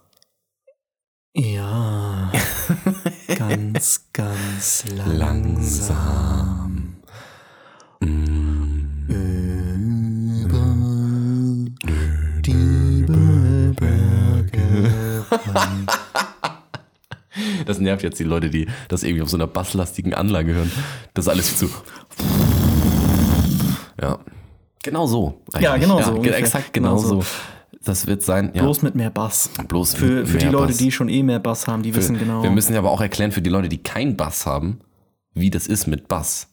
ja. 1.35 2.31
Ganz, 3.37 4.09
ganz 4.13 4.83
langsam. 5.05 6.95
Das 17.65 17.79
nervt 17.79 18.03
jetzt 18.03 18.19
die 18.19 18.23
Leute, 18.23 18.49
die 18.49 18.67
das 18.87 19.03
irgendwie 19.03 19.21
auf 19.21 19.29
so 19.29 19.37
einer 19.37 19.47
basslastigen 19.47 20.13
Anlage 20.13 20.53
hören. 20.53 20.71
Das 21.13 21.25
ist 21.25 21.29
alles 21.29 21.57
zu. 21.57 21.69
Ja. 24.01 24.17
Genau 24.83 25.05
so. 25.07 25.41
Ja, 25.59 25.73
eigentlich. 25.73 25.89
genau 25.89 26.01
so 26.01 26.09
ge- 26.11 26.17
ungefähr. 26.19 26.37
Exakt 26.39 26.73
genau, 26.73 26.95
Genau 26.95 27.07
so. 27.07 27.21
so. 27.21 27.27
Das 27.83 28.07
wird 28.07 28.23
sein. 28.23 28.51
Ja. 28.53 28.63
Bloß 28.63 28.81
mit 28.81 28.95
mehr 28.95 29.09
Bass. 29.09 29.49
Bloß 29.67 29.93
Für, 29.93 30.25
für 30.25 30.37
die 30.37 30.47
Leute, 30.47 30.67
Bass. 30.67 30.77
die 30.77 30.91
schon 30.91 31.07
eh 31.09 31.23
mehr 31.23 31.39
Bass 31.39 31.67
haben, 31.67 31.81
die 31.81 31.95
wissen 31.95 32.17
genau. 32.19 32.43
Wir 32.43 32.49
müssen 32.51 32.73
ja 32.73 32.79
aber 32.79 32.91
auch 32.91 32.99
erklären 33.01 33.31
für 33.31 33.41
die 33.41 33.49
Leute, 33.49 33.69
die 33.69 33.77
keinen 33.81 34.17
Bass 34.17 34.45
haben, 34.45 34.79
wie 35.33 35.49
das 35.49 35.65
ist 35.67 35.87
mit 35.87 36.07
Bass. 36.09 36.47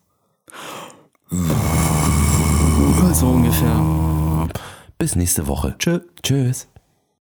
so 3.13 3.27
ungefähr. 3.29 4.49
Bis 4.99 5.17
nächste 5.17 5.47
Woche. 5.47 5.75
Tschö. 5.79 6.01
Tschüss. 6.23 6.69